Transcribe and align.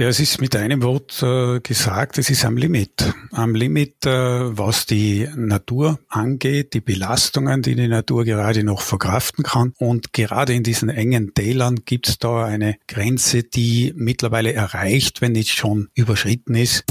Ja, 0.00 0.08
es 0.08 0.18
ist 0.18 0.40
mit 0.40 0.56
einem 0.56 0.82
Wort 0.82 1.22
äh, 1.22 1.60
gesagt, 1.60 2.16
es 2.16 2.30
ist 2.30 2.46
am 2.46 2.56
Limit. 2.56 3.12
Am 3.32 3.54
Limit, 3.54 4.06
äh, 4.06 4.10
was 4.10 4.86
die 4.86 5.28
Natur 5.36 5.98
angeht, 6.08 6.72
die 6.72 6.80
Belastungen, 6.80 7.60
die 7.60 7.74
die 7.74 7.86
Natur 7.86 8.24
gerade 8.24 8.64
noch 8.64 8.80
verkraften 8.80 9.44
kann. 9.44 9.74
Und 9.76 10.14
gerade 10.14 10.54
in 10.54 10.62
diesen 10.62 10.88
engen 10.88 11.34
Tälern 11.34 11.80
gibt 11.84 12.08
es 12.08 12.18
da 12.18 12.46
eine 12.46 12.78
Grenze, 12.88 13.42
die 13.42 13.92
mittlerweile 13.94 14.54
erreicht, 14.54 15.20
wenn 15.20 15.32
nicht 15.32 15.50
schon 15.50 15.90
überschritten 15.92 16.54
ist. 16.54 16.86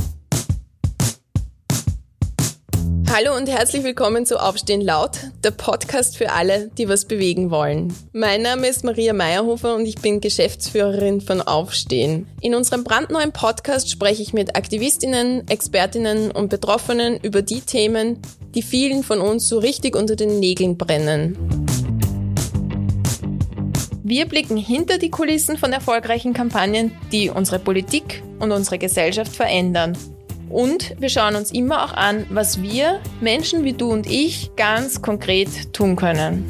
Hallo 3.11 3.35
und 3.35 3.49
herzlich 3.49 3.83
willkommen 3.83 4.27
zu 4.27 4.39
Aufstehen 4.39 4.81
laut, 4.81 5.17
der 5.43 5.49
Podcast 5.49 6.15
für 6.15 6.31
alle, 6.31 6.69
die 6.77 6.87
was 6.87 7.05
bewegen 7.05 7.49
wollen. 7.49 7.91
Mein 8.13 8.43
Name 8.43 8.67
ist 8.67 8.83
Maria 8.83 9.13
Meyerhofer 9.13 9.73
und 9.73 9.87
ich 9.87 9.95
bin 9.95 10.21
Geschäftsführerin 10.21 11.19
von 11.19 11.41
Aufstehen. 11.41 12.27
In 12.39 12.53
unserem 12.53 12.83
brandneuen 12.83 13.31
Podcast 13.31 13.89
spreche 13.89 14.21
ich 14.21 14.31
mit 14.33 14.55
Aktivistinnen, 14.55 15.47
Expertinnen 15.47 16.29
und 16.29 16.49
Betroffenen 16.51 17.19
über 17.23 17.41
die 17.41 17.61
Themen, 17.61 18.21
die 18.53 18.61
vielen 18.61 19.01
von 19.01 19.21
uns 19.21 19.49
so 19.49 19.57
richtig 19.57 19.95
unter 19.95 20.15
den 20.15 20.39
Nägeln 20.39 20.77
brennen. 20.77 21.35
Wir 24.03 24.27
blicken 24.27 24.55
hinter 24.55 24.99
die 24.99 25.09
Kulissen 25.09 25.57
von 25.57 25.73
erfolgreichen 25.73 26.33
Kampagnen, 26.33 26.91
die 27.11 27.31
unsere 27.31 27.57
Politik 27.57 28.21
und 28.37 28.51
unsere 28.51 28.77
Gesellschaft 28.77 29.35
verändern 29.35 29.97
und 30.49 30.95
wir 30.99 31.09
schauen 31.09 31.35
uns 31.35 31.51
immer 31.51 31.85
auch 31.85 31.93
an, 31.93 32.25
was 32.29 32.61
wir, 32.61 32.99
Menschen 33.21 33.63
wie 33.63 33.73
du 33.73 33.91
und 33.91 34.07
ich, 34.07 34.51
ganz 34.55 35.01
konkret 35.01 35.73
tun 35.73 35.95
können. 35.95 36.45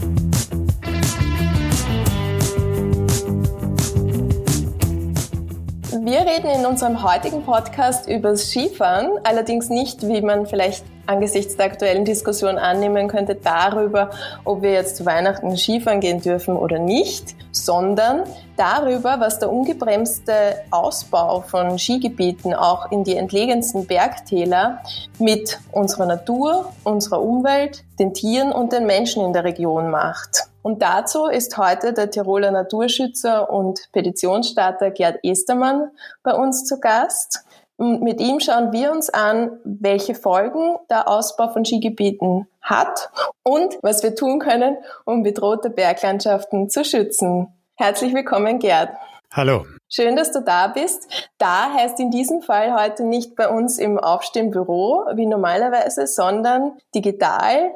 Wir 6.09 6.21
reden 6.21 6.49
in 6.49 6.65
unserem 6.65 7.03
heutigen 7.03 7.43
Podcast 7.43 8.09
über 8.09 8.35
Skifahren, 8.35 9.19
allerdings 9.23 9.69
nicht, 9.69 10.07
wie 10.07 10.21
man 10.21 10.47
vielleicht 10.47 10.83
angesichts 11.05 11.55
der 11.55 11.67
aktuellen 11.67 12.03
Diskussion 12.03 12.57
annehmen 12.57 13.07
könnte, 13.07 13.35
darüber, 13.35 14.09
ob 14.43 14.63
wir 14.63 14.71
jetzt 14.71 14.95
zu 14.95 15.05
Weihnachten 15.05 15.55
Skifahren 15.55 15.99
gehen 15.99 16.19
dürfen 16.19 16.57
oder 16.57 16.79
nicht, 16.79 17.35
sondern 17.51 18.23
darüber, 18.57 19.19
was 19.19 19.37
der 19.37 19.51
ungebremste 19.51 20.33
Ausbau 20.71 21.41
von 21.41 21.77
Skigebieten 21.77 22.55
auch 22.55 22.91
in 22.91 23.03
die 23.03 23.15
entlegensten 23.15 23.85
Bergtäler 23.85 24.81
mit 25.19 25.59
unserer 25.71 26.07
Natur, 26.07 26.73
unserer 26.83 27.21
Umwelt, 27.21 27.83
den 27.99 28.15
Tieren 28.15 28.51
und 28.51 28.73
den 28.73 28.87
Menschen 28.87 29.23
in 29.23 29.31
der 29.31 29.43
Region 29.43 29.91
macht. 29.91 30.48
Und 30.61 30.81
dazu 30.81 31.25
ist 31.25 31.57
heute 31.57 31.93
der 31.93 32.11
Tiroler 32.11 32.51
Naturschützer 32.51 33.49
und 33.49 33.89
Petitionsstarter 33.93 34.91
Gerd 34.91 35.19
Estermann 35.23 35.91
bei 36.23 36.33
uns 36.33 36.65
zu 36.65 36.79
Gast. 36.79 37.45
Und 37.77 38.01
mit 38.01 38.19
ihm 38.19 38.41
schauen 38.41 38.73
wir 38.73 38.91
uns 38.91 39.09
an, 39.09 39.57
welche 39.63 40.13
Folgen 40.13 40.75
der 40.89 41.07
Ausbau 41.07 41.47
von 41.47 41.63
Skigebieten 41.63 42.47
hat 42.61 43.09
und 43.43 43.77
was 43.81 44.03
wir 44.03 44.15
tun 44.15 44.39
können, 44.39 44.77
um 45.05 45.23
bedrohte 45.23 45.69
Berglandschaften 45.69 46.69
zu 46.69 46.83
schützen. 46.83 47.47
Herzlich 47.75 48.13
willkommen, 48.13 48.59
Gerd. 48.59 48.89
Hallo. 49.31 49.65
Schön, 49.87 50.17
dass 50.17 50.33
du 50.33 50.41
da 50.41 50.67
bist. 50.67 51.07
Da 51.37 51.71
heißt 51.73 51.99
in 52.01 52.11
diesem 52.11 52.41
Fall 52.41 52.73
heute 52.73 53.05
nicht 53.05 53.35
bei 53.37 53.47
uns 53.47 53.77
im 53.77 53.97
Aufstehenbüro 53.97 55.05
wie 55.15 55.25
normalerweise, 55.25 56.05
sondern 56.05 56.73
digital, 56.93 57.71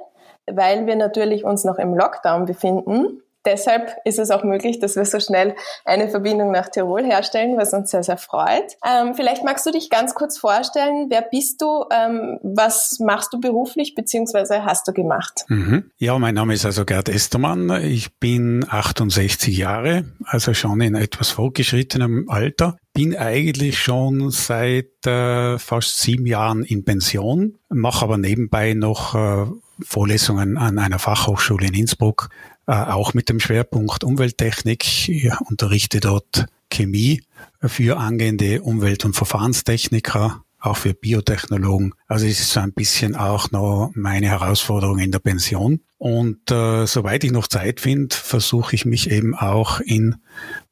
weil 0.52 0.86
wir 0.86 0.96
natürlich 0.96 1.44
uns 1.44 1.64
noch 1.64 1.78
im 1.78 1.94
Lockdown 1.94 2.46
befinden. 2.46 3.22
Deshalb 3.46 3.98
ist 4.06 4.20
es 4.20 4.32
auch 4.32 4.44
möglich, 4.44 4.80
dass 4.80 4.96
wir 4.96 5.04
so 5.04 5.20
schnell 5.20 5.56
eine 5.84 6.08
Verbindung 6.08 6.52
nach 6.52 6.70
Tirol 6.70 7.04
herstellen, 7.04 7.58
was 7.58 7.74
uns 7.74 7.92
sehr, 7.92 8.04
sehr 8.04 8.18
freut. 8.18 8.78
Ähm, 8.88 9.16
vielleicht 9.16 9.44
magst 9.44 9.66
du 9.66 9.72
dich 9.72 9.90
ganz 9.90 10.16
kurz 10.16 10.38
vorstellen, 10.38 11.08
wer 11.10 11.22
bist 11.22 11.62
du, 11.62 11.84
ähm, 11.92 12.40
was 12.42 13.00
machst 13.00 13.34
du 13.34 13.42
beruflich 13.42 13.96
beziehungsweise 13.96 14.64
hast 14.64 14.88
du 14.88 14.94
gemacht? 14.94 15.44
Mhm. 15.50 15.92
Ja, 15.98 16.18
mein 16.20 16.36
Name 16.36 16.54
ist 16.54 16.66
also 16.66 16.86
Gerd 16.86 17.10
Estermann. 17.10 17.70
Ich 17.84 18.18
bin 18.18 18.66
68 18.70 19.58
Jahre, 19.58 20.06
also 20.26 20.54
schon 20.54 20.80
in 20.80 20.96
etwas 20.96 21.32
fortgeschrittenem 21.32 22.30
Alter. 22.30 22.78
Bin 22.94 23.18
eigentlich 23.18 23.80
schon 23.80 24.30
seit 24.30 25.06
äh, 25.06 25.58
fast 25.58 26.00
sieben 26.00 26.28
Jahren 26.28 26.64
in 26.64 26.86
Pension, 26.86 27.58
mache 27.70 28.06
aber 28.06 28.18
nebenbei 28.18 28.74
noch 28.74 29.16
äh, 29.16 29.48
Vorlesungen 29.86 30.58
an 30.58 30.80
einer 30.80 31.00
Fachhochschule 31.00 31.68
in 31.68 31.74
Innsbruck 31.74 32.30
äh, 32.68 32.72
auch 32.72 33.14
mit 33.14 33.30
dem 33.30 33.40
Schwerpunkt 33.40 34.04
Umwelttechnik. 34.04 35.10
Ich 35.10 35.32
unterrichte 35.50 36.00
dort 36.00 36.46
Chemie 36.70 37.22
für 37.62 37.98
angehende 37.98 38.62
Umwelt- 38.62 39.06
und 39.06 39.16
Verfahrenstechniker, 39.16 40.44
auch 40.60 40.78
für 40.78 40.94
Biotechnologen. 40.94 41.94
Also 42.08 42.26
es 42.26 42.40
ist 42.40 42.52
so 42.52 42.62
ein 42.62 42.74
bisschen 42.74 43.16
auch 43.16 43.52
noch 43.52 43.92
meine 43.96 44.28
Herausforderung 44.28 45.00
in 45.00 45.12
der 45.12 45.20
Pension. 45.20 45.82
Und 45.98 46.52
äh, 46.52 46.86
soweit 46.86 47.24
ich 47.24 47.32
noch 47.32 47.48
Zeit 47.48 47.80
finde, 47.80 48.16
versuche 48.16 48.76
ich 48.76 48.86
mich 48.86 49.12
eben 49.12 49.36
auch 49.36 49.80
in 49.82 50.16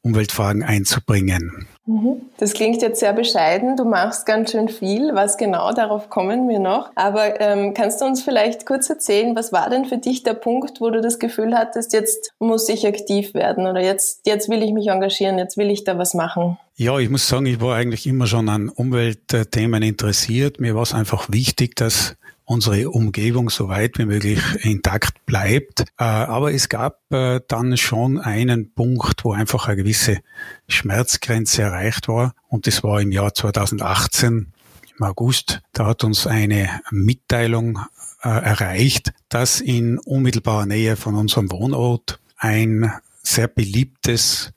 Umweltfragen 0.01 0.63
einzubringen. 0.63 1.67
Mhm. 1.85 2.21
Das 2.37 2.53
klingt 2.53 2.81
jetzt 2.81 2.99
sehr 2.99 3.13
bescheiden. 3.13 3.75
Du 3.75 3.85
machst 3.85 4.25
ganz 4.25 4.51
schön 4.51 4.69
viel. 4.69 5.13
Was 5.13 5.37
genau, 5.37 5.73
darauf 5.73 6.09
kommen 6.09 6.47
wir 6.47 6.59
noch. 6.59 6.91
Aber 6.95 7.41
ähm, 7.41 7.73
kannst 7.73 8.01
du 8.01 8.05
uns 8.05 8.21
vielleicht 8.21 8.65
kurz 8.65 8.89
erzählen, 8.89 9.35
was 9.35 9.51
war 9.51 9.69
denn 9.69 9.85
für 9.85 9.97
dich 9.97 10.23
der 10.23 10.33
Punkt, 10.35 10.79
wo 10.79 10.89
du 10.89 11.01
das 11.01 11.19
Gefühl 11.19 11.55
hattest, 11.55 11.93
jetzt 11.93 12.33
muss 12.39 12.69
ich 12.69 12.85
aktiv 12.85 13.33
werden 13.33 13.65
oder 13.65 13.81
jetzt, 13.81 14.21
jetzt 14.25 14.49
will 14.49 14.61
ich 14.61 14.73
mich 14.73 14.87
engagieren, 14.87 15.37
jetzt 15.37 15.57
will 15.57 15.71
ich 15.71 15.83
da 15.83 15.97
was 15.97 16.13
machen? 16.13 16.57
Ja, 16.75 16.97
ich 16.97 17.09
muss 17.09 17.27
sagen, 17.27 17.45
ich 17.45 17.61
war 17.61 17.75
eigentlich 17.75 18.07
immer 18.07 18.27
schon 18.27 18.49
an 18.49 18.69
Umweltthemen 18.69 19.83
interessiert. 19.83 20.59
Mir 20.59 20.75
war 20.75 20.83
es 20.83 20.93
einfach 20.93 21.27
wichtig, 21.31 21.75
dass 21.75 22.15
unsere 22.45 22.89
Umgebung 22.89 23.49
so 23.49 23.69
weit 23.69 23.97
wie 23.97 24.05
möglich 24.05 24.39
intakt 24.61 25.25
bleibt. 25.25 25.81
Äh, 25.97 26.03
aber 26.03 26.53
es 26.53 26.69
gab 26.69 26.99
äh, 27.11 27.39
dann 27.47 27.77
schon 27.77 28.19
einen 28.19 28.73
Punkt, 28.73 29.23
wo 29.23 29.33
einfach 29.33 29.67
eine 29.67 29.77
gewisse 29.77 30.19
Schmerzgrenze 30.67 31.61
erreicht 31.61 32.07
war. 32.07 32.33
Und 32.47 32.67
das 32.67 32.83
war 32.83 33.01
im 33.01 33.11
Jahr 33.11 33.33
2018, 33.33 34.51
im 34.97 35.05
August. 35.05 35.61
Da 35.73 35.87
hat 35.87 36.03
uns 36.03 36.27
eine 36.27 36.81
Mitteilung 36.91 37.79
äh, 38.23 38.29
erreicht, 38.29 39.13
dass 39.29 39.61
in 39.61 39.97
unmittelbarer 39.99 40.65
Nähe 40.65 40.95
von 40.95 41.15
unserem 41.15 41.51
Wohnort 41.51 42.19
ein 42.37 42.91
sehr 43.23 43.47
beliebtes 43.47 44.51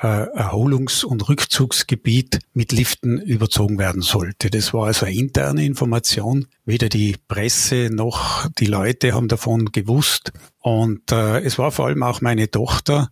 äh, 0.00 0.06
Erholungs- 0.06 1.04
und 1.04 1.28
Rückzugsgebiet 1.28 2.40
mit 2.52 2.72
Liften 2.72 3.20
überzogen 3.20 3.78
werden 3.78 4.02
sollte. 4.02 4.50
Das 4.50 4.74
war 4.74 4.86
also 4.86 5.06
eine 5.06 5.16
interne 5.16 5.64
Information. 5.64 6.46
Weder 6.64 6.88
die 6.88 7.16
Presse 7.28 7.88
noch 7.90 8.48
die 8.58 8.66
Leute 8.66 9.14
haben 9.14 9.28
davon 9.28 9.66
gewusst. 9.72 10.32
Und 10.60 11.12
äh, 11.12 11.40
es 11.40 11.58
war 11.58 11.70
vor 11.70 11.86
allem 11.86 12.02
auch 12.02 12.20
meine 12.20 12.50
Tochter, 12.50 13.10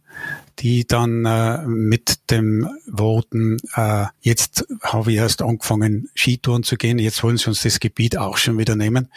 die 0.59 0.87
dann 0.87 1.25
äh, 1.25 1.62
mit 1.66 2.31
dem 2.31 2.69
Worten, 2.87 3.59
äh, 3.75 4.06
jetzt 4.20 4.66
habe 4.82 5.12
ich 5.12 5.19
erst 5.19 5.42
angefangen, 5.42 6.09
Skitouren 6.15 6.62
zu 6.62 6.76
gehen, 6.76 6.98
jetzt 6.98 7.22
wollen 7.22 7.37
sie 7.37 7.48
uns 7.48 7.62
das 7.62 7.81
Gebiet 7.81 8.16
auch 8.16 8.37
schon 8.37 8.59
wieder 8.59 8.76
nehmen. 8.76 9.09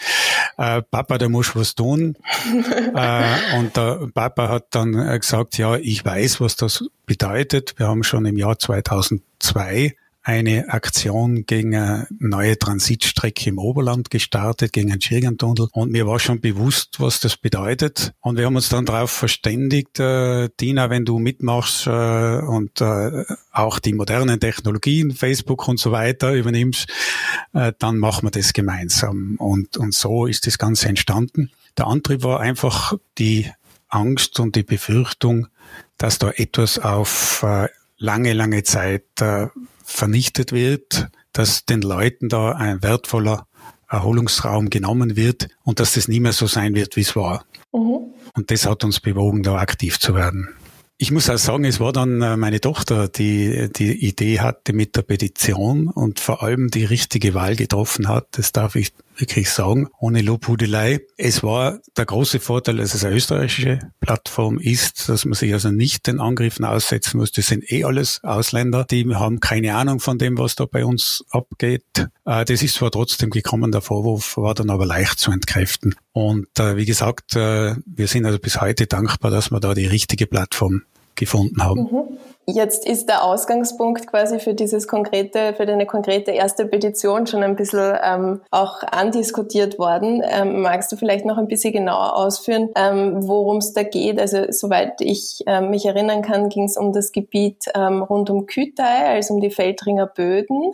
Äh, 0.58 0.82
Papa, 0.82 1.18
da 1.18 1.30
muss 1.30 1.56
was 1.56 1.76
tun. 1.76 2.18
äh, 2.96 3.58
und 3.58 3.76
der 3.76 4.10
Papa 4.14 4.50
hat 4.50 4.68
dann 4.72 4.94
gesagt, 5.20 5.58
ja, 5.58 5.76
ich 5.78 6.04
weiß, 6.04 6.42
was 6.42 6.56
das 6.56 6.84
bedeutet. 7.06 7.76
Wir 7.78 7.88
haben 7.88 8.04
schon 8.04 8.26
im 8.26 8.38
Jahr 8.38 8.60
2002 8.60 9.96
eine 10.28 10.68
Aktion 10.74 11.46
gegen 11.46 11.74
eine 11.74 12.06
neue 12.20 12.60
Transitstrecke 12.60 13.50
im 13.50 13.58
Oberland 13.58 14.10
gestartet, 14.10 14.74
gegen 14.74 14.92
einen 14.92 15.00
Schirgentunnel. 15.00 15.70
Und 15.72 15.90
mir 15.90 16.06
war 16.06 16.20
schon 16.20 16.42
bewusst, 16.42 17.00
was 17.00 17.22
das 17.22 17.38
bedeutet. 17.38 18.12
Und 18.20 18.38
wir 18.38 18.46
haben 18.46 18.58
uns 18.58 18.68
dann 18.68 18.86
darauf 18.86 19.10
verständigt, 19.10 20.02
äh, 20.02 20.50
Dina, 20.60 20.90
wenn 20.90 21.06
du 21.06 21.18
mitmachst 21.18 21.88
äh, 21.88 22.42
und 22.42 22.82
äh, 22.82 23.24
auch 23.54 23.80
die 23.80 23.94
modernen 23.94 24.42
Technologien, 24.42 25.12
Facebook 25.12 25.66
und 25.70 25.80
so 25.80 25.94
weiter 25.94 26.34
übernimmst, 26.34 26.90
äh, 27.54 27.72
dann 27.80 27.98
machen 27.98 28.28
wir 28.28 28.32
das 28.32 28.52
gemeinsam. 28.52 29.38
Und, 29.38 29.78
und 29.78 29.94
so 29.94 30.26
ist 30.26 30.46
das 30.46 30.58
Ganze 30.58 30.90
entstanden. 30.90 31.52
Der 31.78 31.88
Antrieb 31.88 32.24
war 32.24 32.42
einfach 32.42 32.96
die 33.18 33.50
Angst 33.88 34.42
und 34.42 34.58
die 34.58 34.64
Befürchtung, 34.64 35.48
dass 35.98 36.20
da 36.20 36.32
etwas 36.32 36.80
auf 36.80 37.44
äh, 37.44 37.70
lange, 37.98 38.34
lange 38.34 38.64
Zeit 38.64 39.06
äh, 39.22 39.48
vernichtet 39.88 40.52
wird, 40.52 41.08
dass 41.32 41.66
den 41.66 41.82
Leuten 41.82 42.28
da 42.28 42.52
ein 42.52 42.84
wertvoller 42.84 43.48
Erholungsraum 43.90 44.70
genommen 44.70 45.16
wird 45.16 45.48
und 45.64 45.80
dass 45.80 45.94
das 45.94 46.10
nie 46.10 46.20
mehr 46.20 46.34
so 46.34 46.46
sein 46.46 46.76
wird, 46.76 46.98
wie 46.98 47.02
es 47.02 47.16
war. 47.16 47.46
Mhm. 47.72 48.14
Und 48.36 48.52
das 48.52 48.66
hat 48.66 48.84
uns 48.84 49.00
bewogen, 49.00 49.44
da 49.44 49.56
aktiv 49.56 49.98
zu 49.98 50.14
werden. 50.14 50.50
Ich 50.98 51.12
muss 51.12 51.30
auch 51.30 51.38
sagen, 51.38 51.64
es 51.64 51.80
war 51.80 51.94
dann 51.94 52.22
äh, 52.22 52.36
meine 52.36 52.60
Tochter, 52.60 53.08
die 53.08 53.70
die 53.74 54.06
Idee 54.06 54.42
hatte 54.42 54.74
mit 54.74 54.96
der 54.96 55.04
Petition 55.04 55.88
und 55.88 56.20
vor 56.20 56.44
allem 56.44 56.70
die 56.70 56.86
richtige 56.86 57.34
Wahl 57.34 57.56
getroffen 57.56 58.10
hat. 58.10 58.28
Das 58.32 58.52
darf 58.52 58.76
ich 58.76 58.92
wirklich 59.20 59.50
sagen, 59.50 59.88
ohne 60.00 60.22
Lobhudelei. 60.22 61.02
Es 61.18 61.44
war 61.44 61.80
der 61.96 62.06
große 62.06 62.40
Vorteil, 62.40 62.78
dass 62.78 62.94
es 62.94 63.04
eine 63.04 63.16
österreichische 63.16 63.80
Plattform 64.00 64.60
ist, 64.60 65.10
dass 65.10 65.26
man 65.26 65.34
sich 65.34 65.54
also 65.54 65.72
nicht 65.72 66.08
den 66.08 66.20
Angriffen 66.20 66.66
aussetzen 66.66 67.18
muss. 67.18 67.32
Das 67.32 67.48
sind 67.48 67.72
eh 67.72 67.84
alles 67.84 68.24
Ausländer, 68.24 68.86
die 68.86 69.06
haben 69.16 69.40
keine 69.40 69.76
Ahnung 69.76 70.00
von 70.00 70.18
dem, 70.18 70.38
was 70.38 70.56
da 70.56 70.66
bei 70.66 70.86
uns 70.86 71.24
abgeht. 71.30 71.84
Äh, 72.26 72.46
das 72.46 72.62
ist 72.62 72.76
zwar 72.76 72.92
trotzdem 72.92 73.30
gekommen, 73.30 73.72
der 73.72 73.82
Vorwurf 73.82 74.38
war 74.38 74.54
dann 74.54 74.70
aber 74.70 74.86
leicht 74.86 75.20
zu 75.20 75.32
entkräften. 75.32 75.96
Und 76.14 76.48
äh, 76.60 76.78
wie 76.78 76.86
gesagt, 76.86 77.36
äh, 77.36 77.76
wir 77.86 78.08
sind 78.08 78.26
also 78.26 78.40
bis 78.40 78.62
heute 78.62 78.88
dankbar, 78.88 79.32
dass 79.32 79.52
wir 79.52 79.60
da 79.60 79.74
die 79.74 79.86
richtige 79.86 80.28
Plattform 80.28 80.84
gefunden 81.16 81.64
haben. 81.64 81.82
Mhm. 81.82 82.17
Jetzt 82.50 82.88
ist 82.88 83.10
der 83.10 83.26
Ausgangspunkt 83.26 84.08
quasi 84.08 84.40
für 84.40 84.54
dieses 84.54 84.88
konkrete, 84.88 85.54
für 85.54 85.66
deine 85.66 85.86
konkrete 85.86 86.32
erste 86.32 86.66
Petition 86.66 87.28
schon 87.28 87.44
ein 87.44 87.58
bisschen 87.58 87.98
ähm, 88.02 88.40
auch 88.52 88.84
andiskutiert 88.84 89.78
worden. 89.78 90.24
Ähm, 90.26 90.62
magst 90.62 90.90
du 90.90 90.96
vielleicht 90.96 91.26
noch 91.26 91.38
ein 91.38 91.50
bisschen 91.50 91.74
genauer 91.74 92.16
ausführen, 92.16 92.70
ähm, 92.78 93.28
worum 93.28 93.58
es 93.58 93.74
da 93.74 93.84
geht? 93.84 94.18
Also 94.18 94.46
soweit 94.50 95.02
ich 95.02 95.44
ähm, 95.46 95.72
mich 95.72 95.86
erinnern 95.86 96.22
kann, 96.22 96.48
ging 96.48 96.64
es 96.64 96.78
um 96.78 96.94
das 96.94 97.12
Gebiet 97.12 97.66
ähm, 97.76 98.02
rund 98.02 98.30
um 98.30 98.46
Kütei, 98.46 99.08
also 99.08 99.34
um 99.34 99.42
die 99.42 99.52
Feldringer 99.52 100.08
Böden. 100.08 100.72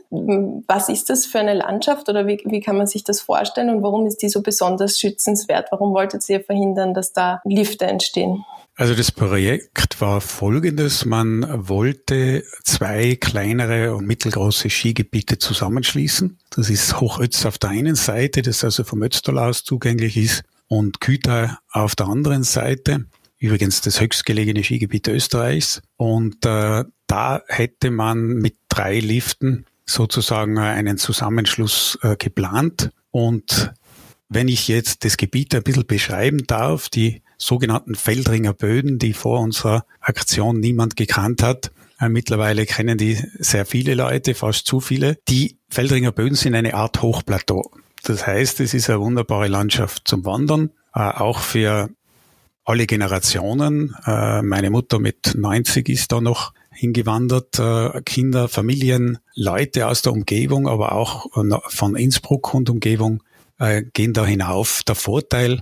Was 0.67 0.89
ist 0.89 1.09
das 1.09 1.25
für 1.25 1.39
eine 1.39 1.55
Landschaft 1.55 2.07
oder 2.07 2.27
wie, 2.27 2.39
wie 2.45 2.61
kann 2.61 2.77
man 2.77 2.85
sich 2.85 3.03
das 3.03 3.19
vorstellen 3.19 3.71
und 3.71 3.81
warum 3.81 4.05
ist 4.05 4.21
die 4.21 4.29
so 4.29 4.43
besonders 4.43 4.99
schützenswert? 4.99 5.71
Warum 5.71 5.95
wolltet 5.95 6.29
ihr 6.29 6.41
verhindern, 6.41 6.93
dass 6.93 7.13
da 7.13 7.41
Lifte 7.45 7.87
entstehen? 7.87 8.45
Also 8.75 8.95
das 8.95 9.11
Projekt 9.11 10.01
war 10.01 10.19
folgendes. 10.19 11.05
Man 11.05 11.45
wollte 11.67 12.43
zwei 12.63 13.15
kleinere 13.15 13.95
und 13.95 14.07
mittelgroße 14.07 14.69
Skigebiete 14.69 15.37
zusammenschließen. 15.37 16.39
Das 16.49 16.71
ist 16.71 16.99
Hochötz 16.99 17.45
auf 17.45 17.59
der 17.59 17.69
einen 17.69 17.95
Seite, 17.95 18.41
das 18.41 18.63
also 18.63 18.83
vom 18.83 19.03
Ötztal 19.03 19.37
aus 19.37 19.63
zugänglich 19.63 20.17
ist, 20.17 20.43
und 20.67 21.01
Küta 21.01 21.59
auf 21.71 21.95
der 21.95 22.07
anderen 22.07 22.43
Seite. 22.43 23.05
Übrigens 23.37 23.81
das 23.81 24.01
höchstgelegene 24.01 24.63
Skigebiet 24.63 25.07
Österreichs. 25.07 25.81
Und 25.97 26.43
äh, 26.45 26.83
da 27.05 27.41
hätte 27.47 27.91
man 27.91 28.25
mit 28.25 28.55
drei 28.69 28.99
Liften 28.99 29.65
sozusagen 29.85 30.57
einen 30.57 30.97
Zusammenschluss 30.97 31.99
äh, 32.01 32.15
geplant. 32.15 32.89
Und 33.11 33.71
wenn 34.29 34.47
ich 34.47 34.67
jetzt 34.67 35.05
das 35.05 35.17
Gebiet 35.17 35.53
ein 35.53 35.61
bisschen 35.61 35.85
beschreiben 35.85 36.47
darf, 36.47 36.89
die 36.89 37.22
sogenannten 37.45 37.95
Feldringer 37.95 38.53
Böden, 38.53 38.99
die 38.99 39.13
vor 39.13 39.39
unserer 39.39 39.85
Aktion 39.99 40.59
niemand 40.59 40.95
gekannt 40.95 41.43
hat. 41.43 41.71
Äh, 41.99 42.09
mittlerweile 42.09 42.65
kennen 42.65 42.97
die 42.97 43.17
sehr 43.39 43.65
viele 43.65 43.95
Leute, 43.95 44.33
fast 44.33 44.65
zu 44.65 44.79
viele. 44.79 45.17
Die 45.27 45.57
Feldringer 45.69 46.11
Böden 46.11 46.35
sind 46.35 46.55
eine 46.55 46.73
Art 46.73 47.01
Hochplateau. 47.01 47.71
Das 48.03 48.25
heißt, 48.27 48.59
es 48.59 48.73
ist 48.73 48.89
eine 48.89 48.99
wunderbare 48.99 49.47
Landschaft 49.47 50.07
zum 50.07 50.25
Wandern, 50.25 50.71
äh, 50.93 50.99
auch 50.99 51.39
für 51.39 51.89
alle 52.65 52.87
Generationen. 52.87 53.95
Äh, 54.05 54.41
meine 54.41 54.69
Mutter 54.69 54.99
mit 54.99 55.35
90 55.35 55.89
ist 55.89 56.11
da 56.11 56.21
noch 56.21 56.53
hingewandert, 56.75 57.61
Kinder, 58.03 58.47
Familien, 58.47 59.19
Leute 59.35 59.87
aus 59.87 60.01
der 60.01 60.11
Umgebung, 60.11 60.67
aber 60.67 60.93
auch 60.93 61.27
von 61.67 61.95
Innsbruck 61.95 62.51
und 62.55 62.67
Umgebung 62.67 63.21
gehen 63.93 64.13
da 64.13 64.25
hinauf. 64.25 64.81
Der 64.87 64.95
Vorteil 64.95 65.61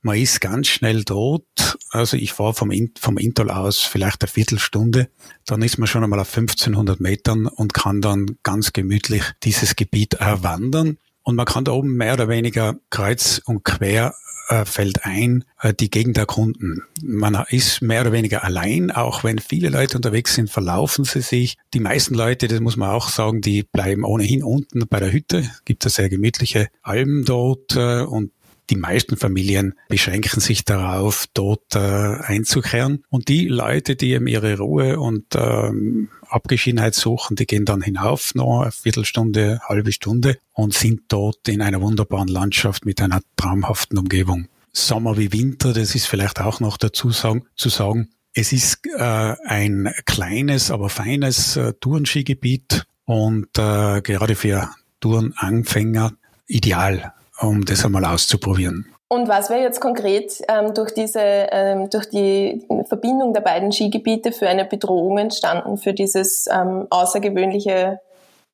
man 0.00 0.16
ist 0.16 0.40
ganz 0.40 0.68
schnell 0.68 1.04
tot. 1.04 1.44
Also 1.90 2.16
ich 2.16 2.32
fahre 2.32 2.54
vom, 2.54 2.72
vom 2.98 3.18
Intal 3.18 3.50
aus 3.50 3.80
vielleicht 3.80 4.22
eine 4.22 4.28
Viertelstunde. 4.28 5.08
Dann 5.46 5.62
ist 5.62 5.78
man 5.78 5.86
schon 5.86 6.04
einmal 6.04 6.20
auf 6.20 6.36
1500 6.36 7.00
Metern 7.00 7.46
und 7.46 7.74
kann 7.74 8.00
dann 8.00 8.38
ganz 8.42 8.72
gemütlich 8.72 9.22
dieses 9.42 9.76
Gebiet 9.76 10.14
erwandern. 10.14 10.98
Und 11.22 11.36
man 11.36 11.46
kann 11.46 11.64
da 11.64 11.72
oben 11.72 11.94
mehr 11.94 12.14
oder 12.14 12.28
weniger 12.28 12.76
kreuz 12.90 13.40
und 13.44 13.64
quer 13.64 14.14
äh, 14.48 14.64
fällt 14.64 15.04
ein, 15.04 15.44
äh, 15.60 15.74
die 15.74 15.90
Gegend 15.90 16.16
erkunden. 16.16 16.82
Man 17.02 17.44
ist 17.50 17.82
mehr 17.82 18.00
oder 18.00 18.12
weniger 18.12 18.44
allein, 18.44 18.90
auch 18.90 19.24
wenn 19.24 19.38
viele 19.38 19.68
Leute 19.68 19.96
unterwegs 19.96 20.34
sind, 20.34 20.50
verlaufen 20.50 21.04
sie 21.04 21.20
sich. 21.20 21.58
Die 21.74 21.80
meisten 21.80 22.14
Leute, 22.14 22.48
das 22.48 22.60
muss 22.60 22.76
man 22.76 22.90
auch 22.90 23.10
sagen, 23.10 23.40
die 23.40 23.62
bleiben 23.62 24.04
ohnehin 24.04 24.42
unten 24.42 24.86
bei 24.88 25.00
der 25.00 25.12
Hütte. 25.12 25.48
Gibt 25.64 25.84
es 25.84 25.96
sehr 25.96 26.08
gemütliche 26.08 26.68
Alben 26.82 27.24
dort 27.24 27.76
äh, 27.76 28.02
und 28.02 28.32
die 28.70 28.76
meisten 28.76 29.16
Familien 29.16 29.74
beschränken 29.88 30.40
sich 30.40 30.64
darauf, 30.64 31.26
dort 31.34 31.74
äh, 31.74 31.78
einzukehren. 31.78 33.04
Und 33.08 33.28
die 33.28 33.48
Leute, 33.48 33.96
die 33.96 34.12
eben 34.12 34.26
ihre 34.26 34.58
Ruhe 34.58 34.98
und 34.98 35.24
ähm, 35.34 36.08
Abgeschiedenheit 36.28 36.94
suchen, 36.94 37.36
die 37.36 37.46
gehen 37.46 37.64
dann 37.64 37.82
hinauf, 37.82 38.34
noch 38.34 38.62
eine 38.62 38.72
Viertelstunde, 38.72 39.60
halbe 39.66 39.92
Stunde 39.92 40.38
und 40.52 40.74
sind 40.74 41.02
dort 41.08 41.48
in 41.48 41.62
einer 41.62 41.80
wunderbaren 41.80 42.28
Landschaft 42.28 42.84
mit 42.84 43.00
einer 43.00 43.20
traumhaften 43.36 43.98
Umgebung. 43.98 44.48
Sommer 44.72 45.16
wie 45.16 45.32
Winter, 45.32 45.72
das 45.72 45.94
ist 45.94 46.06
vielleicht 46.06 46.40
auch 46.40 46.60
noch 46.60 46.76
dazu 46.76 47.10
sagen, 47.10 47.44
zu 47.56 47.68
sagen. 47.68 48.10
Es 48.34 48.52
ist 48.52 48.86
äh, 48.86 49.34
ein 49.46 49.92
kleines, 50.04 50.70
aber 50.70 50.90
feines 50.90 51.56
äh, 51.56 51.72
Tourenskigebiet 51.80 52.84
und 53.04 53.48
äh, 53.58 54.02
gerade 54.02 54.34
für 54.34 54.70
Tourenanfänger 55.00 56.12
ideal 56.46 57.14
um 57.40 57.64
das 57.64 57.84
einmal 57.84 58.04
auszuprobieren. 58.04 58.94
Und 59.08 59.26
was 59.26 59.48
wäre 59.48 59.62
jetzt 59.62 59.80
konkret 59.80 60.42
ähm, 60.48 60.74
durch 60.74 60.92
diese, 60.92 61.20
ähm, 61.20 61.88
durch 61.88 62.10
die 62.10 62.66
Verbindung 62.88 63.32
der 63.32 63.40
beiden 63.40 63.72
Skigebiete 63.72 64.32
für 64.32 64.48
eine 64.48 64.66
Bedrohung 64.66 65.16
entstanden 65.16 65.78
für 65.78 65.94
dieses 65.94 66.46
ähm, 66.52 66.86
außergewöhnliche 66.90 68.00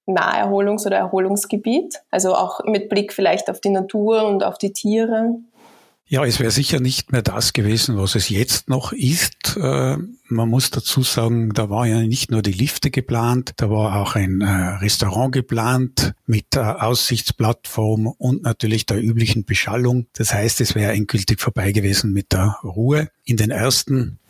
Naherholungs- 0.07 0.87
oder 0.87 0.99
Erholungsgebiet? 0.99 2.03
Also 2.13 2.35
auch 2.37 2.61
mit 2.65 2.89
Blick 2.89 3.13
vielleicht 3.13 3.51
auf 3.51 3.61
die 3.61 3.71
Natur 3.71 4.25
und 4.29 4.45
auf 4.45 4.57
die 4.57 4.73
Tiere? 4.73 5.35
Ja, 6.15 6.25
es 6.25 6.39
wäre 6.39 6.53
sicher 6.53 6.79
nicht 6.79 7.11
mehr 7.11 7.23
das 7.23 7.53
gewesen, 7.53 7.97
was 7.97 8.15
es 8.15 8.29
jetzt 8.29 8.69
noch 8.69 8.93
ist. 8.93 9.57
Äh, 9.57 9.97
man 10.29 10.49
muss 10.49 10.71
dazu 10.71 11.03
sagen, 11.03 11.53
da 11.53 11.71
war 11.71 11.89
ja 11.89 12.03
nicht 12.03 12.31
nur 12.31 12.41
die 12.41 12.53
Lifte 12.53 12.93
geplant, 12.93 13.55
da 13.57 13.69
war 13.69 13.97
auch 13.97 14.15
ein 14.15 14.41
äh, 14.41 14.47
Restaurant 14.47 15.33
geplant 15.33 16.15
mit 16.25 16.57
Aussichtsplattform 16.57 18.07
und 18.07 18.45
natürlich 18.45 18.87
der 18.87 19.03
üblichen 19.03 19.45
Beschallung. 19.45 20.07
Das 20.13 20.33
heißt, 20.33 20.61
es 20.61 20.77
wäre 20.77 20.93
endgültig 20.93 21.41
vorbei 21.41 21.73
gewesen 21.73 22.13
mit 22.13 22.33
der 22.33 22.61
Ruhe. 22.63 23.09
In 23.25 23.37
den 23.37 23.51
ersten 23.51 24.21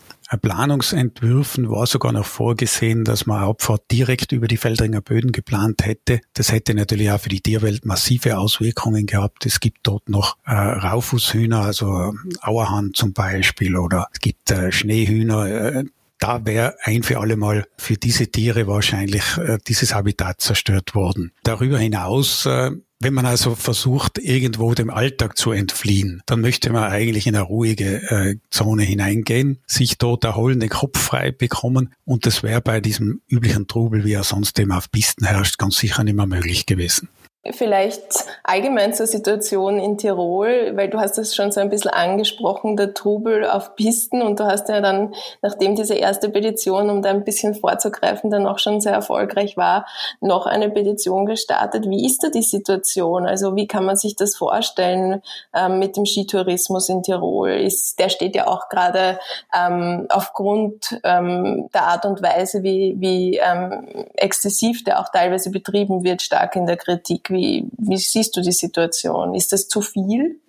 Planungsentwürfen 0.40 1.70
war 1.70 1.86
sogar 1.86 2.12
noch 2.12 2.26
vorgesehen, 2.26 3.04
dass 3.04 3.26
man 3.26 3.42
Abfahrt 3.42 3.90
direkt 3.90 4.32
über 4.32 4.48
die 4.48 4.56
Feldringer 4.56 5.00
Böden 5.00 5.32
geplant 5.32 5.84
hätte. 5.84 6.20
Das 6.32 6.50
hätte 6.50 6.74
natürlich 6.74 7.10
auch 7.10 7.20
für 7.20 7.28
die 7.28 7.40
Tierwelt 7.40 7.84
massive 7.84 8.38
Auswirkungen 8.38 9.06
gehabt. 9.06 9.46
Es 9.46 9.60
gibt 9.60 9.80
dort 9.84 10.08
noch 10.08 10.36
äh, 10.44 10.52
Raufußhühner, 10.54 11.60
also 11.60 12.14
Auerhahn 12.40 12.92
zum 12.94 13.12
Beispiel, 13.12 13.76
oder 13.76 14.08
es 14.12 14.20
gibt 14.20 14.50
äh, 14.50 14.72
Schneehühner. 14.72 15.46
Äh, 15.46 15.84
da 16.18 16.46
wäre 16.46 16.76
ein 16.82 17.02
für 17.02 17.20
alle 17.20 17.36
Mal 17.36 17.66
für 17.76 17.96
diese 17.96 18.28
Tiere 18.28 18.66
wahrscheinlich 18.66 19.36
äh, 19.36 19.58
dieses 19.66 19.94
Habitat 19.94 20.40
zerstört 20.40 20.94
worden. 20.94 21.32
Darüber 21.42 21.78
hinaus 21.78 22.46
äh, 22.46 22.70
wenn 23.04 23.12
man 23.12 23.26
also 23.26 23.54
versucht, 23.54 24.18
irgendwo 24.18 24.72
dem 24.72 24.88
Alltag 24.88 25.36
zu 25.36 25.52
entfliehen, 25.52 26.22
dann 26.24 26.40
möchte 26.40 26.72
man 26.72 26.84
eigentlich 26.84 27.26
in 27.26 27.36
eine 27.36 27.44
ruhige 27.44 28.02
äh, 28.10 28.36
Zone 28.48 28.82
hineingehen, 28.82 29.58
sich 29.66 29.98
dort 29.98 30.24
erholen, 30.24 30.58
den 30.58 30.70
Kopf 30.70 30.98
frei 30.98 31.30
bekommen 31.30 31.92
und 32.06 32.24
das 32.24 32.42
wäre 32.42 32.62
bei 32.62 32.80
diesem 32.80 33.20
üblichen 33.28 33.68
Trubel, 33.68 34.04
wie 34.04 34.14
er 34.14 34.24
sonst 34.24 34.58
immer 34.58 34.78
auf 34.78 34.90
Pisten 34.90 35.26
herrscht, 35.26 35.58
ganz 35.58 35.76
sicher 35.76 36.02
nicht 36.02 36.16
mehr 36.16 36.26
möglich 36.26 36.64
gewesen. 36.64 37.08
Vielleicht 37.50 38.24
allgemein 38.42 38.94
zur 38.94 39.06
Situation 39.06 39.78
in 39.78 39.98
Tirol, 39.98 40.72
weil 40.76 40.88
du 40.88 40.98
hast 40.98 41.18
es 41.18 41.34
schon 41.34 41.52
so 41.52 41.60
ein 41.60 41.68
bisschen 41.68 41.90
angesprochen, 41.90 42.74
der 42.74 42.94
Trubel 42.94 43.46
auf 43.46 43.76
Pisten 43.76 44.22
und 44.22 44.40
du 44.40 44.44
hast 44.44 44.70
ja 44.70 44.80
dann, 44.80 45.14
nachdem 45.42 45.76
diese 45.76 45.94
erste 45.94 46.30
Petition, 46.30 46.88
um 46.88 47.02
da 47.02 47.10
ein 47.10 47.22
bisschen 47.22 47.54
vorzugreifen, 47.54 48.30
dann 48.30 48.46
auch 48.46 48.58
schon 48.58 48.80
sehr 48.80 48.94
erfolgreich 48.94 49.58
war, 49.58 49.84
noch 50.22 50.46
eine 50.46 50.70
Petition 50.70 51.26
gestartet. 51.26 51.86
Wie 51.86 52.06
ist 52.06 52.22
da 52.22 52.30
die 52.30 52.42
Situation? 52.42 53.26
Also 53.26 53.56
wie 53.56 53.66
kann 53.66 53.84
man 53.84 53.96
sich 53.96 54.16
das 54.16 54.36
vorstellen 54.36 55.20
ähm, 55.54 55.78
mit 55.78 55.98
dem 55.98 56.06
Skitourismus 56.06 56.88
in 56.88 57.02
Tirol? 57.02 57.50
Ist, 57.50 57.98
der 57.98 58.08
steht 58.08 58.36
ja 58.36 58.46
auch 58.46 58.70
gerade 58.70 59.18
ähm, 59.54 60.06
aufgrund 60.08 60.98
ähm, 61.04 61.68
der 61.74 61.82
Art 61.82 62.06
und 62.06 62.22
Weise, 62.22 62.62
wie, 62.62 62.94
wie 62.98 63.36
ähm, 63.36 64.06
exzessiv 64.14 64.82
der 64.84 64.98
auch 65.00 65.10
teilweise 65.10 65.50
betrieben 65.50 66.04
wird, 66.04 66.22
stark 66.22 66.56
in 66.56 66.64
der 66.64 66.78
Kritik. 66.78 67.33
Wie, 67.34 67.64
wie 67.76 67.98
siehst 67.98 68.36
du 68.36 68.40
die 68.40 68.52
Situation? 68.52 69.34
Ist 69.34 69.52
das 69.52 69.68
zu 69.68 69.82
viel? 69.82 70.40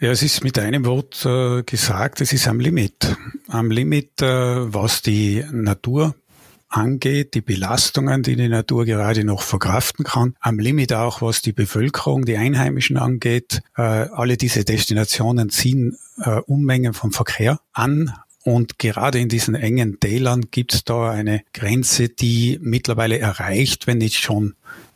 Ja, 0.00 0.10
es 0.10 0.22
ist 0.22 0.42
mit 0.42 0.58
einem 0.58 0.84
Wort 0.84 1.24
äh, 1.24 1.62
gesagt, 1.62 2.20
es 2.20 2.32
ist 2.32 2.48
am 2.48 2.58
Limit. 2.58 3.16
Am 3.46 3.70
Limit, 3.70 4.20
äh, 4.20 4.26
was 4.26 5.00
die 5.00 5.44
Natur 5.52 6.16
angeht, 6.68 7.34
die 7.34 7.40
Belastungen, 7.40 8.22
die 8.22 8.34
die 8.34 8.48
Natur 8.48 8.84
gerade 8.84 9.24
noch 9.24 9.42
verkraften 9.42 10.04
kann. 10.04 10.34
Am 10.40 10.58
Limit 10.58 10.92
auch, 10.92 11.22
was 11.22 11.42
die 11.42 11.52
Bevölkerung, 11.52 12.24
die 12.24 12.36
Einheimischen 12.36 12.96
angeht. 12.96 13.62
Äh, 13.76 13.82
alle 13.82 14.36
diese 14.36 14.64
Destinationen 14.64 15.50
ziehen 15.50 15.96
äh, 16.18 16.40
Unmengen 16.40 16.94
von 16.94 17.12
Verkehr 17.12 17.60
an. 17.72 18.12
Und 18.44 18.78
gerade 18.80 19.20
in 19.20 19.28
diesen 19.28 19.54
engen 19.54 20.00
Tälern 20.00 20.46
gibt 20.50 20.74
es 20.74 20.84
da 20.84 21.10
eine 21.10 21.42
Grenze, 21.52 22.08
die 22.08 22.58
mittlerweile 22.60 23.18
erreicht, 23.18 23.86
wenn 23.86 23.98
nicht 23.98 24.18
schon 24.18 24.54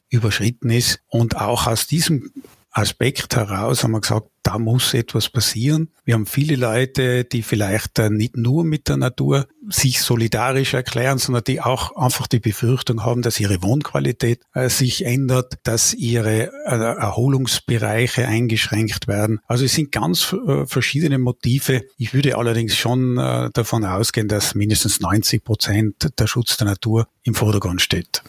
überschritten 0.08 0.70
ist. 0.70 1.00
Und 1.08 1.36
auch 1.36 1.66
aus 1.66 1.86
diesem 1.86 2.30
Aspekt 2.76 3.34
heraus 3.36 3.82
haben 3.82 3.92
wir 3.92 4.02
gesagt, 4.02 4.28
da 4.42 4.58
muss 4.58 4.92
etwas 4.92 5.30
passieren. 5.30 5.88
Wir 6.04 6.12
haben 6.12 6.26
viele 6.26 6.56
Leute, 6.56 7.25
die 7.25 7.42
vielleicht 7.42 7.98
äh, 7.98 8.10
nicht 8.10 8.36
nur 8.36 8.64
mit 8.64 8.88
der 8.88 8.98
Natur 8.98 9.48
sich 9.66 10.02
solidarisch 10.02 10.75
erklären, 10.75 11.16
sondern 11.16 11.42
die 11.44 11.62
auch 11.62 11.96
einfach 11.96 12.26
die 12.26 12.38
Befürchtung 12.38 13.02
haben, 13.02 13.22
dass 13.22 13.40
ihre 13.40 13.62
Wohnqualität 13.62 14.42
äh, 14.52 14.68
sich 14.68 15.06
ändert, 15.06 15.54
dass 15.62 15.94
ihre 15.94 16.52
äh, 16.66 16.76
Erholungsbereiche 16.76 18.28
eingeschränkt 18.28 19.08
werden. 19.08 19.40
Also 19.46 19.64
es 19.64 19.72
sind 19.72 19.90
ganz 19.90 20.36
verschiedene 20.66 21.18
Motive. 21.18 21.82
Ich 21.96 22.12
würde 22.12 22.36
allerdings 22.36 22.76
schon 22.76 23.16
davon 23.16 23.84
ausgehen, 23.84 24.28
dass 24.28 24.54
mindestens 24.54 25.00
90 25.00 25.44
Prozent 25.44 26.10
der 26.18 26.26
Schutz 26.26 26.56
der 26.56 26.66
Natur 26.66 27.08
im 27.22 27.34
Vordergrund 27.34 27.80
steht. 27.80 28.22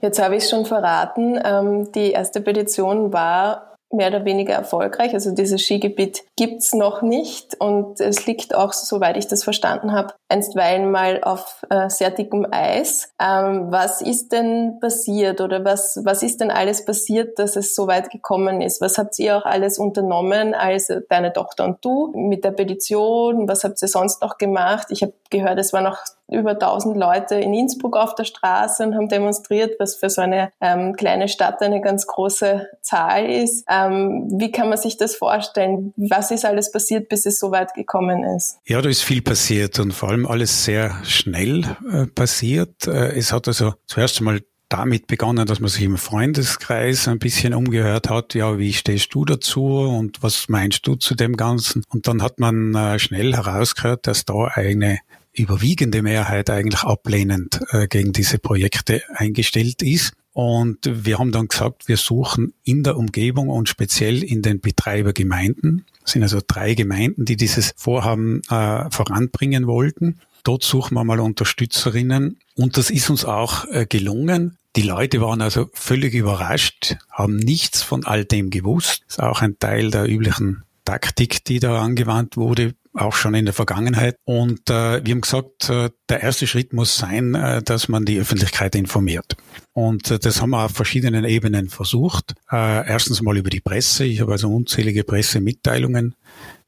Jetzt 0.00 0.22
habe 0.22 0.36
ich 0.36 0.48
schon 0.48 0.64
verraten, 0.64 1.40
ähm, 1.44 1.90
die 1.92 2.12
erste 2.12 2.40
Petition 2.40 3.12
war 3.12 3.68
mehr 3.90 4.08
oder 4.08 4.24
weniger 4.24 4.54
erfolgreich. 4.54 5.14
Also 5.14 5.34
dieses 5.34 5.62
Skigebiet 5.62 6.24
gibt's 6.36 6.74
noch 6.74 7.02
nicht 7.02 7.58
und 7.60 8.00
es 8.00 8.26
liegt 8.26 8.54
auch, 8.54 8.72
soweit 8.72 9.16
ich 9.16 9.28
das 9.28 9.44
verstanden 9.44 9.92
habe, 9.92 10.14
einstweilen 10.28 10.90
mal 10.90 11.22
auf 11.22 11.64
äh, 11.70 11.88
sehr 11.88 12.10
dickem 12.10 12.46
Eis. 12.50 13.12
Ähm, 13.20 13.72
was 13.72 14.02
ist 14.02 14.32
denn 14.32 14.78
passiert 14.80 15.40
oder 15.40 15.64
was, 15.64 16.00
was 16.04 16.22
ist 16.22 16.40
denn 16.40 16.50
alles 16.50 16.84
passiert, 16.84 17.38
dass 17.38 17.56
es 17.56 17.74
so 17.74 17.86
weit 17.86 18.10
gekommen 18.10 18.60
ist? 18.60 18.80
Was 18.80 18.98
habt 18.98 19.18
ihr 19.18 19.38
auch 19.38 19.46
alles 19.46 19.78
unternommen, 19.78 20.54
also 20.54 21.00
deine 21.08 21.32
Tochter 21.32 21.64
und 21.64 21.84
du, 21.84 22.12
mit 22.14 22.44
der 22.44 22.52
Petition? 22.52 23.48
Was 23.48 23.64
habt 23.64 23.80
ihr 23.80 23.88
sonst 23.88 24.20
noch 24.20 24.36
gemacht? 24.36 24.88
Ich 24.90 25.02
habe 25.02 25.14
gehört, 25.30 25.58
es 25.58 25.72
waren 25.72 25.84
noch 25.84 25.98
über 26.30 26.50
1000 26.50 26.96
Leute 26.96 27.36
in 27.36 27.54
Innsbruck 27.54 27.96
auf 27.96 28.14
der 28.14 28.24
Straße 28.24 28.84
und 28.84 28.94
haben 28.94 29.08
demonstriert, 29.08 29.76
was 29.78 29.96
für 29.96 30.10
so 30.10 30.20
eine 30.20 30.50
ähm, 30.60 30.94
kleine 30.94 31.28
Stadt 31.28 31.60
eine 31.62 31.80
ganz 31.80 32.06
große 32.06 32.68
Zahl 32.82 33.26
ist. 33.26 33.64
Ähm, 33.68 34.28
wie 34.38 34.52
kann 34.52 34.68
man 34.68 34.78
sich 34.78 34.96
das 34.96 35.16
vorstellen? 35.16 35.92
Was 35.96 36.30
ist 36.30 36.44
alles 36.44 36.70
passiert, 36.70 37.08
bis 37.08 37.26
es 37.26 37.38
so 37.38 37.50
weit 37.50 37.74
gekommen 37.74 38.24
ist? 38.24 38.58
Ja, 38.66 38.82
da 38.82 38.88
ist 38.88 39.02
viel 39.02 39.22
passiert 39.22 39.78
und 39.78 39.92
vor 39.92 40.10
allem 40.10 40.26
alles 40.26 40.64
sehr 40.64 40.92
schnell 41.04 41.64
äh, 41.90 42.06
passiert. 42.06 42.86
Äh, 42.86 43.16
es 43.18 43.32
hat 43.32 43.48
also 43.48 43.74
zuerst 43.86 44.18
einmal 44.18 44.40
damit 44.68 45.06
begonnen, 45.06 45.46
dass 45.46 45.60
man 45.60 45.70
sich 45.70 45.82
im 45.82 45.96
Freundeskreis 45.96 47.08
ein 47.08 47.18
bisschen 47.18 47.54
umgehört 47.54 48.10
hat, 48.10 48.34
ja, 48.34 48.58
wie 48.58 48.74
stehst 48.74 49.14
du 49.14 49.24
dazu 49.24 49.64
und 49.64 50.22
was 50.22 50.48
meinst 50.48 50.86
du 50.86 50.94
zu 50.96 51.14
dem 51.14 51.36
Ganzen? 51.36 51.84
Und 51.88 52.06
dann 52.06 52.22
hat 52.22 52.38
man 52.38 52.74
äh, 52.74 52.98
schnell 52.98 53.34
herausgehört, 53.34 54.06
dass 54.06 54.26
da 54.26 54.44
eine 54.54 54.98
überwiegende 55.38 56.02
Mehrheit 56.02 56.50
eigentlich 56.50 56.82
ablehnend 56.82 57.60
äh, 57.70 57.88
gegen 57.88 58.12
diese 58.12 58.38
Projekte 58.38 59.02
eingestellt 59.14 59.82
ist. 59.82 60.12
Und 60.32 60.78
wir 60.84 61.18
haben 61.18 61.32
dann 61.32 61.48
gesagt, 61.48 61.88
wir 61.88 61.96
suchen 61.96 62.54
in 62.62 62.84
der 62.84 62.96
Umgebung 62.96 63.48
und 63.48 63.68
speziell 63.68 64.22
in 64.22 64.40
den 64.42 64.60
Betreibergemeinden, 64.60 65.84
das 66.02 66.12
sind 66.12 66.22
also 66.22 66.40
drei 66.46 66.74
Gemeinden, 66.74 67.24
die 67.24 67.36
dieses 67.36 67.74
Vorhaben 67.76 68.42
äh, 68.48 68.90
voranbringen 68.90 69.66
wollten. 69.66 70.20
Dort 70.44 70.62
suchen 70.62 70.94
wir 70.94 71.04
mal 71.04 71.18
Unterstützerinnen 71.20 72.38
und 72.54 72.76
das 72.76 72.90
ist 72.90 73.10
uns 73.10 73.24
auch 73.24 73.64
äh, 73.66 73.86
gelungen. 73.86 74.56
Die 74.76 74.82
Leute 74.82 75.20
waren 75.20 75.42
also 75.42 75.68
völlig 75.72 76.14
überrascht, 76.14 76.96
haben 77.10 77.36
nichts 77.36 77.82
von 77.82 78.06
all 78.06 78.24
dem 78.24 78.50
gewusst. 78.50 79.02
Das 79.06 79.16
ist 79.16 79.22
auch 79.22 79.42
ein 79.42 79.58
Teil 79.58 79.90
der 79.90 80.08
üblichen 80.08 80.62
Taktik, 80.84 81.44
die 81.44 81.58
da 81.58 81.82
angewandt 81.82 82.36
wurde 82.36 82.74
auch 82.94 83.14
schon 83.14 83.34
in 83.34 83.44
der 83.44 83.54
Vergangenheit. 83.54 84.16
Und 84.24 84.70
äh, 84.70 85.04
wir 85.04 85.12
haben 85.12 85.20
gesagt, 85.20 85.70
äh, 85.70 85.90
der 86.08 86.22
erste 86.22 86.46
Schritt 86.46 86.72
muss 86.72 86.96
sein, 86.96 87.34
äh, 87.34 87.62
dass 87.62 87.88
man 87.88 88.04
die 88.04 88.18
Öffentlichkeit 88.18 88.74
informiert. 88.74 89.36
Und 89.72 90.10
äh, 90.10 90.18
das 90.18 90.42
haben 90.42 90.50
wir 90.50 90.64
auf 90.64 90.72
verschiedenen 90.72 91.24
Ebenen 91.24 91.68
versucht. 91.68 92.34
Äh, 92.50 92.88
erstens 92.88 93.22
mal 93.22 93.36
über 93.36 93.50
die 93.50 93.60
Presse. 93.60 94.04
Ich 94.04 94.20
habe 94.20 94.32
also 94.32 94.54
unzählige 94.54 95.04
Pressemitteilungen 95.04 96.14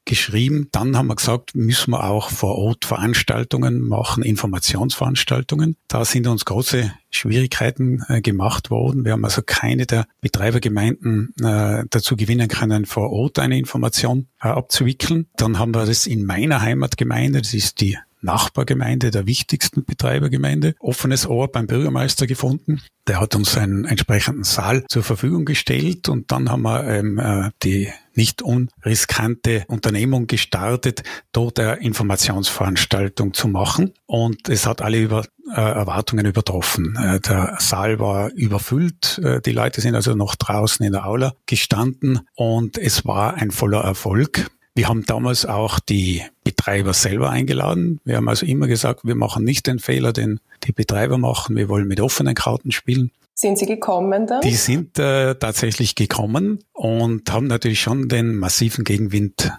geschrieben. 0.05 0.69
Dann 0.73 0.97
haben 0.97 1.09
wir 1.09 1.17
gesagt, 1.17 1.55
müssen 1.55 1.93
wir 1.93 2.05
auch 2.05 2.31
vor 2.31 2.57
Ort 2.57 2.85
Veranstaltungen 2.85 3.81
machen, 3.81 4.23
Informationsveranstaltungen. 4.23 5.77
Da 5.89 6.05
sind 6.05 6.27
uns 6.27 6.45
große 6.45 6.93
Schwierigkeiten 7.11 8.03
äh, 8.09 8.21
gemacht 8.21 8.71
worden. 8.71 9.05
Wir 9.05 9.13
haben 9.13 9.25
also 9.25 9.43
keine 9.45 9.87
der 9.87 10.07
Betreibergemeinden 10.21 11.35
äh, 11.43 11.85
dazu 11.91 12.17
gewinnen 12.17 12.49
können, 12.49 12.87
vor 12.87 13.11
Ort 13.11 13.39
eine 13.39 13.59
Information 13.59 14.29
äh, 14.43 14.49
abzuwickeln. 14.49 15.27
Dann 15.37 15.59
haben 15.59 15.75
wir 15.75 15.87
das 15.87 16.07
in 16.07 16.25
meiner 16.25 16.61
Heimatgemeinde, 16.61 17.41
das 17.41 17.55
ist 17.55 17.81
die 17.81 17.99
Nachbargemeinde, 18.21 19.11
der 19.11 19.27
wichtigsten 19.27 19.85
Betreibergemeinde, 19.85 20.75
offenes 20.79 21.27
Ohr 21.27 21.51
beim 21.51 21.67
Bürgermeister 21.67 22.27
gefunden. 22.27 22.81
Der 23.07 23.21
hat 23.21 23.35
uns 23.35 23.57
einen 23.57 23.85
entsprechenden 23.85 24.45
Saal 24.45 24.85
zur 24.89 25.03
Verfügung 25.03 25.45
gestellt 25.45 26.09
und 26.09 26.31
dann 26.31 26.51
haben 26.51 26.63
wir 26.63 26.85
ähm, 26.85 27.19
äh, 27.19 27.51
die 27.63 27.89
nicht 28.15 28.43
unriskante 28.43 29.65
Unternehmung 29.69 30.27
gestartet, 30.27 31.03
dort 31.33 31.59
eine 31.59 31.77
Informationsveranstaltung 31.77 33.33
zu 33.33 33.49
machen. 33.49 33.93
Und 34.07 34.49
es 34.49 34.67
hat 34.67 34.83
alle 34.83 34.99
über, 34.99 35.25
äh, 35.51 35.61
Erwartungen 35.61 36.27
übertroffen. 36.27 36.97
Äh, 36.97 37.21
der 37.21 37.57
Saal 37.59 37.99
war 37.99 38.31
überfüllt. 38.33 39.19
Äh, 39.25 39.41
die 39.41 39.53
Leute 39.53 39.81
sind 39.81 39.95
also 39.95 40.15
noch 40.15 40.37
draußen 40.37 40.85
in 40.85 40.93
der 40.93 41.07
Aula 41.07 41.35
gestanden 41.47 42.21
und 42.35 42.79
es 42.79 43.05
war 43.05 43.35
ein 43.35 43.51
voller 43.51 43.81
Erfolg. 43.81 44.51
Wir 44.75 44.89
haben 44.89 45.05
damals 45.05 45.47
auch 45.47 45.81
die 45.81 46.23
Betreiber 46.45 46.95
selber 46.95 47.31
eingeladen. 47.31 48.01
Wir 48.05 48.17
haben 48.17 48.29
also 48.29 48.47
immer 48.47 48.67
gesagt, 48.67 49.05
wir 49.05 49.17
machen 49.17 49.45
nicht 49.45 49.67
den 49.67 49.79
Fehler, 49.79 50.13
den 50.13 50.41
die 50.65 50.73
Betreiber 50.73 51.19
machen. 51.19 51.57
Wir 51.57 51.69
wollen 51.69 51.89
mit 51.89 52.01
offenen 52.01 52.35
Karten 52.35 52.71
spielen. 52.71 53.11
Sind 53.35 53.59
sie 53.59 53.67
gekommen 53.67 54.27
dann? 54.27 54.43
Die 54.43 54.55
sind 54.55 54.99
äh, 54.99 55.35
tatsächlich 55.35 55.95
gekommen 55.95 56.63
und 56.73 57.33
haben 57.33 57.47
natürlich 57.47 57.81
schon 57.81 58.09
den 58.09 58.37
massiven 58.37 58.85
Gegenwind 58.85 59.53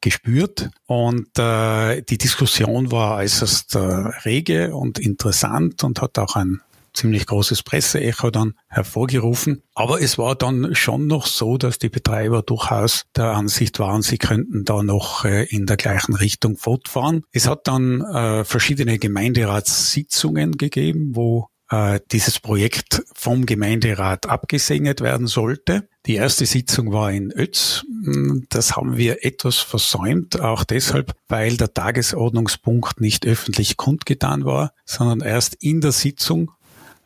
gespürt. 0.00 0.70
Und 0.86 1.36
äh, 1.38 2.02
die 2.02 2.18
Diskussion 2.18 2.92
war 2.92 3.16
äußerst 3.16 3.74
äh, 3.74 3.78
rege 3.78 4.76
und 4.76 4.98
interessant 4.98 5.82
und 5.82 6.00
hat 6.00 6.18
auch 6.18 6.36
ein 6.36 6.60
ziemlich 6.94 7.26
großes 7.26 7.62
Presseecho 7.62 8.30
dann 8.30 8.54
hervorgerufen. 8.68 9.62
Aber 9.74 10.00
es 10.00 10.16
war 10.18 10.34
dann 10.34 10.74
schon 10.74 11.06
noch 11.06 11.26
so, 11.26 11.58
dass 11.58 11.78
die 11.78 11.88
Betreiber 11.88 12.42
durchaus 12.42 13.04
der 13.16 13.32
Ansicht 13.32 13.78
waren, 13.78 14.02
sie 14.02 14.18
könnten 14.18 14.64
da 14.64 14.82
noch 14.82 15.24
äh, 15.24 15.44
in 15.44 15.66
der 15.66 15.76
gleichen 15.76 16.14
Richtung 16.14 16.56
fortfahren. 16.56 17.22
Es 17.32 17.48
hat 17.48 17.66
dann 17.66 18.00
äh, 18.00 18.44
verschiedene 18.44 18.98
Gemeinderatssitzungen 18.98 20.56
gegeben, 20.56 21.10
wo 21.14 21.48
äh, 21.70 22.00
dieses 22.12 22.40
Projekt 22.40 23.02
vom 23.14 23.46
Gemeinderat 23.46 24.28
abgesegnet 24.28 25.00
werden 25.00 25.26
sollte. 25.26 25.88
Die 26.06 26.14
erste 26.14 26.46
Sitzung 26.46 26.92
war 26.92 27.10
in 27.10 27.32
Ötz. 27.32 27.84
Das 28.50 28.76
haben 28.76 28.96
wir 28.96 29.24
etwas 29.24 29.56
versäumt, 29.56 30.38
auch 30.38 30.64
deshalb, 30.64 31.12
weil 31.28 31.56
der 31.56 31.72
Tagesordnungspunkt 31.72 33.00
nicht 33.00 33.26
öffentlich 33.26 33.78
kundgetan 33.78 34.44
war, 34.44 34.72
sondern 34.84 35.20
erst 35.20 35.54
in 35.60 35.80
der 35.80 35.92
Sitzung 35.92 36.50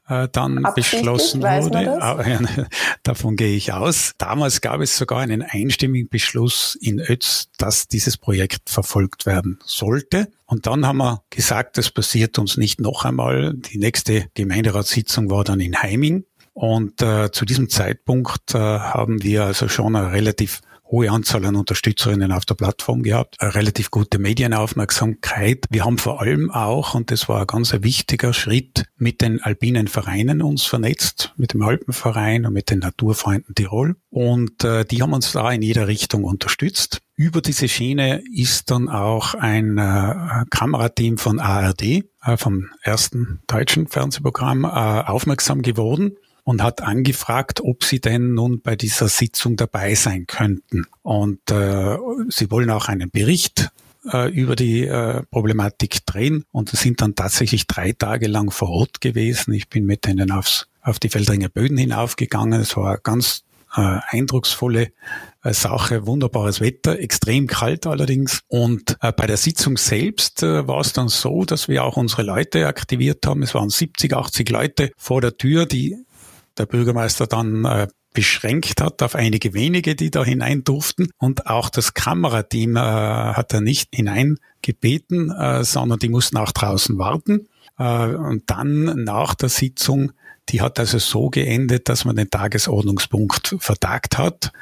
äh, 0.08 0.28
dann 0.30 0.66
beschlossen 0.74 1.42
wurde. 1.42 2.02
Ah, 2.02 2.22
davon 3.02 3.36
gehe 3.36 3.54
ich 3.54 3.72
aus. 3.72 4.12
Damals 4.18 4.60
gab 4.60 4.80
es 4.80 4.96
sogar 4.96 5.20
einen 5.20 5.42
einstimmigen 5.42 6.08
Beschluss 6.08 6.76
in 6.80 6.98
Ötz, 7.00 7.48
dass 7.58 7.88
dieses 7.88 8.16
Projekt 8.16 8.70
verfolgt 8.70 9.26
werden 9.26 9.58
sollte. 9.64 10.28
Und 10.46 10.66
dann 10.66 10.86
haben 10.86 10.98
wir 10.98 11.22
gesagt, 11.30 11.78
das 11.78 11.90
passiert 11.90 12.38
uns 12.38 12.56
nicht 12.56 12.80
noch 12.80 13.04
einmal. 13.04 13.54
Die 13.54 13.78
nächste 13.78 14.26
Gemeinderatssitzung 14.34 15.30
war 15.30 15.44
dann 15.44 15.60
in 15.60 15.80
Heiming. 15.80 16.24
Und 16.54 17.02
äh, 17.02 17.30
zu 17.30 17.44
diesem 17.44 17.68
Zeitpunkt 17.68 18.54
äh, 18.54 18.58
haben 18.58 19.22
wir 19.22 19.44
also 19.44 19.68
schon 19.68 19.94
eine 19.94 20.10
relativ 20.12 20.60
hohe 20.90 21.10
Anzahl 21.10 21.44
an 21.44 21.56
Unterstützerinnen 21.56 22.32
auf 22.32 22.44
der 22.44 22.54
Plattform 22.54 23.02
gehabt, 23.02 23.36
eine 23.40 23.54
relativ 23.54 23.90
gute 23.90 24.18
Medienaufmerksamkeit. 24.18 25.66
Wir 25.70 25.84
haben 25.84 25.98
vor 25.98 26.20
allem 26.20 26.50
auch, 26.50 26.94
und 26.94 27.10
das 27.10 27.28
war 27.28 27.40
ein 27.40 27.46
ganz 27.46 27.72
wichtiger 27.72 28.32
Schritt, 28.32 28.84
mit 28.96 29.20
den 29.20 29.42
alpinen 29.42 29.88
Vereinen 29.88 30.42
uns 30.42 30.64
vernetzt, 30.64 31.34
mit 31.36 31.52
dem 31.52 31.62
Alpenverein 31.62 32.46
und 32.46 32.52
mit 32.52 32.70
den 32.70 32.80
Naturfreunden 32.80 33.54
Tirol. 33.54 33.96
Und 34.10 34.64
äh, 34.64 34.84
die 34.84 35.02
haben 35.02 35.12
uns 35.12 35.32
da 35.32 35.50
in 35.52 35.62
jeder 35.62 35.86
Richtung 35.86 36.24
unterstützt. 36.24 37.00
Über 37.14 37.42
diese 37.42 37.68
Schiene 37.68 38.22
ist 38.32 38.70
dann 38.70 38.88
auch 38.88 39.34
ein 39.34 39.76
äh, 39.76 40.44
Kamerateam 40.50 41.18
von 41.18 41.40
ARD, 41.40 41.82
äh, 41.82 42.04
vom 42.36 42.70
ersten 42.82 43.40
deutschen 43.46 43.88
Fernsehprogramm, 43.88 44.64
äh, 44.64 44.68
aufmerksam 44.68 45.62
geworden 45.62 46.16
und 46.48 46.62
hat 46.62 46.80
angefragt, 46.80 47.60
ob 47.60 47.84
sie 47.84 48.00
denn 48.00 48.32
nun 48.32 48.62
bei 48.62 48.74
dieser 48.74 49.08
Sitzung 49.08 49.56
dabei 49.56 49.94
sein 49.94 50.26
könnten. 50.26 50.86
Und 51.02 51.50
äh, 51.50 51.98
sie 52.30 52.50
wollen 52.50 52.70
auch 52.70 52.88
einen 52.88 53.10
Bericht 53.10 53.68
äh, 54.10 54.32
über 54.32 54.56
die 54.56 54.86
äh, 54.86 55.24
Problematik 55.30 56.06
drehen 56.06 56.46
und 56.50 56.70
sind 56.70 57.02
dann 57.02 57.14
tatsächlich 57.14 57.66
drei 57.66 57.92
Tage 57.92 58.28
lang 58.28 58.50
vor 58.50 58.70
Ort 58.70 59.02
gewesen. 59.02 59.52
Ich 59.52 59.68
bin 59.68 59.84
mit 59.84 60.06
denen 60.06 60.30
aufs, 60.30 60.68
auf 60.80 60.98
die 60.98 61.10
Feldringer 61.10 61.50
Böden 61.50 61.76
hinaufgegangen. 61.76 62.62
Es 62.62 62.78
war 62.78 62.96
ganz 62.96 63.44
äh, 63.76 63.98
eindrucksvolle 64.08 64.92
äh, 65.44 65.52
Sache, 65.52 66.06
wunderbares 66.06 66.62
Wetter, 66.62 66.98
extrem 66.98 67.46
kalt 67.46 67.86
allerdings. 67.86 68.40
Und 68.48 68.96
äh, 69.02 69.12
bei 69.12 69.26
der 69.26 69.36
Sitzung 69.36 69.76
selbst 69.76 70.42
äh, 70.42 70.66
war 70.66 70.80
es 70.80 70.94
dann 70.94 71.08
so, 71.08 71.44
dass 71.44 71.68
wir 71.68 71.84
auch 71.84 71.98
unsere 71.98 72.22
Leute 72.22 72.66
aktiviert 72.66 73.26
haben. 73.26 73.42
Es 73.42 73.54
waren 73.54 73.68
70, 73.68 74.14
80 74.14 74.48
Leute 74.48 74.92
vor 74.96 75.20
der 75.20 75.36
Tür, 75.36 75.66
die 75.66 75.96
der 76.58 76.66
Bürgermeister 76.66 77.26
dann 77.26 77.64
äh, 77.64 77.88
beschränkt 78.12 78.80
hat 78.80 79.02
auf 79.02 79.14
einige 79.14 79.54
wenige, 79.54 79.94
die 79.94 80.10
da 80.10 80.24
hinein 80.24 80.64
durften. 80.64 81.10
Und 81.18 81.46
auch 81.46 81.70
das 81.70 81.94
Kamerateam 81.94 82.76
äh, 82.76 82.80
hat 82.80 83.54
er 83.54 83.60
nicht 83.60 83.94
hineingebeten, 83.94 85.30
äh, 85.30 85.64
sondern 85.64 85.98
die 85.98 86.08
mussten 86.08 86.36
auch 86.36 86.52
draußen 86.52 86.98
warten. 86.98 87.48
Äh, 87.78 88.08
und 88.14 88.44
dann 88.50 89.04
nach 89.04 89.34
der 89.34 89.48
Sitzung, 89.48 90.12
die 90.48 90.62
hat 90.62 90.78
also 90.78 90.98
so 90.98 91.30
geendet, 91.30 91.88
dass 91.88 92.04
man 92.04 92.16
den 92.16 92.30
Tagesordnungspunkt 92.30 93.56
vertagt 93.58 94.18
hat. 94.18 94.52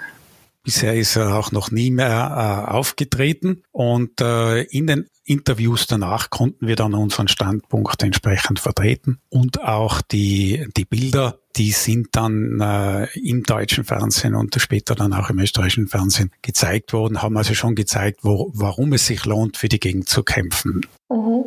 Bisher 0.62 0.96
ist 0.96 1.14
er 1.14 1.36
auch 1.36 1.52
noch 1.52 1.70
nie 1.70 1.92
mehr 1.92 2.66
äh, 2.68 2.72
aufgetreten 2.72 3.62
und 3.70 4.20
äh, 4.20 4.62
in 4.62 4.88
den 4.88 5.06
Interviews 5.22 5.86
danach 5.86 6.28
konnten 6.28 6.66
wir 6.66 6.74
dann 6.74 6.92
unseren 6.92 7.28
Standpunkt 7.28 8.02
entsprechend 8.02 8.58
vertreten 8.58 9.20
und 9.28 9.62
auch 9.62 10.02
die, 10.02 10.66
die 10.76 10.84
Bilder 10.84 11.38
die 11.56 11.72
sind 11.72 12.08
dann 12.12 12.60
äh, 12.60 13.06
im 13.18 13.42
deutschen 13.42 13.84
Fernsehen 13.84 14.34
und 14.34 14.54
später 14.60 14.94
dann 14.94 15.12
auch 15.12 15.30
im 15.30 15.38
österreichischen 15.38 15.88
Fernsehen 15.88 16.30
gezeigt 16.42 16.92
worden, 16.92 17.22
haben 17.22 17.36
also 17.36 17.54
schon 17.54 17.74
gezeigt, 17.74 18.20
wo, 18.22 18.50
warum 18.54 18.92
es 18.92 19.06
sich 19.06 19.24
lohnt, 19.24 19.56
für 19.56 19.68
die 19.68 19.80
Gegend 19.80 20.08
zu 20.08 20.22
kämpfen. 20.22 20.82
Mhm. 21.08 21.44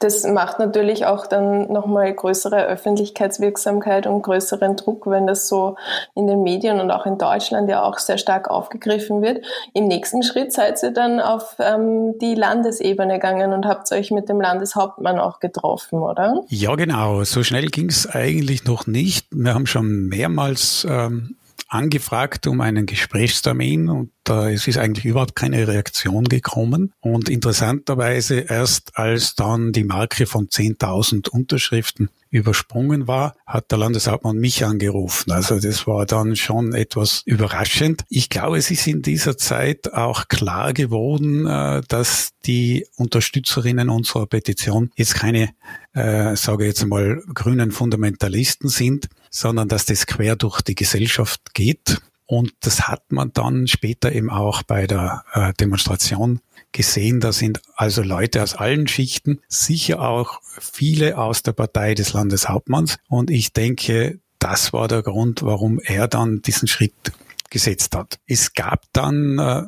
Das 0.00 0.24
macht 0.24 0.58
natürlich 0.58 1.06
auch 1.06 1.26
dann 1.26 1.72
nochmal 1.72 2.12
größere 2.12 2.66
Öffentlichkeitswirksamkeit 2.66 4.06
und 4.06 4.22
größeren 4.22 4.76
Druck, 4.76 5.06
wenn 5.06 5.26
das 5.26 5.48
so 5.48 5.76
in 6.14 6.26
den 6.26 6.42
Medien 6.42 6.78
und 6.80 6.90
auch 6.90 7.06
in 7.06 7.16
Deutschland 7.16 7.70
ja 7.70 7.82
auch 7.82 7.98
sehr 7.98 8.18
stark 8.18 8.50
aufgegriffen 8.50 9.22
wird. 9.22 9.44
Im 9.72 9.88
nächsten 9.88 10.22
Schritt 10.22 10.52
seid 10.52 10.82
ihr 10.82 10.90
dann 10.90 11.20
auf 11.20 11.56
ähm, 11.58 12.18
die 12.18 12.34
Landesebene 12.34 13.14
gegangen 13.14 13.52
und 13.52 13.66
habt 13.66 13.90
euch 13.92 14.10
mit 14.10 14.28
dem 14.28 14.40
Landeshauptmann 14.40 15.18
auch 15.18 15.40
getroffen, 15.40 16.00
oder? 16.00 16.42
Ja, 16.48 16.74
genau. 16.74 17.24
So 17.24 17.42
schnell 17.42 17.66
ging 17.66 17.88
es 17.88 18.06
eigentlich 18.06 18.64
noch 18.64 18.86
nicht. 18.86 19.34
Wir 19.48 19.54
haben 19.54 19.66
schon 19.66 20.08
mehrmals 20.08 20.86
ähm, 20.86 21.36
angefragt 21.68 22.46
um 22.46 22.60
einen 22.60 22.84
Gesprächstermin 22.84 23.88
und 23.88 24.10
äh, 24.28 24.52
es 24.52 24.68
ist 24.68 24.76
eigentlich 24.76 25.06
überhaupt 25.06 25.36
keine 25.36 25.66
Reaktion 25.66 26.24
gekommen. 26.24 26.92
Und 27.00 27.30
interessanterweise 27.30 28.40
erst 28.40 28.98
als 28.98 29.36
dann 29.36 29.72
die 29.72 29.84
Marke 29.84 30.26
von 30.26 30.48
10.000 30.48 31.30
Unterschriften 31.30 32.10
übersprungen 32.30 33.06
war, 33.06 33.34
hat 33.46 33.70
der 33.70 33.78
Landeshauptmann 33.78 34.36
mich 34.36 34.64
angerufen. 34.64 35.32
Also 35.32 35.58
das 35.58 35.86
war 35.86 36.04
dann 36.04 36.36
schon 36.36 36.74
etwas 36.74 37.22
überraschend. 37.24 38.04
Ich 38.08 38.28
glaube, 38.28 38.58
es 38.58 38.70
ist 38.70 38.86
in 38.86 39.00
dieser 39.00 39.38
Zeit 39.38 39.92
auch 39.94 40.28
klar 40.28 40.74
geworden, 40.74 41.46
äh, 41.46 41.80
dass 41.88 42.32
die 42.44 42.86
Unterstützerinnen 42.96 43.88
unserer 43.88 44.26
Petition 44.26 44.90
jetzt 44.96 45.14
keine, 45.14 45.50
äh, 45.98 46.36
sage 46.36 46.66
jetzt 46.66 46.84
mal, 46.86 47.22
grünen 47.34 47.72
Fundamentalisten 47.72 48.68
sind, 48.68 49.08
sondern 49.30 49.68
dass 49.68 49.86
das 49.86 50.06
quer 50.06 50.36
durch 50.36 50.62
die 50.62 50.74
Gesellschaft 50.74 51.54
geht. 51.54 52.00
Und 52.26 52.52
das 52.60 52.88
hat 52.88 53.10
man 53.10 53.32
dann 53.32 53.66
später 53.68 54.12
eben 54.12 54.30
auch 54.30 54.62
bei 54.62 54.86
der 54.86 55.24
äh, 55.32 55.52
Demonstration 55.54 56.40
gesehen. 56.72 57.20
Da 57.20 57.32
sind 57.32 57.62
also 57.74 58.02
Leute 58.02 58.42
aus 58.42 58.54
allen 58.54 58.86
Schichten, 58.86 59.40
sicher 59.48 60.00
auch 60.00 60.40
viele 60.58 61.16
aus 61.16 61.42
der 61.42 61.52
Partei 61.52 61.94
des 61.94 62.12
Landeshauptmanns. 62.12 62.98
Und 63.08 63.30
ich 63.30 63.52
denke, 63.54 64.20
das 64.38 64.72
war 64.72 64.88
der 64.88 65.02
Grund, 65.02 65.42
warum 65.42 65.80
er 65.80 66.06
dann 66.06 66.42
diesen 66.42 66.68
Schritt 66.68 67.12
gesetzt 67.50 67.96
hat. 67.96 68.18
Es 68.26 68.52
gab 68.52 68.84
dann 68.92 69.38
äh, 69.38 69.62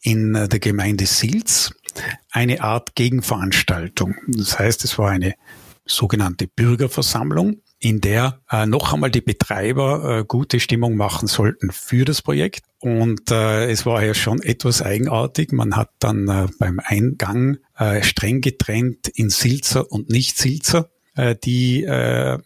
in 0.00 0.34
der 0.34 0.60
Gemeinde 0.60 1.06
Silz 1.06 1.72
eine 2.30 2.60
Art 2.60 2.94
Gegenveranstaltung. 2.94 4.14
Das 4.28 4.58
heißt, 4.58 4.84
es 4.84 4.98
war 4.98 5.10
eine 5.10 5.34
sogenannte 5.86 6.46
Bürgerversammlung 6.46 7.62
in 7.78 8.00
der 8.00 8.40
äh, 8.50 8.66
noch 8.66 8.92
einmal 8.92 9.10
die 9.10 9.20
Betreiber 9.20 10.18
äh, 10.20 10.24
gute 10.24 10.60
Stimmung 10.60 10.96
machen 10.96 11.28
sollten 11.28 11.70
für 11.70 12.04
das 12.04 12.22
Projekt. 12.22 12.64
Und 12.80 13.30
äh, 13.30 13.70
es 13.70 13.84
war 13.86 14.04
ja 14.04 14.14
schon 14.14 14.42
etwas 14.42 14.82
eigenartig. 14.82 15.52
Man 15.52 15.76
hat 15.76 15.90
dann 15.98 16.28
äh, 16.28 16.46
beim 16.58 16.80
Eingang 16.82 17.58
äh, 17.76 18.02
streng 18.02 18.40
getrennt 18.40 19.08
in 19.08 19.30
Silzer 19.30 19.90
und 19.90 20.08
Nicht-Silzer. 20.08 20.90
Äh, 21.14 21.36
die 21.36 21.84
äh, 21.84 22.38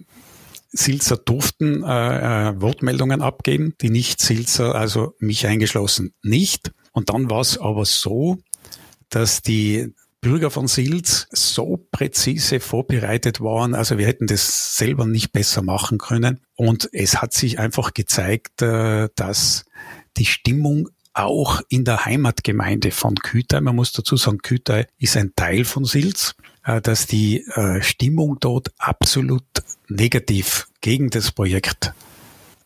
Silzer 0.73 1.17
durften 1.17 1.83
äh, 1.85 2.51
äh, 2.51 2.61
Wortmeldungen 2.61 3.23
abgeben, 3.23 3.75
die 3.81 3.91
Nicht-Silzer, 3.91 4.75
also 4.75 5.15
mich 5.19 5.47
eingeschlossen, 5.47 6.15
nicht. 6.23 6.73
Und 6.93 7.11
dann 7.11 7.31
war 7.31 7.41
es 7.41 7.59
aber 7.59 7.85
so, 7.85 8.39
dass 9.09 9.43
die 9.43 9.95
Bürger 10.21 10.51
von 10.51 10.69
Silz 10.69 11.27
so 11.33 11.87
präzise 11.91 12.61
vorbereitet 12.61 13.41
waren. 13.41 13.75
Also 13.75 13.97
wir 13.97 14.07
hätten 14.07 14.27
das 14.27 14.77
selber 14.77 15.07
nicht 15.07 15.33
besser 15.33 15.63
machen 15.63 15.99
können. 15.99 16.41
Und 16.57 16.89
es 16.93 17.23
hat 17.23 17.33
sich 17.33 17.59
einfach 17.59 17.95
gezeigt, 17.95 18.61
äh, 18.61 19.09
dass 19.15 19.65
die 20.17 20.27
Stimmung 20.27 20.89
auch 21.13 21.61
in 21.69 21.85
der 21.85 22.05
Heimatgemeinde 22.05 22.91
von 22.91 23.15
Kütai, 23.15 23.61
man 23.61 23.77
muss 23.77 23.93
dazu 23.93 24.17
sagen, 24.17 24.39
Kütai 24.39 24.87
ist 24.99 25.17
ein 25.17 25.33
Teil 25.35 25.65
von 25.65 25.85
Silz, 25.85 26.35
äh, 26.65 26.81
dass 26.81 27.07
die 27.07 27.43
äh, 27.55 27.83
Stimmung 27.83 28.37
dort 28.41 28.73
absolut 28.79 29.45
negativ 29.89 30.69
gegen 30.81 31.11
das 31.11 31.33
Projekt 31.33 31.93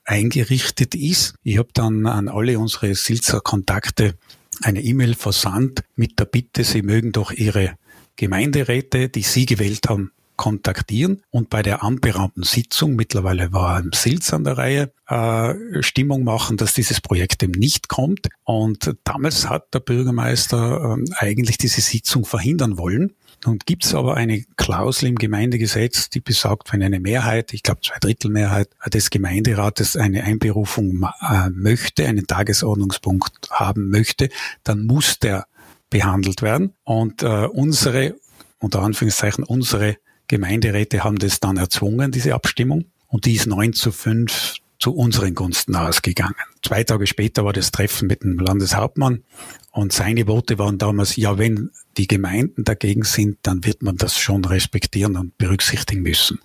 eingerichtet 0.05 0.95
ist. 0.95 1.35
Ich 1.43 1.59
habe 1.59 1.71
dann 1.73 2.07
an 2.07 2.29
alle 2.29 2.59
unsere 2.59 2.95
Silzer 2.95 3.41
Kontakte 3.41 4.15
eine 4.63 4.83
E-Mail 4.83 5.15
versandt 5.15 5.85
mit 5.97 6.19
der 6.19 6.25
Bitte, 6.27 6.65
Sie 6.65 6.83
mögen 6.83 7.13
doch 7.13 7.33
Ihre 7.33 7.77
Gemeinderäte, 8.17 9.09
die 9.09 9.23
Sie 9.23 9.47
gewählt 9.47 9.89
haben, 9.89 10.13
kontaktieren 10.37 11.23
und 11.31 11.49
bei 11.49 11.63
der 11.63 11.83
anberaumten 11.83 12.43
Sitzung, 12.43 12.97
mittlerweile 12.97 13.53
war 13.53 13.77
ein 13.77 13.91
Silz 13.95 14.33
an 14.33 14.45
der 14.45 14.59
Reihe, 14.59 14.93
äh, 15.09 15.83
Stimmung 15.83 16.25
machen, 16.25 16.57
dass 16.57 16.75
dieses 16.75 17.01
Projekt 17.01 17.43
eben 17.43 17.53
nicht 17.53 17.89
kommt. 17.89 18.29
Und 18.43 18.97
damals 19.05 19.49
hat 19.49 19.73
der 19.75 19.81
Bürgermeister 19.81 20.99
äh, 20.99 21.15
eigentlich 21.19 21.59
diese 21.59 21.81
Sitzung 21.81 22.25
verhindern 22.25 22.79
wollen. 22.79 23.13
Nun 23.45 23.59
gibt 23.65 23.85
es 23.85 23.95
aber 23.95 24.17
eine 24.17 24.43
Klausel 24.57 25.09
im 25.09 25.17
Gemeindegesetz, 25.17 26.09
die 26.11 26.21
besagt, 26.21 26.73
wenn 26.73 26.83
eine 26.83 27.01
Mehrheit, 27.01 27.53
ich 27.53 27.63
glaube 27.63 27.81
zwei 27.83 27.99
Drittel 27.99 28.31
Mehrheit 28.31 28.69
des 28.93 29.11
Gemeinderates 29.11 29.97
eine 29.97 30.25
Einberufung 30.25 31.09
äh, 31.21 31.51
möchte, 31.51 32.07
einen 32.07 32.27
Tagesordnungspunkt 32.27 33.51
haben 33.51 33.91
möchte, 33.91 34.29
dann 34.63 34.87
muss 34.87 35.19
der 35.19 35.47
behandelt 35.91 36.43
werden. 36.43 36.73
Und 36.85 37.23
äh, 37.23 37.47
unsere, 37.47 38.17
unter 38.59 38.83
Anführungszeichen, 38.83 39.45
unsere 39.45 39.97
Gemeinderäte 40.27 41.05
haben 41.05 41.19
das 41.19 41.41
dann 41.41 41.57
erzwungen, 41.57 42.11
diese 42.11 42.35
Abstimmung. 42.35 42.87
Und 43.07 43.27
die 43.27 43.35
ist 43.35 43.47
9 43.47 43.75
zu 43.75 43.93
5 43.93 44.57
zu 44.79 44.95
unseren 44.95 45.35
Gunsten 45.35 45.77
ausgegangen. 45.77 46.35
Zwei 46.63 46.85
Tage 46.85 47.07
später 47.07 47.45
war 47.45 47.53
das 47.53 47.71
Treffen 47.71 48.09
mit 48.09 48.23
dem 48.23 48.39
Landeshauptmann 48.39 49.23
und 49.71 49.93
seine 49.93 50.27
Worte 50.27 50.59
waren 50.59 50.79
damals, 50.79 51.17
ja, 51.17 51.39
wenn 51.39 51.71
die 51.95 52.07
Gemeinden 52.07 52.65
dagegen 52.65 53.05
sind, 53.05 53.39
dann 53.43 53.65
wird 53.65 53.83
man 53.83 53.97
das 53.97 54.19
schon 54.19 54.45
respektieren 54.45 55.17
und 55.17 55.39
berücksichtigen 55.39 56.03
müssen. 56.03 56.41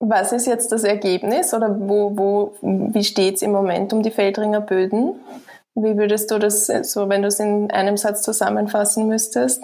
Was 0.00 0.32
ist 0.32 0.46
jetzt 0.46 0.70
das 0.72 0.84
Ergebnis 0.84 1.54
oder 1.54 1.78
wo, 1.80 2.16
wo, 2.16 2.56
wie 2.92 3.04
steht 3.04 3.36
es 3.36 3.42
im 3.42 3.52
Moment 3.52 3.92
um 3.92 4.02
die 4.02 4.10
Feldringer 4.10 4.60
Böden? 4.60 5.14
Wie 5.74 5.96
würdest 5.96 6.30
du 6.30 6.38
das, 6.38 6.66
so 6.66 7.08
wenn 7.08 7.22
du 7.22 7.28
es 7.28 7.40
in 7.40 7.70
einem 7.70 7.96
Satz 7.96 8.22
zusammenfassen 8.22 9.08
müsstest? 9.08 9.62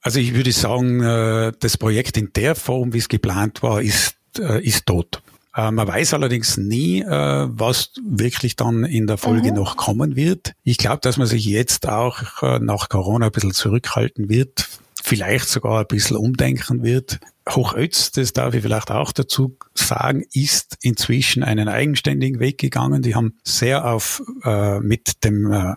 Also 0.00 0.20
ich 0.20 0.34
würde 0.34 0.52
sagen, 0.52 1.02
äh, 1.02 1.52
das 1.60 1.76
Projekt 1.76 2.16
in 2.16 2.32
der 2.34 2.54
Form, 2.54 2.92
wie 2.92 2.98
es 2.98 3.08
geplant 3.08 3.62
war, 3.62 3.82
ist, 3.82 4.16
äh, 4.38 4.64
ist 4.64 4.86
tot. 4.86 5.20
Äh, 5.58 5.72
man 5.72 5.88
weiß 5.88 6.14
allerdings 6.14 6.56
nie, 6.56 7.00
äh, 7.00 7.48
was 7.50 7.90
wirklich 8.00 8.54
dann 8.54 8.84
in 8.84 9.08
der 9.08 9.18
Folge 9.18 9.50
mhm. 9.50 9.56
noch 9.56 9.76
kommen 9.76 10.14
wird. 10.14 10.52
Ich 10.62 10.78
glaube, 10.78 11.00
dass 11.02 11.16
man 11.16 11.26
sich 11.26 11.44
jetzt 11.44 11.88
auch 11.88 12.42
äh, 12.42 12.60
nach 12.60 12.88
Corona 12.88 13.26
ein 13.26 13.32
bisschen 13.32 13.52
zurückhalten 13.52 14.28
wird, 14.28 14.68
vielleicht 15.02 15.48
sogar 15.48 15.80
ein 15.80 15.86
bisschen 15.88 16.16
umdenken 16.16 16.84
wird. 16.84 17.18
Hochötz, 17.48 18.12
das 18.12 18.32
darf 18.32 18.54
ich 18.54 18.62
vielleicht 18.62 18.92
auch 18.92 19.10
dazu 19.10 19.56
sagen, 19.74 20.22
ist 20.32 20.78
inzwischen 20.82 21.42
einen 21.42 21.66
eigenständigen 21.66 22.38
Weg 22.38 22.58
gegangen. 22.58 23.02
Die 23.02 23.16
haben 23.16 23.34
sehr 23.42 23.84
auf 23.84 24.22
äh, 24.44 24.78
mit 24.78 25.24
dem 25.24 25.50
äh, 25.50 25.74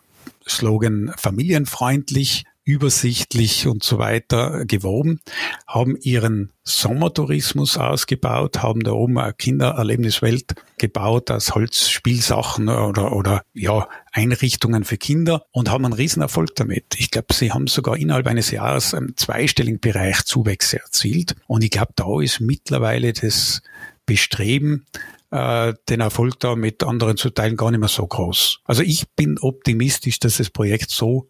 Slogan 0.48 1.12
familienfreundlich 1.18 2.46
übersichtlich 2.72 3.68
und 3.68 3.84
so 3.84 3.98
weiter 3.98 4.66
geworben, 4.66 5.20
haben 5.68 5.98
ihren 5.98 6.54
Sommertourismus 6.64 7.78
ausgebaut, 7.78 8.64
haben 8.64 8.82
da 8.82 8.92
oben 8.92 9.18
eine 9.18 9.34
Kindererlebniswelt 9.34 10.56
gebaut 10.78 11.32
aus 11.32 11.54
Holzspielsachen 11.54 12.70
oder, 12.70 13.14
oder 13.14 13.44
ja, 13.54 13.90
Einrichtungen 14.14 14.86
für 14.86 14.98
Kinder 14.98 15.44
und 15.52 15.70
haben 15.70 15.84
einen 15.84 15.94
Riesenerfolg 15.94 16.56
damit. 16.56 16.96
Ich 16.98 17.12
glaube, 17.12 17.34
sie 17.34 17.52
haben 17.52 17.68
sogar 17.68 17.98
innerhalb 17.98 18.28
eines 18.28 18.52
Jahres 18.52 18.94
einen 18.94 19.18
zweistelligen 19.18 19.82
Bereich 19.82 20.24
Zuwächse 20.24 20.80
erzielt. 20.80 21.36
Und 21.48 21.66
ich 21.66 21.72
glaube, 21.72 21.92
da 21.98 22.22
ist 22.22 22.40
mittlerweile 22.40 23.12
das 23.12 23.62
Bestreben, 24.06 24.86
äh, 25.32 25.74
den 25.90 26.00
Erfolg 26.00 26.40
da 26.40 26.56
mit 26.56 26.84
anderen 26.84 27.18
zu 27.18 27.32
teilen 27.32 27.58
gar 27.58 27.72
nicht 27.72 27.82
mehr 27.82 27.90
so 27.90 28.08
groß. 28.08 28.60
Also 28.64 28.82
ich 28.82 29.10
bin 29.16 29.38
optimistisch, 29.40 30.20
dass 30.20 30.38
das 30.38 30.50
Projekt 30.50 30.90
so 30.90 31.28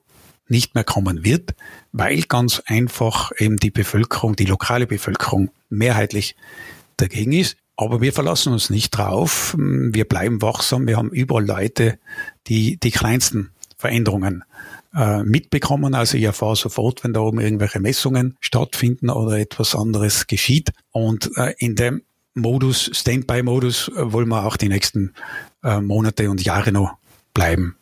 nicht 0.51 0.75
mehr 0.75 0.83
kommen 0.83 1.23
wird, 1.23 1.55
weil 1.91 2.21
ganz 2.23 2.61
einfach 2.65 3.31
eben 3.37 3.57
die 3.57 3.71
Bevölkerung, 3.71 4.35
die 4.35 4.45
lokale 4.45 4.85
Bevölkerung 4.85 5.49
mehrheitlich 5.69 6.35
dagegen 6.97 7.31
ist. 7.31 7.57
Aber 7.77 8.01
wir 8.01 8.13
verlassen 8.13 8.53
uns 8.53 8.69
nicht 8.69 8.91
drauf. 8.91 9.55
Wir 9.57 10.05
bleiben 10.05 10.41
wachsam. 10.41 10.85
Wir 10.85 10.97
haben 10.97 11.09
überall 11.09 11.45
Leute, 11.45 11.97
die 12.47 12.77
die 12.77 12.91
kleinsten 12.91 13.51
Veränderungen 13.77 14.43
äh, 14.93 15.23
mitbekommen. 15.23 15.95
Also 15.95 16.17
ich 16.17 16.23
erfahre 16.23 16.55
sofort, 16.55 17.03
wenn 17.03 17.13
da 17.13 17.21
oben 17.21 17.39
irgendwelche 17.39 17.79
Messungen 17.79 18.37
stattfinden 18.39 19.09
oder 19.09 19.39
etwas 19.39 19.73
anderes 19.73 20.27
geschieht. 20.27 20.71
Und 20.91 21.31
äh, 21.37 21.55
in 21.57 21.75
dem 21.75 22.03
Modus, 22.33 22.91
Standby-Modus, 22.93 23.89
äh, 23.89 24.11
wollen 24.11 24.27
wir 24.27 24.45
auch 24.45 24.57
die 24.57 24.69
nächsten 24.69 25.13
äh, 25.63 25.79
Monate 25.81 26.29
und 26.29 26.43
Jahre 26.43 26.71
noch 26.71 26.97
bleiben. 27.33 27.77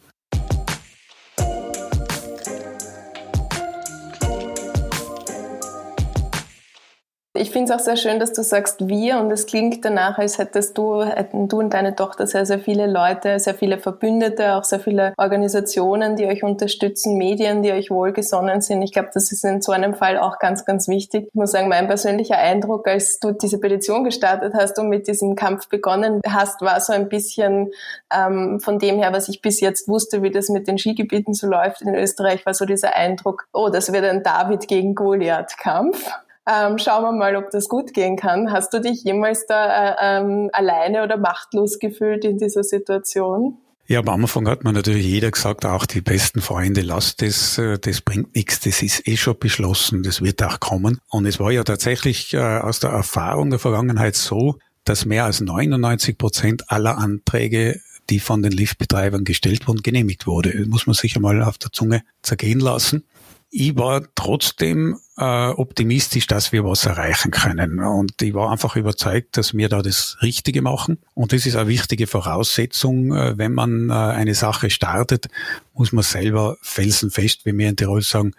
Ich 7.39 7.51
finde 7.51 7.71
es 7.71 7.79
auch 7.79 7.81
sehr 7.81 7.95
schön, 7.95 8.19
dass 8.19 8.33
du 8.33 8.43
sagst 8.43 8.89
wir 8.89 9.17
und 9.17 9.31
es 9.31 9.45
klingt 9.45 9.85
danach, 9.85 10.17
als 10.17 10.39
hättest 10.39 10.77
du, 10.77 11.03
hätten 11.03 11.47
du 11.47 11.59
und 11.59 11.73
deine 11.73 11.95
Tochter 11.95 12.27
sehr, 12.27 12.45
sehr 12.45 12.59
viele 12.59 12.85
Leute, 12.85 13.39
sehr 13.39 13.53
viele 13.53 13.77
Verbündete, 13.77 14.55
auch 14.55 14.65
sehr 14.65 14.81
viele 14.81 15.13
Organisationen, 15.15 16.17
die 16.17 16.25
euch 16.25 16.43
unterstützen, 16.43 17.15
Medien, 17.17 17.63
die 17.63 17.71
euch 17.71 17.91
wohlgesonnen 17.91 18.59
sind. 18.59 18.81
Ich 18.81 18.91
glaube, 18.91 19.11
das 19.13 19.31
ist 19.31 19.45
in 19.45 19.61
so 19.61 19.71
einem 19.71 19.93
Fall 19.93 20.17
auch 20.17 20.37
ganz, 20.39 20.65
ganz 20.65 20.89
wichtig. 20.89 21.27
Ich 21.29 21.33
muss 21.33 21.51
sagen, 21.51 21.69
mein 21.69 21.87
persönlicher 21.87 22.37
Eindruck, 22.37 22.85
als 22.89 23.21
du 23.21 23.31
diese 23.31 23.57
Petition 23.57 24.03
gestartet 24.03 24.53
hast 24.53 24.77
und 24.77 24.89
mit 24.89 25.07
diesem 25.07 25.37
Kampf 25.37 25.69
begonnen 25.69 26.19
hast, 26.27 26.59
war 26.59 26.81
so 26.81 26.91
ein 26.91 27.07
bisschen 27.07 27.71
ähm, 28.13 28.59
von 28.59 28.79
dem 28.79 28.97
her, 28.97 29.13
was 29.13 29.29
ich 29.29 29.41
bis 29.41 29.61
jetzt 29.61 29.87
wusste, 29.87 30.23
wie 30.23 30.31
das 30.31 30.49
mit 30.49 30.67
den 30.67 30.77
Skigebieten 30.77 31.33
so 31.33 31.47
läuft 31.47 31.83
in 31.83 31.95
Österreich, 31.95 32.45
war 32.45 32.53
so 32.53 32.65
dieser 32.65 32.97
Eindruck, 32.97 33.47
oh, 33.53 33.69
das 33.69 33.93
wird 33.93 34.03
ein 34.03 34.23
David 34.23 34.67
gegen 34.67 34.93
Goliath-Kampf. 34.93 36.11
Ähm, 36.47 36.77
schauen 36.77 37.03
wir 37.03 37.11
mal, 37.11 37.35
ob 37.35 37.51
das 37.51 37.67
gut 37.69 37.93
gehen 37.93 38.15
kann. 38.15 38.51
Hast 38.51 38.73
du 38.73 38.81
dich 38.81 39.03
jemals 39.03 39.45
da 39.45 39.91
äh, 39.91 40.21
ähm, 40.21 40.49
alleine 40.53 41.03
oder 41.03 41.17
machtlos 41.17 41.79
gefühlt 41.79 42.25
in 42.25 42.37
dieser 42.37 42.63
Situation? 42.63 43.57
Ja, 43.87 43.99
am 43.99 44.09
Anfang 44.09 44.47
hat 44.47 44.63
man 44.63 44.75
natürlich 44.75 45.05
jeder 45.05 45.31
gesagt, 45.31 45.65
auch 45.65 45.85
die 45.85 46.01
besten 46.01 46.41
Freunde, 46.41 46.81
lasst 46.81 47.21
das, 47.21 47.57
äh, 47.57 47.77
das 47.79 48.01
bringt 48.01 48.35
nichts, 48.35 48.59
das 48.59 48.81
ist 48.81 49.07
eh 49.07 49.17
schon 49.17 49.37
beschlossen, 49.39 50.03
das 50.03 50.21
wird 50.21 50.41
auch 50.43 50.59
kommen. 50.59 50.99
Und 51.09 51.25
es 51.25 51.39
war 51.39 51.51
ja 51.51 51.63
tatsächlich 51.63 52.33
äh, 52.33 52.37
aus 52.37 52.79
der 52.79 52.91
Erfahrung 52.91 53.49
der 53.49 53.59
Vergangenheit 53.59 54.15
so, 54.15 54.55
dass 54.85 55.05
mehr 55.05 55.25
als 55.25 55.41
99 55.41 56.17
Prozent 56.17 56.71
aller 56.71 56.97
Anträge, 56.97 57.79
die 58.09 58.19
von 58.19 58.41
den 58.41 58.51
Liftbetreibern 58.51 59.23
gestellt 59.23 59.67
wurden, 59.67 59.83
genehmigt 59.83 60.25
wurde. 60.25 60.55
Das 60.55 60.67
muss 60.67 60.87
man 60.87 60.93
sich 60.95 61.15
einmal 61.15 61.43
auf 61.43 61.57
der 61.57 61.71
Zunge 61.71 62.01
zergehen 62.21 62.59
lassen 62.59 63.03
ich 63.51 63.75
war 63.77 64.03
trotzdem 64.15 64.99
äh, 65.19 65.49
optimistisch, 65.49 66.27
dass 66.27 66.53
wir 66.53 66.63
was 66.63 66.85
erreichen 66.85 67.31
können. 67.31 67.79
Und 67.79 68.21
ich 68.21 68.33
war 68.33 68.51
einfach 68.51 68.77
überzeugt, 68.77 69.35
dass 69.35 69.53
wir 69.53 69.67
da 69.67 69.81
das 69.81 70.17
Richtige 70.21 70.61
machen. 70.61 70.99
Und 71.13 71.33
das 71.33 71.45
ist 71.45 71.57
eine 71.57 71.67
wichtige 71.67 72.07
Voraussetzung. 72.07 73.13
Äh, 73.13 73.37
wenn 73.37 73.53
man 73.53 73.89
äh, 73.89 73.93
eine 73.93 74.33
Sache 74.33 74.69
startet, 74.69 75.27
muss 75.73 75.91
man 75.91 76.03
selber 76.03 76.57
felsenfest, 76.61 77.45
wie 77.45 77.57
wir 77.57 77.67
in 77.67 77.75
Tirol 77.75 78.01
sagen, 78.01 78.31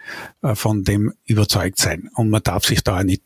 äh, 0.42 0.54
von 0.54 0.84
dem 0.84 1.12
überzeugt 1.26 1.78
sein. 1.78 2.08
Und 2.14 2.30
man 2.30 2.42
darf 2.42 2.64
sich 2.64 2.82
da 2.82 3.04
nicht 3.04 3.22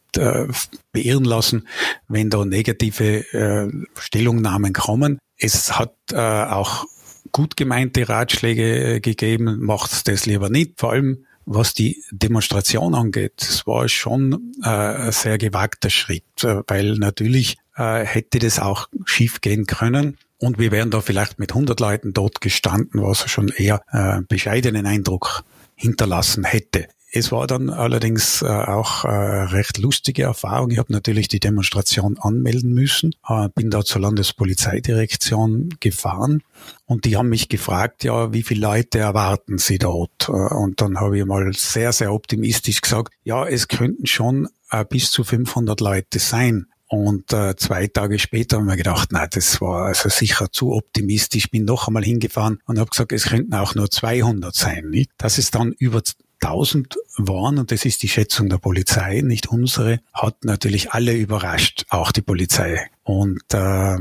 beirren 0.93 1.25
lassen, 1.25 1.67
wenn 2.07 2.31
da 2.31 2.45
negative 2.45 3.89
Stellungnahmen 3.99 4.73
kommen. 4.73 5.19
Es 5.37 5.77
hat 5.77 5.97
auch 6.15 6.85
gut 7.33 7.57
gemeinte 7.57 8.09
Ratschläge 8.09 9.01
gegeben, 9.01 9.59
macht 9.65 10.07
das 10.07 10.25
lieber 10.25 10.51
nicht. 10.51 10.79
Vor 10.79 10.93
allem 10.93 11.25
was 11.47 11.75
die 11.75 12.03
Demonstration 12.11 12.95
angeht, 12.95 13.43
es 13.43 13.67
war 13.67 13.89
schon 13.89 14.53
äh, 14.63 14.69
ein 14.69 15.13
sehr 15.13 15.39
gewagter 15.39 15.91
Schritt, 15.91 16.43
äh, 16.43 16.63
weil 16.67 16.97
natürlich 16.97 17.59
äh, 17.77 18.05
hätte 18.05 18.39
das 18.39 18.59
auch 18.59 18.89
schief 19.05 19.41
gehen 19.41 19.67
können. 19.67 20.17
Und 20.39 20.59
wir 20.59 20.73
wären 20.73 20.91
da 20.91 21.01
vielleicht 21.01 21.39
mit 21.39 21.53
100 21.53 21.79
Leuten 21.81 22.13
dort 22.13 22.41
gestanden, 22.41 23.03
was 23.03 23.31
schon 23.31 23.49
eher 23.49 23.83
äh, 23.93 24.21
bescheidenen 24.29 24.87
Eindruck 24.87 25.45
hinterlassen 25.75 26.45
hätte. 26.45 26.89
Es 27.17 27.31
war 27.31 27.47
dann 27.47 27.71
allerdings 27.71 28.43
äh, 28.43 28.47
auch 28.47 29.05
äh, 29.05 29.09
recht 29.09 29.79
lustige 29.79 30.25
Erfahrung. 30.25 30.73
Ich 30.73 30.79
habe 30.79 30.93
natürlich 30.93 31.29
die 31.29 31.39
Demonstration 31.39 32.19
anmelden 32.19 32.75
müssen, 32.75 33.15
äh, 33.29 33.49
bin 33.55 33.71
da 33.71 33.85
zur 33.85 34.01
Landespolizeidirektion 34.01 35.77
gefahren 35.79 36.43
und 36.87 37.05
die 37.05 37.17
haben 37.17 37.29
mich 37.29 37.49
gefragt, 37.49 38.03
ja, 38.03 38.33
wie 38.33 38.43
viele 38.43 38.63
Leute 38.63 38.99
erwarten 38.99 39.59
Sie 39.59 39.79
dort? 39.79 40.29
Äh, 40.29 40.33
und 40.33 40.81
dann 40.81 40.99
habe 40.99 41.17
ich 41.17 41.25
mal 41.25 41.53
sehr, 41.53 41.93
sehr 41.93 42.13
optimistisch 42.13 42.81
gesagt, 42.81 43.15
ja, 43.23 43.47
es 43.47 43.69
könnten 43.69 44.07
schon 44.07 44.49
äh, 44.73 44.85
bis 44.85 45.13
zu 45.13 45.23
500 45.23 45.81
Leute 45.81 46.19
sein. 46.19 46.67
Und 46.89 47.33
äh, 47.33 47.55
zwei 47.57 47.87
Tage 47.87 48.19
später 48.19 48.57
haben 48.57 48.67
wir 48.67 48.77
gedacht, 48.77 49.13
nein, 49.13 49.29
das 49.31 49.61
war 49.61 49.87
also 49.87 50.09
sicher 50.09 50.51
zu 50.51 50.73
optimistisch. 50.73 51.51
Bin 51.51 51.65
noch 51.65 51.87
einmal 51.87 52.05
hingefahren 52.05 52.59
und 52.67 52.79
habe 52.79 52.91
gesagt, 52.91 53.13
es 53.13 53.27
könnten 53.27 53.55
auch 53.55 53.75
nur 53.75 53.91
200 53.91 54.55
sein. 54.55 54.91
Nicht? 54.91 55.11
Dass 55.17 55.39
es 55.39 55.51
dann 55.51 55.73
über 55.73 56.03
1000 56.41 56.97
waren, 57.19 57.59
und 57.59 57.71
das 57.71 57.85
ist 57.85 58.03
die 58.03 58.09
Schätzung 58.09 58.49
der 58.49 58.59
Polizei, 58.59 59.21
nicht 59.23 59.49
unsere, 59.49 60.01
hat 60.13 60.45
natürlich 60.45 60.93
alle 60.93 61.15
überrascht, 61.15 61.85
auch 61.89 62.13
die 62.13 62.23
Polizei. 62.23 62.89
Und 63.03 63.43
äh, 63.53 63.97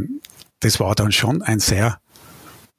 das 0.60 0.80
war 0.80 0.96
dann 0.96 1.12
schon 1.12 1.42
ein 1.42 1.60
sehr 1.60 2.00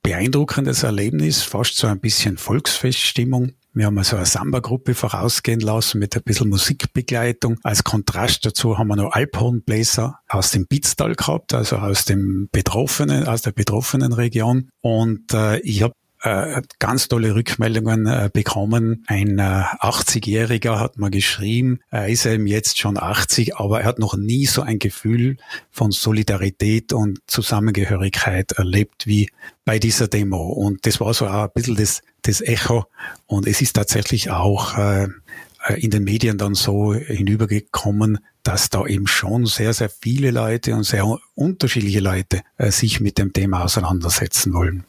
beeindruckendes 0.03 0.83
Erlebnis, 0.83 1.43
fast 1.43 1.77
so 1.77 1.87
ein 1.87 1.99
bisschen 1.99 2.37
Volksfeststimmung. 2.37 3.53
Wir 3.73 3.87
haben 3.87 3.99
also 3.99 4.17
eine 4.17 4.27
Samba-Gruppe 4.27 4.95
vorausgehen 4.95 5.59
lassen 5.59 5.99
mit 5.99 6.14
ein 6.14 6.23
bisschen 6.23 6.49
Musikbegleitung. 6.49 7.59
Als 7.64 7.83
Kontrast 7.83 8.47
dazu 8.47 8.79
haben 8.79 8.87
wir 8.87 8.97
noch 8.97 9.12
Alphornbläser 9.12 10.21
aus 10.29 10.53
dem 10.53 10.67
Bitztal 10.67 11.17
gehabt, 11.17 11.55
also 11.55 11.77
aus 11.77 12.05
dem 12.05 12.49
betroffenen, 12.53 13.27
aus 13.27 13.43
der 13.43 13.51
betroffenen 13.51 14.12
Region. 14.12 14.69
Und 14.81 15.35
äh, 15.35 15.59
ich 15.61 15.83
habe 15.83 15.95
äh, 16.24 16.62
ganz 16.78 17.08
tolle 17.08 17.34
Rückmeldungen 17.34 18.06
äh, 18.06 18.30
bekommen. 18.32 19.04
Ein 19.06 19.38
äh, 19.38 19.42
80-Jähriger 19.42 20.80
hat 20.80 20.98
mal 20.98 21.10
geschrieben, 21.10 21.80
er 21.90 22.08
ist 22.08 22.24
eben 22.24 22.46
jetzt 22.46 22.78
schon 22.78 22.96
80, 22.96 23.56
aber 23.56 23.82
er 23.82 23.87
hat 23.87 23.98
noch 23.98 24.16
nie 24.16 24.46
so 24.46 24.62
ein 24.62 24.78
Gefühl 24.78 25.37
von 25.70 25.90
Solidarität 25.90 26.94
und 26.94 27.18
Zusammengehörigkeit 27.26 28.52
erlebt 28.52 29.06
wie 29.06 29.28
bei 29.66 29.78
dieser 29.78 30.08
Demo. 30.08 30.48
Und 30.48 30.87
das 30.87 30.98
war 30.98 31.12
so 31.12 31.26
auch 31.26 31.44
ein 31.44 31.50
bisschen 31.54 31.76
das, 31.76 32.00
das 32.22 32.40
Echo. 32.40 32.87
Und 33.26 33.46
es 33.46 33.60
ist 33.60 33.74
tatsächlich 33.74 34.30
auch 34.30 34.78
äh, 34.78 35.08
in 35.76 35.90
den 35.90 36.04
Medien 36.04 36.38
dann 36.38 36.54
so 36.54 36.94
hinübergekommen, 36.94 38.18
dass 38.42 38.70
da 38.70 38.87
eben 38.87 39.06
schon 39.06 39.44
sehr, 39.44 39.74
sehr 39.74 39.90
viele 39.90 40.30
Leute 40.30 40.74
und 40.74 40.84
sehr 40.84 41.06
unterschiedliche 41.34 42.00
Leute 42.00 42.40
äh, 42.56 42.70
sich 42.70 43.00
mit 43.00 43.18
dem 43.18 43.34
Thema 43.34 43.62
auseinandersetzen 43.62 44.54
wollen. 44.54 44.84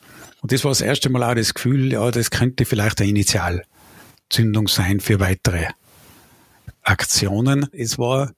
Und 0.45 0.51
das 0.51 0.63
war 0.63 0.69
das 0.69 0.81
erste 0.81 1.09
Mal 1.09 1.23
auch 1.23 1.33
das 1.33 1.55
Gefühl, 1.55 1.91
ja, 1.91 2.11
das 2.11 2.29
könnte 2.29 2.65
vielleicht 2.65 3.01
eine 3.01 3.09
Initialzündung 3.09 4.67
sein 4.67 4.99
für 4.99 5.19
weitere 5.19 5.69
Aktionen. 6.83 7.65
Es 7.71 7.97
war 7.97 8.31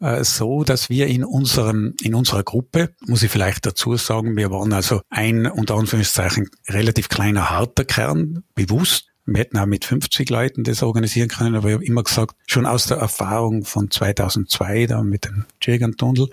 äh, 0.00 0.24
so, 0.24 0.64
dass 0.64 0.88
wir 0.88 1.06
in 1.08 1.22
unserem, 1.22 1.92
in 2.00 2.14
unserer 2.14 2.44
Gruppe, 2.44 2.94
muss 3.06 3.22
ich 3.22 3.30
vielleicht 3.30 3.66
dazu 3.66 3.94
sagen, 3.98 4.38
wir 4.38 4.50
waren 4.50 4.72
also 4.72 5.02
ein, 5.10 5.46
unter 5.46 5.74
Anführungszeichen, 5.74 6.48
relativ 6.66 7.10
kleiner, 7.10 7.50
harter 7.50 7.84
Kern, 7.84 8.42
bewusst. 8.54 9.08
Wir 9.26 9.40
hätten 9.40 9.58
auch 9.58 9.66
mit 9.66 9.84
50 9.84 10.30
Leuten 10.30 10.64
das 10.64 10.82
organisieren 10.82 11.28
können, 11.28 11.56
aber 11.56 11.68
ich 11.68 11.74
habe 11.74 11.84
immer 11.84 12.04
gesagt, 12.04 12.36
schon 12.46 12.64
aus 12.64 12.86
der 12.86 12.96
Erfahrung 12.96 13.66
von 13.66 13.90
2002, 13.90 14.86
da 14.86 15.02
mit 15.02 15.26
dem 15.26 15.44
Jägertunnel, 15.60 16.30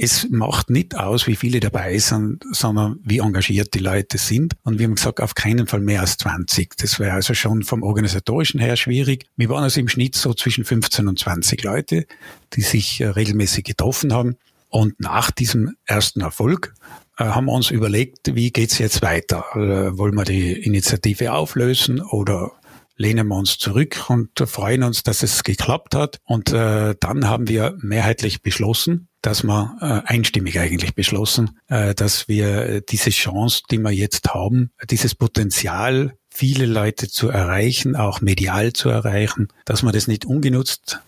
es 0.00 0.28
macht 0.30 0.70
nicht 0.70 0.96
aus, 0.96 1.26
wie 1.26 1.34
viele 1.34 1.58
dabei 1.58 1.98
sind, 1.98 2.44
sondern 2.52 3.00
wie 3.02 3.18
engagiert 3.18 3.74
die 3.74 3.80
Leute 3.80 4.16
sind. 4.16 4.54
Und 4.62 4.78
wir 4.78 4.86
haben 4.86 4.94
gesagt, 4.94 5.20
auf 5.20 5.34
keinen 5.34 5.66
Fall 5.66 5.80
mehr 5.80 6.02
als 6.02 6.16
20. 6.18 6.76
Das 6.76 7.00
wäre 7.00 7.14
also 7.14 7.34
schon 7.34 7.64
vom 7.64 7.82
organisatorischen 7.82 8.60
her 8.60 8.76
schwierig. 8.76 9.26
Wir 9.36 9.48
waren 9.48 9.64
also 9.64 9.80
im 9.80 9.88
Schnitt 9.88 10.14
so 10.14 10.34
zwischen 10.34 10.64
15 10.64 11.08
und 11.08 11.18
20 11.18 11.64
Leute, 11.64 12.06
die 12.52 12.60
sich 12.60 13.00
äh, 13.00 13.08
regelmäßig 13.08 13.64
getroffen 13.64 14.12
haben. 14.12 14.36
Und 14.68 15.00
nach 15.00 15.32
diesem 15.32 15.74
ersten 15.84 16.20
Erfolg 16.20 16.74
äh, 17.18 17.24
haben 17.24 17.46
wir 17.46 17.52
uns 17.52 17.72
überlegt, 17.72 18.36
wie 18.36 18.52
geht's 18.52 18.78
jetzt 18.78 19.02
weiter? 19.02 19.46
Äh, 19.54 19.98
wollen 19.98 20.14
wir 20.14 20.24
die 20.24 20.52
Initiative 20.52 21.32
auflösen 21.32 22.00
oder 22.00 22.52
lehnen 22.98 23.28
wir 23.28 23.36
uns 23.36 23.56
zurück 23.56 24.10
und 24.10 24.30
freuen 24.38 24.82
uns, 24.82 25.02
dass 25.02 25.22
es 25.22 25.44
geklappt 25.44 25.94
hat. 25.94 26.18
Und 26.24 26.52
äh, 26.52 26.94
dann 27.00 27.28
haben 27.28 27.48
wir 27.48 27.76
mehrheitlich 27.80 28.42
beschlossen, 28.42 29.08
dass 29.22 29.44
wir 29.44 29.76
äh, 29.80 30.12
einstimmig 30.12 30.58
eigentlich 30.58 30.94
beschlossen, 30.94 31.58
äh, 31.68 31.94
dass 31.94 32.28
wir 32.28 32.82
diese 32.82 33.10
Chance, 33.10 33.62
die 33.70 33.78
wir 33.78 33.92
jetzt 33.92 34.28
haben, 34.34 34.70
dieses 34.90 35.14
Potenzial, 35.14 36.14
viele 36.28 36.66
Leute 36.66 37.08
zu 37.08 37.28
erreichen, 37.28 37.96
auch 37.96 38.20
medial 38.20 38.72
zu 38.72 38.90
erreichen, 38.90 39.48
dass 39.64 39.82
wir 39.82 39.92
das 39.92 40.06
nicht 40.06 40.24
ungenutzt 40.24 41.00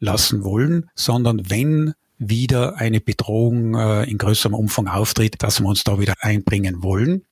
lassen 0.00 0.44
wollen, 0.44 0.90
sondern 0.94 1.48
wenn 1.48 1.94
wieder 2.18 2.76
eine 2.76 3.00
Bedrohung 3.00 3.74
äh, 3.74 4.04
in 4.04 4.18
größerem 4.18 4.54
Umfang 4.54 4.88
auftritt, 4.88 5.36
dass 5.42 5.60
wir 5.60 5.66
uns 5.66 5.84
da 5.84 5.98
wieder 5.98 6.14
einbringen 6.20 6.82
wollen. 6.82 7.24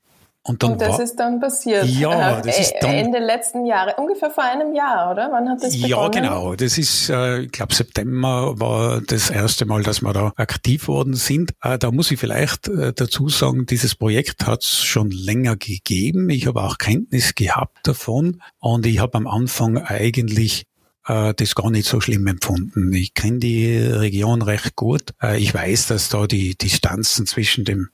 Und, 0.44 0.62
dann 0.62 0.72
und 0.72 0.81
das 0.81 0.94
war, 0.94 1.02
ist 1.02 1.16
dann 1.16 1.38
passiert. 1.38 1.87
Ja, 1.87 2.40
das 2.40 2.59
ist 2.59 2.74
dann 2.81 2.94
Ende 2.94 3.20
letzten 3.20 3.64
Jahres, 3.64 3.94
ungefähr 3.96 4.31
vor 4.31 4.42
einem 4.42 4.74
Jahr, 4.74 5.12
oder? 5.12 5.31
Wann 5.31 5.48
hat 5.48 5.62
das 5.62 5.72
begonnen? 5.72 5.88
Ja, 5.88 6.09
genau. 6.09 6.55
Das 6.57 6.78
ist, 6.78 7.11
äh, 7.11 7.42
ich 7.42 7.52
glaube, 7.52 7.72
September 7.72 8.59
war 8.59 9.00
das 9.00 9.31
erste 9.31 9.66
Mal, 9.66 9.85
dass 9.85 10.02
wir 10.02 10.12
da 10.12 10.33
aktiv 10.35 10.88
worden 10.88 11.14
sind. 11.14 11.52
Äh, 11.62 11.78
da 11.78 11.92
muss 11.92 12.11
ich 12.11 12.18
vielleicht 12.18 12.66
äh, 12.66 12.92
dazu 12.92 13.28
sagen, 13.28 13.66
dieses 13.66 13.94
Projekt 13.94 14.44
hat 14.44 14.64
es 14.64 14.83
schon 14.83 15.12
länger 15.12 15.57
gegeben. 15.57 16.28
Ich 16.28 16.48
habe 16.48 16.61
auch 16.61 16.78
Kenntnis 16.78 17.37
gehabt 17.37 17.78
davon 17.85 18.42
und 18.59 18.85
ich 18.85 18.98
habe 18.98 19.16
am 19.18 19.28
Anfang 19.28 19.78
eigentlich 19.78 20.66
das 21.04 21.54
gar 21.56 21.70
nicht 21.70 21.88
so 21.88 22.00
schlimm 22.00 22.26
empfunden. 22.28 22.92
Ich 22.92 23.14
kenne 23.14 23.40
die 23.40 23.76
Region 23.76 24.40
recht 24.40 24.76
gut. 24.76 25.14
Ich 25.36 25.52
weiß, 25.52 25.88
dass 25.88 26.08
da 26.08 26.28
die 26.28 26.54
Distanzen 26.54 27.26
zwischen 27.26 27.64
dem 27.64 27.88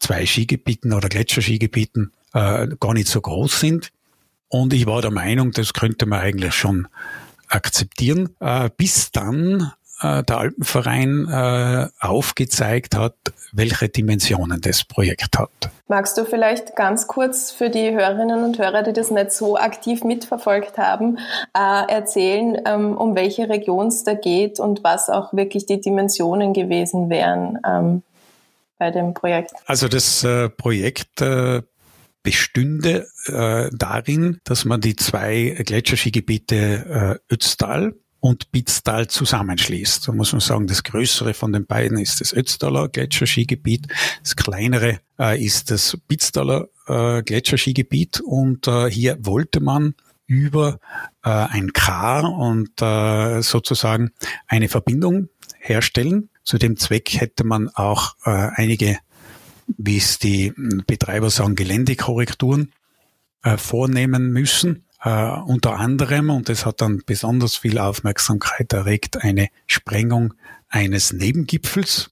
zwei 0.00 0.26
Skigebieten 0.26 0.92
oder 0.92 1.08
Gletscherskigebieten 1.08 2.12
äh, 2.32 2.68
gar 2.78 2.94
nicht 2.94 3.08
so 3.08 3.20
groß 3.20 3.60
sind. 3.60 3.92
Und 4.48 4.72
ich 4.72 4.86
war 4.86 5.02
der 5.02 5.10
Meinung, 5.10 5.52
das 5.52 5.72
könnte 5.72 6.06
man 6.06 6.20
eigentlich 6.20 6.54
schon 6.54 6.86
akzeptieren, 7.48 8.30
äh, 8.40 8.70
bis 8.76 9.10
dann 9.10 9.72
äh, 10.00 10.22
der 10.22 10.38
Alpenverein 10.38 11.28
äh, 11.28 11.88
aufgezeigt 12.00 12.96
hat, 12.96 13.14
welche 13.52 13.88
Dimensionen 13.88 14.60
das 14.60 14.84
Projekt 14.84 15.38
hat. 15.38 15.70
Magst 15.88 16.18
du 16.18 16.24
vielleicht 16.24 16.76
ganz 16.76 17.06
kurz 17.06 17.50
für 17.50 17.70
die 17.70 17.92
Hörerinnen 17.92 18.44
und 18.44 18.58
Hörer, 18.58 18.82
die 18.82 18.92
das 18.92 19.10
nicht 19.10 19.32
so 19.32 19.56
aktiv 19.56 20.04
mitverfolgt 20.04 20.78
haben, 20.78 21.18
äh, 21.56 21.92
erzählen, 21.92 22.60
ähm, 22.66 22.96
um 22.96 23.14
welche 23.14 23.48
Region 23.48 23.88
es 23.88 24.04
da 24.04 24.14
geht 24.14 24.60
und 24.60 24.84
was 24.84 25.08
auch 25.08 25.32
wirklich 25.32 25.66
die 25.66 25.80
Dimensionen 25.80 26.52
gewesen 26.52 27.08
wären? 27.08 27.58
Ähm, 27.66 28.02
bei 28.78 28.90
dem 28.90 29.14
Projekt? 29.14 29.52
Also 29.66 29.88
das 29.88 30.22
äh, 30.24 30.48
Projekt 30.48 31.20
äh, 31.20 31.62
bestünde 32.22 33.06
äh, 33.26 33.70
darin, 33.72 34.40
dass 34.44 34.64
man 34.64 34.80
die 34.80 34.96
zwei 34.96 35.56
Gletscherskigebiete 35.64 37.18
äh, 37.30 37.34
Ötztal 37.34 37.94
und 38.26 38.50
Bitztal 38.52 39.08
zusammenschließt. 39.08 40.02
So 40.02 40.12
muss 40.12 40.32
man 40.32 40.40
sagen, 40.40 40.66
das 40.66 40.82
größere 40.82 41.34
von 41.34 41.52
den 41.52 41.66
beiden 41.66 41.98
ist 41.98 42.20
das 42.20 42.32
Ötztaler 42.32 42.88
Gletscherskigebiet, 42.88 43.86
das 44.22 44.36
kleinere 44.36 45.00
äh, 45.18 45.42
ist 45.42 45.70
das 45.70 45.96
Bitztaler 46.08 46.68
äh, 46.86 47.22
Gletscherskigebiet 47.22 48.20
und 48.20 48.66
äh, 48.68 48.90
hier 48.90 49.18
wollte 49.20 49.60
man 49.60 49.94
über 50.26 50.80
äh, 51.24 51.30
ein 51.30 51.72
Kar 51.72 52.24
und 52.32 52.82
äh, 52.82 53.42
sozusagen 53.42 54.10
eine 54.48 54.68
Verbindung 54.68 55.28
herstellen 55.58 56.28
zu 56.46 56.58
dem 56.58 56.76
Zweck 56.76 57.12
hätte 57.20 57.44
man 57.44 57.68
auch 57.70 58.14
äh, 58.24 58.30
einige, 58.30 58.98
wie 59.66 59.96
es 59.96 60.20
die 60.20 60.52
Betreiber 60.86 61.28
sagen, 61.28 61.56
Geländekorrekturen 61.56 62.72
äh, 63.42 63.56
vornehmen 63.56 64.32
müssen. 64.32 64.85
Äh, 65.06 65.38
unter 65.46 65.78
anderem, 65.78 66.30
und 66.30 66.48
das 66.48 66.66
hat 66.66 66.80
dann 66.80 67.00
besonders 67.06 67.54
viel 67.54 67.78
Aufmerksamkeit 67.78 68.72
erregt, 68.72 69.22
eine 69.22 69.50
Sprengung 69.68 70.34
eines 70.68 71.12
Nebengipfels. 71.12 72.10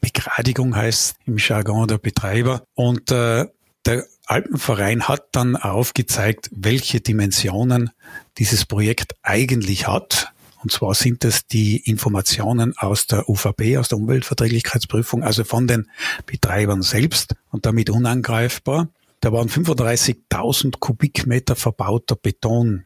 Begradigung 0.00 0.76
heißt 0.76 1.16
im 1.26 1.38
Jargon 1.38 1.88
der 1.88 1.98
Betreiber. 1.98 2.62
Und 2.74 3.10
äh, 3.10 3.46
der 3.84 4.04
Alpenverein 4.26 5.08
hat 5.08 5.26
dann 5.32 5.56
aufgezeigt, 5.56 6.48
welche 6.52 7.00
Dimensionen 7.00 7.90
dieses 8.38 8.64
Projekt 8.64 9.16
eigentlich 9.22 9.88
hat. 9.88 10.32
Und 10.62 10.70
zwar 10.70 10.94
sind 10.94 11.24
es 11.24 11.48
die 11.48 11.78
Informationen 11.78 12.78
aus 12.78 13.08
der 13.08 13.28
UVP, 13.28 13.76
aus 13.76 13.88
der 13.88 13.98
Umweltverträglichkeitsprüfung, 13.98 15.24
also 15.24 15.42
von 15.42 15.66
den 15.66 15.90
Betreibern 16.26 16.82
selbst 16.82 17.34
und 17.50 17.66
damit 17.66 17.90
unangreifbar. 17.90 18.86
Da 19.20 19.32
waren 19.32 19.48
35.000 19.48 20.78
Kubikmeter 20.78 21.56
verbauter 21.56 22.16
Beton, 22.16 22.84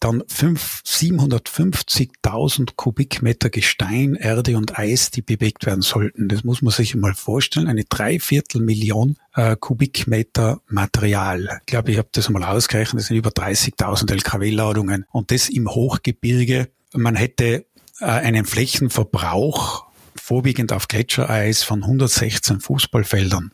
dann 0.00 0.22
750.000 0.22 2.74
Kubikmeter 2.76 3.50
Gestein, 3.50 4.14
Erde 4.14 4.56
und 4.56 4.78
Eis, 4.78 5.10
die 5.10 5.22
bewegt 5.22 5.66
werden 5.66 5.82
sollten. 5.82 6.28
Das 6.28 6.44
muss 6.44 6.62
man 6.62 6.72
sich 6.72 6.94
mal 6.94 7.14
vorstellen. 7.14 7.66
Eine 7.66 7.82
Dreiviertelmillion 7.84 9.16
äh, 9.34 9.56
Kubikmeter 9.56 10.60
Material. 10.68 11.58
Ich 11.60 11.66
glaube, 11.66 11.90
ich 11.90 11.98
habe 11.98 12.10
das 12.12 12.28
mal 12.28 12.44
ausgerechnet. 12.44 13.00
Das 13.00 13.08
sind 13.08 13.16
über 13.16 13.30
30.000 13.30 14.12
LKW-Ladungen. 14.12 15.04
Und 15.10 15.32
das 15.32 15.48
im 15.48 15.68
Hochgebirge 15.68 16.68
man 16.94 17.16
hätte 17.16 17.66
äh, 18.00 18.04
einen 18.04 18.44
Flächenverbrauch 18.44 19.86
vorwiegend 20.16 20.72
auf 20.72 20.88
Gletschereis 20.88 21.62
von 21.62 21.82
116 21.82 22.60
Fußballfeldern 22.60 23.52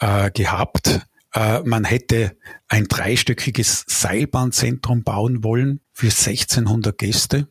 äh, 0.00 0.30
gehabt. 0.30 1.00
Äh, 1.34 1.60
man 1.64 1.84
hätte 1.84 2.36
ein 2.68 2.84
dreistöckiges 2.84 3.84
Seilbahnzentrum 3.86 5.02
bauen 5.02 5.44
wollen 5.44 5.80
für 5.92 6.06
1600 6.06 6.96
Gäste. 6.96 7.48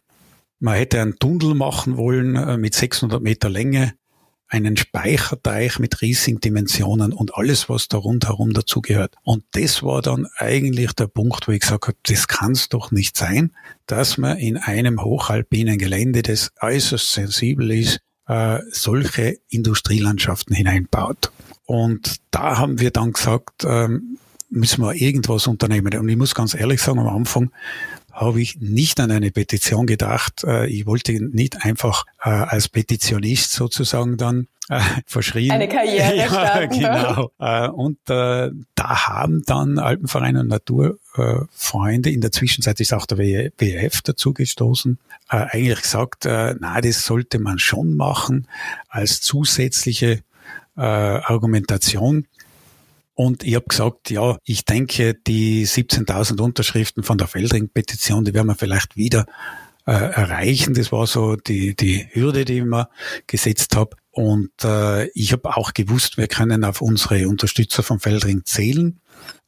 Man 0.60 0.76
hätte 0.76 1.02
einen 1.02 1.18
Tunnel 1.18 1.56
machen 1.56 1.98
wollen 1.98 2.36
äh, 2.36 2.58
mit 2.58 2.76
600 2.76 3.22
Meter 3.22 3.50
Länge, 3.50 3.94
einen 4.48 4.76
Speicherteich 4.76 5.80
mit 5.80 6.02
riesigen 6.02 6.42
Dimensionen 6.42 7.14
und 7.14 7.36
alles, 7.36 7.70
was 7.70 7.88
da 7.88 7.98
rundherum 7.98 8.52
dazugehört. 8.54 9.16
Und 9.24 9.46
das 9.52 9.82
war 9.82 10.02
dann 10.02 10.28
eigentlich 10.38 10.92
der 10.92 11.08
Punkt, 11.08 11.48
wo 11.48 11.54
ich 11.54 11.62
gesagt 11.62 11.88
habe, 11.88 11.98
das 12.04 12.28
kann 12.28 12.52
es 12.52 12.68
doch 12.68 12.92
nicht 12.92 13.16
sein, 13.16 13.56
dass 13.88 14.18
man 14.18 14.38
in 14.38 14.58
einem 14.58 15.04
hochalpinen 15.04 15.78
Gelände, 15.78 16.22
das 16.22 16.52
äußerst 16.60 17.14
sensibel 17.14 17.72
ist, 17.72 18.02
äh, 18.28 18.60
solche 18.72 19.40
Industrielandschaften 19.48 20.54
hineinbaut. 20.54 21.32
Und 21.66 22.18
da 22.32 22.58
haben 22.58 22.80
wir 22.80 22.92
dann 22.92 23.14
gesagt, 23.14 23.66
ähm, 23.66 24.18
müssen 24.50 24.84
wir 24.84 24.94
irgendwas 24.96 25.48
unternehmen. 25.48 25.98
Und 25.98 26.10
ich 26.10 26.18
muss 26.18 26.36
ganz 26.36 26.54
ehrlich 26.54 26.82
sagen, 26.82 27.00
am 27.00 27.08
Anfang 27.08 27.52
habe 28.12 28.42
ich 28.42 28.60
nicht 28.60 29.00
an 29.00 29.12
eine 29.12 29.32
Petition 29.32 29.88
gedacht. 29.88 30.44
Äh, 30.44 30.68
ich 30.68 30.86
wollte 30.86 31.14
nicht 31.14 31.66
einfach 31.66 32.06
äh, 32.24 32.30
als 32.30 32.68
Petitionist 32.70 33.54
sozusagen 33.54 34.18
dann 34.18 34.48
äh, 34.70 34.82
verschrien. 35.06 35.52
Eine 35.52 35.68
Karriere 35.68 36.16
ja, 36.18 36.28
starten. 36.28 36.80
Genau. 36.80 37.32
Und 37.74 37.98
da 38.06 38.52
haben 38.78 39.44
dann 39.46 39.80
Alpenverein 39.80 40.38
und 40.38 40.48
Naturfreunde, 40.48 42.10
in 42.10 42.22
der 42.22 42.32
Zwischenzeit 42.32 42.80
ist 42.80 42.94
auch 42.94 43.06
der 43.06 43.18
WWF 43.18 44.02
dazu 44.02 44.34
gestoßen, 44.34 45.00
eigentlich 45.28 45.82
gesagt, 45.82 46.26
na, 46.26 46.82
das 46.82 47.06
sollte 47.06 47.40
man 47.40 47.60
schon 47.60 47.96
machen 47.96 48.48
als 48.90 49.22
zusätzliche 49.22 50.22
Argumentation 50.80 52.28
und 53.14 53.44
ich 53.44 53.56
habe 53.56 53.66
gesagt, 53.68 54.10
ja, 54.10 54.38
ich 54.44 54.66
denke, 54.66 55.14
die 55.14 55.68
17.000 55.68 56.42
Unterschriften 56.42 57.04
von 57.04 57.18
der 57.18 57.28
Feldring-Petition, 57.28 58.26
die 58.26 58.34
werden 58.34 58.48
wir 58.48 58.56
vielleicht 58.56 58.96
wieder 58.96 59.26
äh, 59.86 59.92
erreichen. 59.92 60.74
Das 60.74 60.92
war 60.92 61.06
so 61.08 61.36
die, 61.36 61.76
die 61.76 62.08
Hürde, 62.12 62.46
die 62.46 62.60
ich 62.60 62.66
mir 62.66 62.90
gesetzt 63.28 63.76
habe. 63.76 63.96
Und 64.12 64.52
äh, 64.64 65.08
ich 65.10 65.34
habe 65.34 65.56
auch 65.56 65.74
gewusst, 65.74 66.18
wir 66.18 66.28
können 66.28 66.64
auf 66.64 66.82
unsere 66.82 67.28
Unterstützer 67.30 67.84
vom 67.84 68.00
Feldring 68.00 68.42
zählen, 68.44 69.00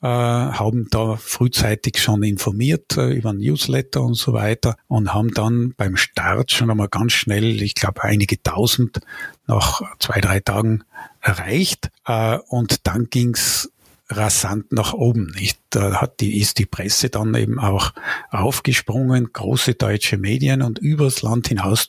äh, 0.02 0.08
haben 0.08 0.88
da 0.92 1.18
frühzeitig 1.18 2.00
schon 2.00 2.24
informiert 2.24 2.96
äh, 2.96 3.12
über 3.12 3.34
Newsletter 3.34 4.02
und 4.02 4.14
so 4.14 4.34
weiter 4.34 4.78
und 4.88 5.14
haben 5.14 5.34
dann 5.34 5.74
beim 5.76 5.98
Start 5.98 6.52
schon 6.52 6.70
einmal 6.70 6.88
ganz 6.88 7.12
schnell, 7.14 7.62
ich 7.62 7.76
glaube 7.76 8.04
einige 8.04 8.42
tausend 8.42 9.02
nach 9.48 9.82
zwei, 10.00 10.22
drei 10.22 10.40
Tagen 10.40 10.84
erreicht. 11.24 11.90
Äh, 12.06 12.38
und 12.50 12.86
dann 12.86 13.10
ging's 13.10 13.70
rasant 14.10 14.72
nach 14.72 14.94
oben. 14.94 15.32
Nicht? 15.36 15.60
Da 15.70 16.02
hat 16.02 16.20
die, 16.20 16.40
ist 16.40 16.60
die 16.60 16.66
Presse 16.66 17.10
dann 17.10 17.34
eben 17.36 17.60
auch 17.60 17.94
aufgesprungen, 18.30 19.32
große 19.34 19.76
deutsche 19.76 20.18
Medien 20.18 20.62
und 20.62 20.78
übers 20.80 21.22
Land 21.22 21.48
hinaus, 21.48 21.88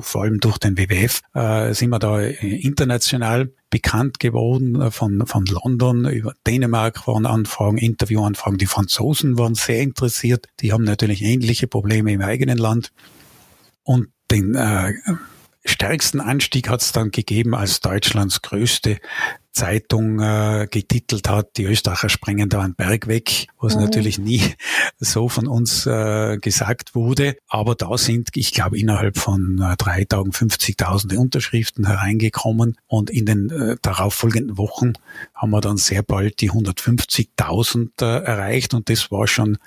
vor 0.00 0.22
allem 0.22 0.40
durch 0.40 0.58
den 0.58 0.78
WWF, 0.78 1.20
äh, 1.34 1.74
sind 1.74 1.90
wir 1.90 1.98
da 1.98 2.20
international 2.20 3.52
bekannt 3.70 4.18
geworden, 4.18 4.80
äh, 4.80 4.90
von, 4.90 5.26
von 5.26 5.44
London, 5.44 6.08
über 6.08 6.32
Dänemark 6.46 7.06
waren 7.06 7.26
Anfragen, 7.26 7.76
Interviewanfragen, 7.76 8.58
die 8.58 8.66
Franzosen 8.66 9.36
waren 9.36 9.54
sehr 9.54 9.82
interessiert, 9.82 10.46
die 10.60 10.72
haben 10.72 10.84
natürlich 10.84 11.22
ähnliche 11.22 11.66
Probleme 11.66 12.12
im 12.12 12.22
eigenen 12.22 12.58
Land. 12.58 12.92
Und 13.82 14.08
den 14.30 14.54
äh, 14.54 14.92
stärksten 15.70 16.20
Anstieg 16.20 16.68
hat 16.68 16.82
es 16.82 16.92
dann 16.92 17.10
gegeben, 17.10 17.54
als 17.54 17.80
Deutschlands 17.80 18.42
größte 18.42 18.98
Zeitung 19.58 20.20
äh, 20.20 20.68
getitelt 20.70 21.28
hat, 21.28 21.56
die 21.56 21.64
Österreicher 21.64 22.08
sprengen 22.08 22.48
da 22.48 22.60
einen 22.60 22.76
Berg 22.76 23.08
weg, 23.08 23.48
was 23.58 23.74
mhm. 23.74 23.82
natürlich 23.82 24.18
nie 24.18 24.40
so 25.00 25.28
von 25.28 25.48
uns 25.48 25.84
äh, 25.84 26.38
gesagt 26.38 26.94
wurde. 26.94 27.36
Aber 27.48 27.74
da 27.74 27.98
sind, 27.98 28.30
ich 28.34 28.52
glaube, 28.52 28.78
innerhalb 28.78 29.18
von 29.18 29.60
äh, 29.60 29.76
drei 29.76 30.04
Tagen 30.04 30.30
50.000 30.30 31.16
Unterschriften 31.16 31.86
hereingekommen 31.86 32.76
und 32.86 33.10
in 33.10 33.26
den 33.26 33.50
äh, 33.50 33.76
darauffolgenden 33.82 34.58
Wochen 34.58 34.92
haben 35.34 35.50
wir 35.50 35.60
dann 35.60 35.76
sehr 35.76 36.02
bald 36.02 36.40
die 36.40 36.52
150.000 36.52 38.00
äh, 38.00 38.24
erreicht 38.24 38.74
und 38.74 38.88
das 38.88 39.10
war 39.10 39.26
schon 39.26 39.58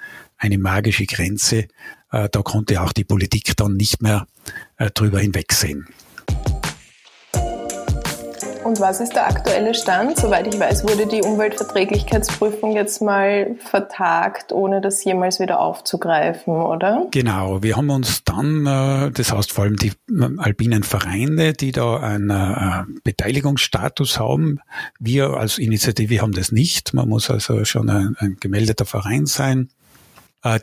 eine 0.41 0.58
magische 0.58 1.06
Grenze. 1.06 1.67
Äh, 2.12 2.27
da 2.30 2.41
konnte 2.41 2.82
auch 2.82 2.91
die 2.91 3.06
Politik 3.06 3.56
dann 3.56 3.77
nicht 3.77 4.01
mehr 4.01 4.27
äh, 4.77 4.89
drüber 4.89 5.19
hinwegsehen. 5.19 5.88
Und 8.63 8.80
was 8.80 9.01
ist 9.01 9.13
der 9.13 9.25
aktuelle 9.27 9.73
Stand? 9.73 10.17
Soweit 10.17 10.54
ich 10.54 10.60
weiß, 10.60 10.84
wurde 10.84 11.08
die 11.08 11.21
Umweltverträglichkeitsprüfung 11.23 12.75
jetzt 12.75 13.01
mal 13.01 13.56
vertagt, 13.58 14.51
ohne 14.51 14.82
das 14.82 15.04
jemals 15.04 15.39
wieder 15.39 15.60
aufzugreifen, 15.60 16.54
oder? 16.54 17.08
Genau, 17.10 17.63
wir 17.63 17.75
haben 17.75 17.89
uns 17.89 18.23
dann, 18.23 18.67
äh, 18.67 19.12
das 19.12 19.32
heißt 19.32 19.51
vor 19.51 19.63
allem 19.63 19.77
die 19.77 19.93
alpinen 20.38 20.84
Vereine, 20.84 21.54
die 21.54 21.71
da 21.71 21.97
einen 21.97 23.01
Beteiligungsstatus 23.04 24.19
haben. 24.19 24.60
Wir 24.99 25.32
als 25.32 25.58
Initiative 25.58 26.21
haben 26.21 26.34
das 26.34 26.51
nicht. 26.51 26.93
Man 26.93 27.10
muss 27.10 27.32
also 27.32 27.65
schon 27.65 27.89
ein, 27.89 28.15
ein 28.19 28.38
gemeldeter 28.39 28.86
Verein 28.86 29.25
sein. 29.25 29.69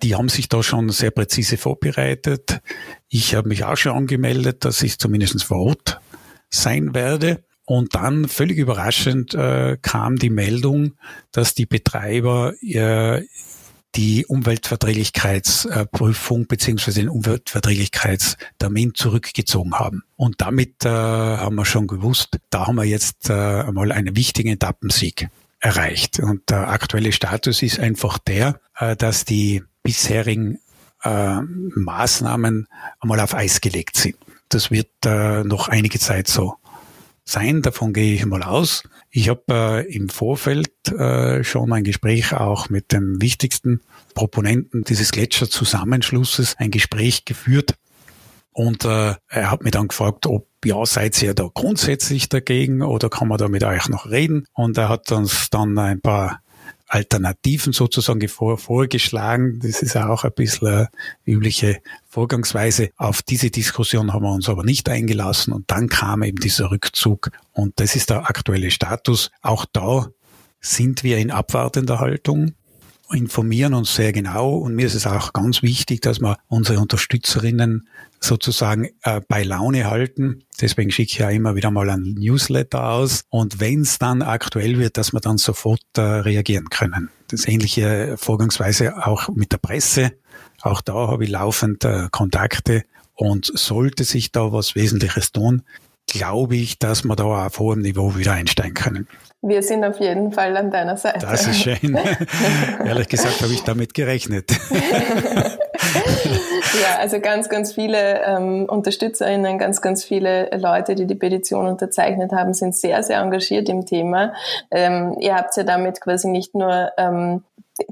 Die 0.02 0.16
haben 0.16 0.28
sich 0.28 0.48
da 0.48 0.62
schon 0.62 0.90
sehr 0.90 1.12
präzise 1.12 1.56
vorbereitet. 1.56 2.60
Ich 3.08 3.36
habe 3.36 3.48
mich 3.48 3.64
auch 3.64 3.76
schon 3.76 3.92
angemeldet, 3.92 4.64
dass 4.64 4.82
ich 4.82 4.98
zumindest 4.98 5.44
vor 5.44 5.58
Ort 5.58 6.00
sein 6.50 6.94
werde. 6.94 7.44
Und 7.64 7.94
dann 7.94 8.26
völlig 8.28 8.58
überraschend 8.58 9.34
äh, 9.34 9.76
kam 9.80 10.16
die 10.16 10.30
Meldung, 10.30 10.94
dass 11.32 11.54
die 11.54 11.66
Betreiber 11.66 12.54
äh, 12.62 13.22
die 13.94 14.26
Umweltverträglichkeitsprüfung 14.26 16.46
beziehungsweise 16.46 17.00
den 17.00 17.08
Umweltverträglichkeitstermin 17.08 18.94
zurückgezogen 18.94 19.74
haben. 19.74 20.02
Und 20.16 20.40
damit 20.40 20.84
äh, 20.84 20.88
haben 20.88 21.56
wir 21.56 21.64
schon 21.64 21.86
gewusst, 21.86 22.38
da 22.50 22.66
haben 22.66 22.76
wir 22.76 22.84
jetzt 22.84 23.28
äh, 23.28 23.32
einmal 23.32 23.92
einen 23.92 24.16
wichtigen 24.16 24.50
Etappensieg 24.50 25.28
erreicht. 25.60 26.20
Und 26.20 26.50
der 26.50 26.68
aktuelle 26.68 27.12
Status 27.12 27.62
ist 27.62 27.80
einfach 27.80 28.18
der, 28.18 28.60
äh, 28.78 28.96
dass 28.96 29.24
die 29.24 29.62
bisherigen 29.82 30.58
äh, 31.02 31.40
Maßnahmen 31.40 32.68
einmal 33.00 33.20
auf 33.20 33.34
Eis 33.34 33.60
gelegt 33.60 33.96
sind. 33.96 34.16
Das 34.48 34.70
wird 34.70 34.90
äh, 35.04 35.44
noch 35.44 35.68
einige 35.68 35.98
Zeit 35.98 36.28
so 36.28 36.56
sein, 37.24 37.60
davon 37.60 37.92
gehe 37.92 38.14
ich 38.14 38.24
mal 38.24 38.42
aus. 38.42 38.84
Ich 39.10 39.28
habe 39.28 39.86
im 39.86 40.08
Vorfeld 40.08 40.70
schon 41.42 41.72
ein 41.74 41.84
Gespräch 41.84 42.32
auch 42.32 42.70
mit 42.70 42.90
dem 42.90 43.20
wichtigsten 43.20 43.82
Proponenten 44.14 44.82
dieses 44.84 45.12
Gletscherzusammenschlusses, 45.12 46.56
ein 46.56 46.70
Gespräch 46.70 47.26
geführt. 47.26 47.74
Und 48.58 48.84
äh, 48.84 49.14
er 49.28 49.50
hat 49.52 49.62
mich 49.62 49.70
dann 49.70 49.86
gefragt, 49.86 50.26
ob 50.26 50.48
ja, 50.64 50.84
seid 50.84 51.22
ihr 51.22 51.32
da 51.32 51.48
grundsätzlich 51.54 52.28
dagegen 52.28 52.82
oder 52.82 53.08
kann 53.08 53.28
man 53.28 53.38
da 53.38 53.46
mit 53.46 53.62
euch 53.62 53.88
noch 53.88 54.10
reden? 54.10 54.46
Und 54.52 54.76
er 54.76 54.88
hat 54.88 55.12
uns 55.12 55.48
dann 55.50 55.78
ein 55.78 56.00
paar 56.00 56.40
Alternativen 56.88 57.72
sozusagen 57.72 58.26
vor, 58.26 58.58
vorgeschlagen. 58.58 59.60
Das 59.62 59.80
ist 59.80 59.96
auch 59.96 60.24
ein 60.24 60.32
bisschen 60.32 60.66
eine 60.66 60.88
übliche 61.24 61.78
Vorgangsweise. 62.08 62.90
Auf 62.96 63.22
diese 63.22 63.50
Diskussion 63.50 64.12
haben 64.12 64.24
wir 64.24 64.32
uns 64.32 64.48
aber 64.48 64.64
nicht 64.64 64.88
eingelassen 64.88 65.52
und 65.52 65.70
dann 65.70 65.88
kam 65.88 66.24
eben 66.24 66.40
dieser 66.40 66.72
Rückzug 66.72 67.30
und 67.52 67.74
das 67.78 67.94
ist 67.94 68.10
der 68.10 68.28
aktuelle 68.28 68.72
Status. 68.72 69.30
Auch 69.40 69.66
da 69.72 70.08
sind 70.60 71.04
wir 71.04 71.18
in 71.18 71.30
abwartender 71.30 72.00
Haltung 72.00 72.56
informieren 73.14 73.74
uns 73.74 73.94
sehr 73.94 74.12
genau 74.12 74.56
und 74.56 74.74
mir 74.74 74.86
ist 74.86 74.94
es 74.94 75.06
auch 75.06 75.32
ganz 75.32 75.62
wichtig, 75.62 76.02
dass 76.02 76.20
wir 76.20 76.38
unsere 76.48 76.80
Unterstützerinnen 76.80 77.88
sozusagen 78.20 78.88
äh, 79.02 79.20
bei 79.26 79.42
Laune 79.42 79.90
halten. 79.90 80.44
Deswegen 80.60 80.90
schicke 80.90 81.12
ich 81.12 81.18
ja 81.18 81.30
immer 81.30 81.54
wieder 81.54 81.70
mal 81.70 81.88
ein 81.90 82.14
Newsletter 82.18 82.90
aus 82.90 83.22
und 83.30 83.60
wenn 83.60 83.82
es 83.82 83.98
dann 83.98 84.22
aktuell 84.22 84.78
wird, 84.78 84.96
dass 84.96 85.12
wir 85.12 85.20
dann 85.20 85.38
sofort 85.38 85.82
äh, 85.96 86.00
reagieren 86.00 86.68
können. 86.70 87.10
Das 87.30 87.46
ähnliche 87.46 88.16
Vorgangsweise 88.16 89.06
auch 89.06 89.28
mit 89.28 89.52
der 89.52 89.58
Presse. 89.58 90.12
Auch 90.62 90.80
da 90.80 90.94
habe 90.94 91.24
ich 91.24 91.30
laufend 91.30 91.84
äh, 91.84 92.08
Kontakte 92.10 92.84
und 93.14 93.46
sollte 93.46 94.04
sich 94.04 94.32
da 94.32 94.52
was 94.52 94.74
Wesentliches 94.74 95.32
tun, 95.32 95.62
glaube 96.06 96.56
ich, 96.56 96.78
dass 96.78 97.04
wir 97.04 97.16
da 97.16 97.46
auf 97.46 97.58
hohem 97.58 97.82
Niveau 97.82 98.16
wieder 98.16 98.32
einsteigen 98.32 98.74
können. 98.74 99.08
Wir 99.42 99.62
sind 99.62 99.84
auf 99.84 100.00
jeden 100.00 100.32
Fall 100.32 100.56
an 100.56 100.70
deiner 100.70 100.96
Seite. 100.96 101.20
Das 101.20 101.46
ist 101.46 101.60
schön. 101.60 101.96
Ehrlich 102.84 103.08
gesagt 103.08 103.40
habe 103.40 103.52
ich 103.52 103.62
damit 103.62 103.94
gerechnet. 103.94 104.50
ja, 106.82 106.98
also 106.98 107.20
ganz, 107.20 107.48
ganz 107.48 107.72
viele 107.72 108.22
ähm, 108.24 108.66
UnterstützerInnen, 108.68 109.58
ganz, 109.58 109.80
ganz 109.80 110.04
viele 110.04 110.50
Leute, 110.56 110.94
die 110.94 111.06
die 111.06 111.14
Petition 111.14 111.66
unterzeichnet 111.66 112.32
haben, 112.32 112.54
sind 112.54 112.74
sehr, 112.74 113.02
sehr 113.02 113.20
engagiert 113.20 113.68
im 113.68 113.86
Thema. 113.86 114.32
Ähm, 114.70 115.16
ihr 115.20 115.34
habt 115.34 115.56
ja 115.56 115.62
damit 115.62 116.00
quasi 116.00 116.28
nicht 116.28 116.54
nur 116.54 116.92
ähm, 116.96 117.44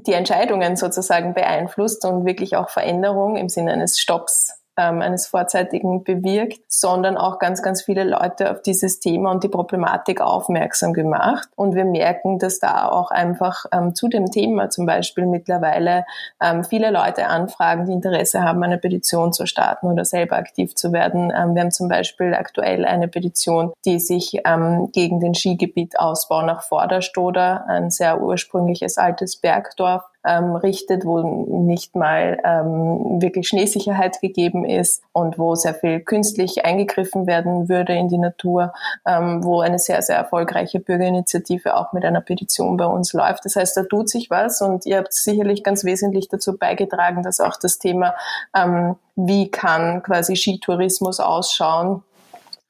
die 0.05 0.13
Entscheidungen 0.13 0.75
sozusagen 0.75 1.33
beeinflusst 1.33 2.05
und 2.05 2.25
wirklich 2.25 2.55
auch 2.55 2.69
Veränderung 2.69 3.37
im 3.37 3.49
Sinne 3.49 3.71
eines 3.71 3.99
Stopps 3.99 4.56
ähm, 4.77 5.01
eines 5.01 5.27
vorzeitigen 5.27 6.03
bewirkt, 6.03 6.61
sondern 6.67 7.17
auch 7.17 7.39
ganz, 7.39 7.61
ganz 7.61 7.81
viele 7.81 8.03
Leute 8.03 8.51
auf 8.51 8.61
dieses 8.61 8.99
Thema 8.99 9.31
und 9.31 9.43
die 9.43 9.49
Problematik 9.49 10.21
aufmerksam 10.21 10.93
gemacht. 10.93 11.49
Und 11.55 11.75
wir 11.75 11.85
merken, 11.85 12.39
dass 12.39 12.59
da 12.59 12.87
auch 12.89 13.11
einfach 13.11 13.65
ähm, 13.71 13.95
zu 13.95 14.07
dem 14.07 14.29
Thema 14.31 14.69
zum 14.69 14.85
Beispiel 14.85 15.25
mittlerweile 15.25 16.05
ähm, 16.41 16.63
viele 16.63 16.91
Leute 16.91 17.27
anfragen, 17.27 17.85
die 17.85 17.93
Interesse 17.93 18.43
haben, 18.43 18.63
eine 18.63 18.77
Petition 18.77 19.33
zu 19.33 19.47
starten 19.47 19.87
oder 19.87 20.05
selber 20.05 20.37
aktiv 20.37 20.75
zu 20.75 20.93
werden. 20.93 21.33
Ähm, 21.35 21.55
wir 21.55 21.63
haben 21.63 21.71
zum 21.71 21.89
Beispiel 21.89 22.33
aktuell 22.33 22.85
eine 22.85 23.07
Petition, 23.07 23.73
die 23.85 23.99
sich 23.99 24.41
ähm, 24.45 24.91
gegen 24.93 25.19
den 25.19 25.33
Skigebietausbau 25.33 26.43
nach 26.43 26.63
Vorderstoder, 26.63 27.65
ein 27.67 27.89
sehr 27.89 28.21
ursprüngliches 28.21 28.97
altes 28.97 29.37
Bergdorf, 29.37 30.03
ähm, 30.27 30.55
richtet, 30.55 31.05
wo 31.05 31.21
nicht 31.21 31.95
mal 31.95 32.39
ähm, 32.43 33.21
wirklich 33.21 33.47
Schneesicherheit 33.47 34.19
gegeben 34.21 34.65
ist 34.65 35.01
und 35.13 35.39
wo 35.39 35.55
sehr 35.55 35.73
viel 35.73 36.01
künstlich 36.01 36.65
eingegriffen 36.65 37.27
werden 37.27 37.69
würde 37.69 37.93
in 37.93 38.09
die 38.09 38.17
Natur, 38.17 38.73
ähm, 39.05 39.43
wo 39.43 39.61
eine 39.61 39.79
sehr, 39.79 40.01
sehr 40.01 40.17
erfolgreiche 40.17 40.79
Bürgerinitiative 40.79 41.75
auch 41.77 41.93
mit 41.93 42.03
einer 42.05 42.21
Petition 42.21 42.77
bei 42.77 42.85
uns 42.85 43.13
läuft. 43.13 43.45
Das 43.45 43.55
heißt, 43.55 43.77
da 43.77 43.83
tut 43.83 44.09
sich 44.09 44.29
was 44.29 44.61
und 44.61 44.85
ihr 44.85 44.97
habt 44.97 45.13
sicherlich 45.13 45.63
ganz 45.63 45.83
wesentlich 45.83 46.27
dazu 46.27 46.57
beigetragen, 46.57 47.23
dass 47.23 47.39
auch 47.39 47.57
das 47.57 47.79
Thema, 47.79 48.15
ähm, 48.55 48.95
wie 49.15 49.49
kann 49.49 50.03
quasi 50.03 50.35
Skitourismus 50.35 51.19
ausschauen, 51.19 52.03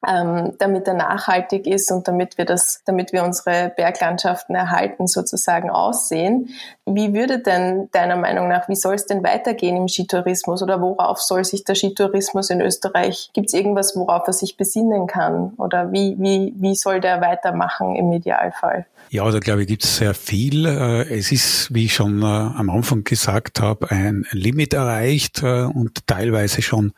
ähm, 0.07 0.53
damit 0.59 0.87
er 0.87 0.93
nachhaltig 0.93 1.65
ist 1.65 1.91
und 1.91 2.07
damit 2.07 2.37
wir 2.37 2.45
das, 2.45 2.81
damit 2.85 3.13
wir 3.13 3.23
unsere 3.23 3.73
Berglandschaften 3.75 4.55
erhalten 4.55 5.07
sozusagen 5.07 5.69
aussehen. 5.69 6.49
Wie 6.89 7.13
würde 7.13 7.39
denn 7.39 7.89
deiner 7.91 8.15
Meinung 8.15 8.47
nach, 8.47 8.69
wie 8.69 8.76
soll 8.76 8.95
es 8.95 9.06
denn 9.06 9.21
weitergehen 9.21 9.76
im 9.76 9.89
Skitourismus 9.89 10.63
oder 10.63 10.82
worauf 10.82 11.19
soll 11.19 11.43
sich 11.43 11.65
der 11.65 11.76
Skitourismus 11.76 12.50
in 12.50 12.62
Österreich, 12.62 13.30
gibt 13.34 13.47
es 13.47 13.54
irgendwas, 13.54 13.95
worauf 13.97 14.26
er 14.26 14.34
sich 14.34 14.56
besinnen 14.56 15.06
kann 15.06 15.54
oder 15.58 15.91
wie, 15.91 16.15
wie, 16.17 16.54
wie 16.56 16.76
soll 16.76 17.02
der 17.02 17.19
weitermachen 17.19 17.95
im 17.95 18.13
Idealfall? 18.13 18.86
Ja, 19.10 19.30
da 19.30 19.39
glaube 19.39 19.62
ich, 19.62 19.67
gibt 19.67 19.84
es 19.84 19.97
sehr 19.97 20.13
viel. 20.13 20.65
Äh, 20.65 21.17
es 21.17 21.32
ist, 21.32 21.73
wie 21.73 21.86
ich 21.86 21.93
schon 21.93 22.21
äh, 22.21 22.26
am 22.26 22.69
Anfang 22.69 23.04
gesagt 23.04 23.62
habe, 23.62 23.89
ein 23.91 24.26
Limit 24.32 24.73
erreicht 24.73 25.43
äh, 25.43 25.63
und 25.63 26.08
teilweise 26.08 26.62
schon 26.62 26.93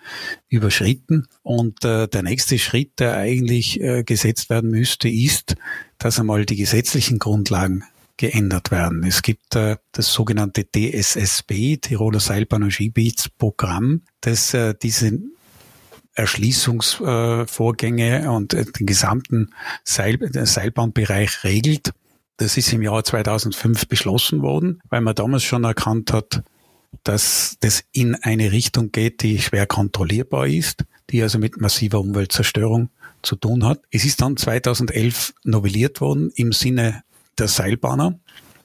überschritten. 0.49 1.27
Und 1.43 1.83
der 1.83 2.23
nächste 2.23 2.57
Schritt, 2.57 2.99
der 2.99 3.15
eigentlich 3.17 3.79
gesetzt 4.05 4.49
werden 4.49 4.71
müsste, 4.71 5.07
ist, 5.09 5.55
dass 5.99 6.19
einmal 6.19 6.45
die 6.45 6.55
gesetzlichen 6.55 7.19
Grundlagen 7.19 7.83
geändert 8.19 8.69
werden. 8.69 9.03
Es 9.03 9.21
gibt 9.21 9.55
das 9.55 10.13
sogenannte 10.13 10.65
DSSB, 10.65 11.77
Tiroler 11.77 12.19
Seilbahn- 12.19 12.63
und 12.63 12.71
Skigebietsprogramm, 12.71 14.01
das 14.19 14.57
diese 14.83 15.19
Erschließungsvorgänge 16.15 18.29
und 18.29 18.51
den 18.51 18.85
gesamten 18.85 19.51
Seil 19.85 20.19
Seilbahnbereich 20.33 21.45
regelt. 21.45 21.93
Das 22.35 22.57
ist 22.57 22.73
im 22.73 22.81
Jahr 22.81 23.05
2005 23.05 23.87
beschlossen 23.87 24.41
worden, 24.41 24.81
weil 24.89 24.99
man 24.99 25.15
damals 25.15 25.43
schon 25.43 25.63
erkannt 25.63 26.11
hat, 26.11 26.43
dass 27.03 27.55
das 27.61 27.85
in 27.93 28.15
eine 28.15 28.51
Richtung 28.51 28.91
geht, 28.91 29.23
die 29.23 29.39
schwer 29.39 29.65
kontrollierbar 29.65 30.47
ist, 30.47 30.83
die 31.09 31.23
also 31.23 31.39
mit 31.39 31.61
massiver 31.61 32.01
Umweltzerstörung 32.01 32.89
zu 33.21 33.37
tun 33.37 33.65
hat. 33.65 33.79
Es 33.91 34.03
ist 34.03 34.21
dann 34.21 34.35
2011 34.35 35.35
novelliert 35.45 36.01
worden 36.01 36.33
im 36.35 36.51
Sinne 36.51 37.03
der 37.39 37.47
Seilbahner. 37.47 38.19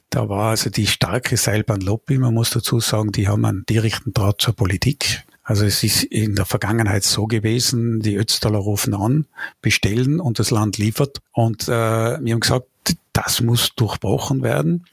Da 0.09 0.29
war 0.29 0.51
also 0.51 0.69
die 0.69 0.87
starke 0.87 1.35
Seilbahnlobby, 1.35 2.17
man 2.19 2.33
muss 2.33 2.51
dazu 2.51 2.79
sagen, 2.79 3.11
die 3.11 3.27
haben 3.27 3.43
einen 3.45 3.65
direkten 3.65 4.13
Draht 4.13 4.41
zur 4.41 4.55
Politik. 4.55 5.23
Also 5.43 5.65
es 5.65 5.83
ist 5.83 6.03
in 6.03 6.35
der 6.35 6.45
Vergangenheit 6.45 7.03
so 7.03 7.27
gewesen, 7.27 7.99
die 7.99 8.15
Ötztaler 8.15 8.57
rufen 8.57 8.93
an, 8.93 9.27
bestellen 9.61 10.19
und 10.19 10.39
das 10.39 10.51
Land 10.51 10.77
liefert. 10.77 11.19
Und 11.33 11.67
äh, 11.67 11.71
wir 11.71 12.33
haben 12.33 12.39
gesagt, 12.39 12.67
das 13.13 13.41
muss 13.41 13.75
durchbrochen 13.75 14.41
werden. 14.41 14.85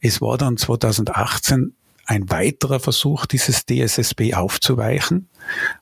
Es 0.00 0.20
war 0.20 0.38
dann 0.38 0.56
2018 0.56 1.74
ein 2.06 2.30
weiterer 2.30 2.80
Versuch, 2.80 3.26
dieses 3.26 3.64
DSSB 3.64 4.34
aufzuweichen. 4.34 5.28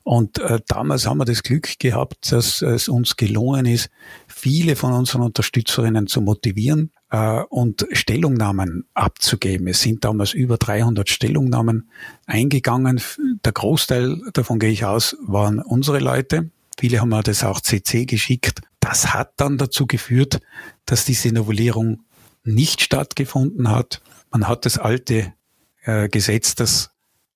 Und 0.02 0.38
äh, 0.38 0.60
damals 0.68 1.06
haben 1.06 1.18
wir 1.18 1.24
das 1.24 1.42
Glück 1.42 1.78
gehabt, 1.78 2.30
dass 2.32 2.60
es 2.60 2.88
uns 2.88 3.16
gelungen 3.16 3.66
ist, 3.66 3.90
viele 4.28 4.76
von 4.76 4.92
unseren 4.92 5.22
Unterstützerinnen 5.22 6.06
zu 6.06 6.20
motivieren 6.20 6.90
äh, 7.10 7.42
und 7.48 7.86
Stellungnahmen 7.92 8.86
abzugeben. 8.94 9.68
Es 9.68 9.80
sind 9.80 10.04
damals 10.04 10.32
über 10.32 10.56
300 10.56 11.08
Stellungnahmen 11.08 11.90
eingegangen. 12.26 13.00
Der 13.44 13.52
Großteil, 13.52 14.20
davon 14.32 14.58
gehe 14.58 14.70
ich 14.70 14.84
aus, 14.84 15.16
waren 15.26 15.60
unsere 15.60 15.98
Leute. 15.98 16.50
Viele 16.78 17.00
haben 17.00 17.10
mir 17.10 17.22
das 17.22 17.44
auch 17.44 17.60
CC 17.60 18.06
geschickt 18.06 18.62
das 18.80 19.12
hat 19.14 19.34
dann 19.36 19.58
dazu 19.58 19.86
geführt, 19.86 20.40
dass 20.86 21.04
diese 21.04 21.32
Novellierung 21.32 22.00
nicht 22.42 22.80
stattgefunden 22.80 23.70
hat. 23.70 24.02
Man 24.30 24.48
hat 24.48 24.64
das 24.64 24.78
alte 24.78 25.34
äh, 25.82 26.08
Gesetz, 26.08 26.54
das 26.54 26.90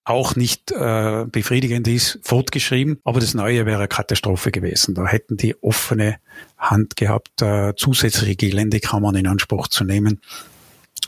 auch 0.04 0.36
nicht 0.36 0.70
äh, 0.70 1.24
befriedigend 1.30 1.88
ist, 1.88 2.18
fortgeschrieben. 2.22 2.98
Aber 3.04 3.20
das 3.20 3.34
Neue 3.34 3.66
wäre 3.66 3.78
eine 3.78 3.88
Katastrophe 3.88 4.50
gewesen. 4.50 4.94
Da 4.94 5.06
hätten 5.06 5.36
die 5.36 5.60
offene 5.62 6.16
Hand 6.58 6.96
gehabt, 6.96 7.40
äh, 7.42 7.74
zusätzliche 7.76 8.36
Geländekammern 8.36 9.16
in 9.16 9.26
Anspruch 9.26 9.68
zu 9.68 9.84
nehmen. 9.84 10.20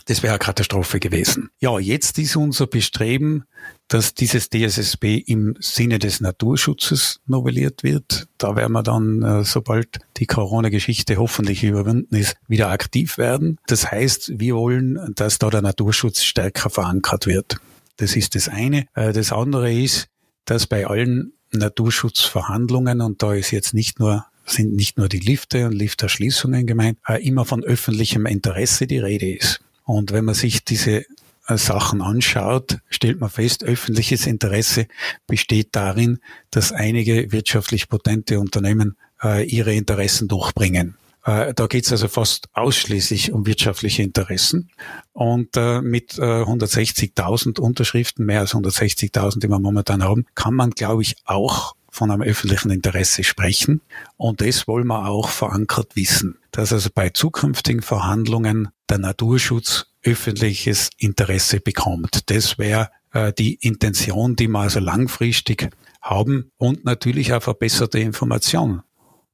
Das 0.07 0.23
wäre 0.23 0.35
eine 0.35 0.39
Katastrophe 0.39 1.01
gewesen. 1.01 1.51
Ja, 1.59 1.79
jetzt 1.79 2.19
ist 2.19 2.37
unser 2.37 2.69
Bestreben, 2.69 3.45
dass 3.89 4.15
dieses 4.15 4.51
DSSB 4.51 5.17
im 5.17 5.57
Sinne 5.59 5.99
des 5.99 6.21
Naturschutzes 6.21 7.21
novelliert 7.27 7.83
wird. 7.83 8.29
Da 8.39 8.57
werden 8.57 8.73
wir 8.73 8.83
dann, 8.83 9.23
äh, 9.23 9.45
sobald 9.45 9.99
die 10.17 10.27
Corona-Geschichte 10.27 11.17
hoffentlich 11.17 11.65
überwunden 11.65 12.15
ist, 12.15 12.37
wieder 12.47 12.71
aktiv 12.71 13.19
werden. 13.19 13.59
Das 13.67 13.91
heißt, 13.91 14.39
wir 14.39 14.55
wollen, 14.55 15.13
dass 15.15 15.39
da 15.39 15.51
der 15.51 15.63
Naturschutz 15.63 16.23
stärker 16.23 16.71
verankert 16.71 17.27
wird. 17.27 17.57
Das 17.97 18.17
ist 18.17 18.35
das 18.35 18.49
eine. 18.49 18.87
Äh, 18.95 19.13
das 19.13 19.33
andere 19.33 19.73
ist, 19.73 20.09
dass 20.45 20.67
bei 20.67 20.87
allen 20.87 21.33
Naturschutzverhandlungen, 21.53 23.01
und 23.01 23.23
da 23.23 23.35
ist 23.35 23.51
jetzt 23.51 23.75
nicht 23.75 23.99
nur 23.99 24.27
sind 24.49 24.77
nicht 24.77 24.97
nur 24.97 25.09
die 25.09 25.19
Lifte 25.19 25.67
und 25.67 25.73
Lifterschließungen 25.73 26.67
gemeint, 26.67 26.99
äh, 27.09 27.21
immer 27.27 27.45
von 27.45 27.65
öffentlichem 27.65 28.27
Interesse 28.27 28.87
die 28.87 29.01
Rede 29.01 29.29
ist. 29.29 29.61
Und 29.85 30.13
wenn 30.13 30.25
man 30.25 30.37
sich 30.37 30.65
diese 30.65 31.05
äh, 31.49 31.57
Sachen 31.57 32.01
anschaut, 32.01 32.79
stellt 32.89 33.19
man 33.19 33.31
fest, 33.31 33.65
öffentliches 33.65 34.27
Interesse 34.27 34.87
besteht 35.27 35.71
darin, 35.73 36.21
dass 36.51 36.71
einige 36.71 37.33
wirtschaftlich 37.33 37.89
potente 37.89 38.39
Unternehmen 38.39 38.97
ihre 39.47 39.73
Interessen 39.73 40.29
durchbringen. 40.29 40.95
Äh, 41.27 41.55
da 41.55 41.67
geht 41.67 41.85
es 41.85 41.93
also 41.93 42.09
fast 42.09 42.49
ausschließlich 42.55 43.33
um 43.33 43.47
wirtschaftliche 43.47 44.03
Interessen. 44.03 44.71
Und 45.13 45.57
äh, 45.57 45.83
mit 45.83 46.19
äh, 46.19 46.23
160.000 46.23 47.59
Unterschriften, 47.59 48.25
mehr 48.25 48.41
als 48.41 48.55
160.000, 48.55 49.41
die 49.41 49.49
wir 49.49 49.59
momentan 49.59 50.05
haben, 50.05 50.25
kann 50.35 50.55
man, 50.55 50.71
glaube 50.71 51.03
ich, 51.03 51.17
auch 51.25 51.75
von 51.91 52.11
einem 52.11 52.23
öffentlichen 52.23 52.71
Interesse 52.71 53.25
sprechen. 53.25 53.81
Und 54.17 54.41
das 54.41 54.69
wollen 54.69 54.87
wir 54.87 55.09
auch 55.09 55.29
verankert 55.29 55.97
wissen, 55.97 56.39
dass 56.53 56.73
also 56.73 56.91
bei 56.95 57.11
zukünftigen 57.11 57.83
Verhandlungen 57.83 58.69
der 58.89 58.99
Naturschutz 58.99 59.87
öffentliches 60.05 60.91
Interesse 60.97 61.59
bekommt. 61.59 62.31
Das 62.31 62.59
wäre 62.59 62.91
äh, 63.13 63.33
die 63.33 63.55
Intention, 63.55 64.37
die 64.37 64.47
wir 64.47 64.61
also 64.61 64.79
langfristig 64.79 65.71
haben 66.01 66.53
und 66.57 66.85
natürlich 66.85 67.33
auch 67.33 67.43
verbesserte 67.43 67.99
Information. 67.99 68.83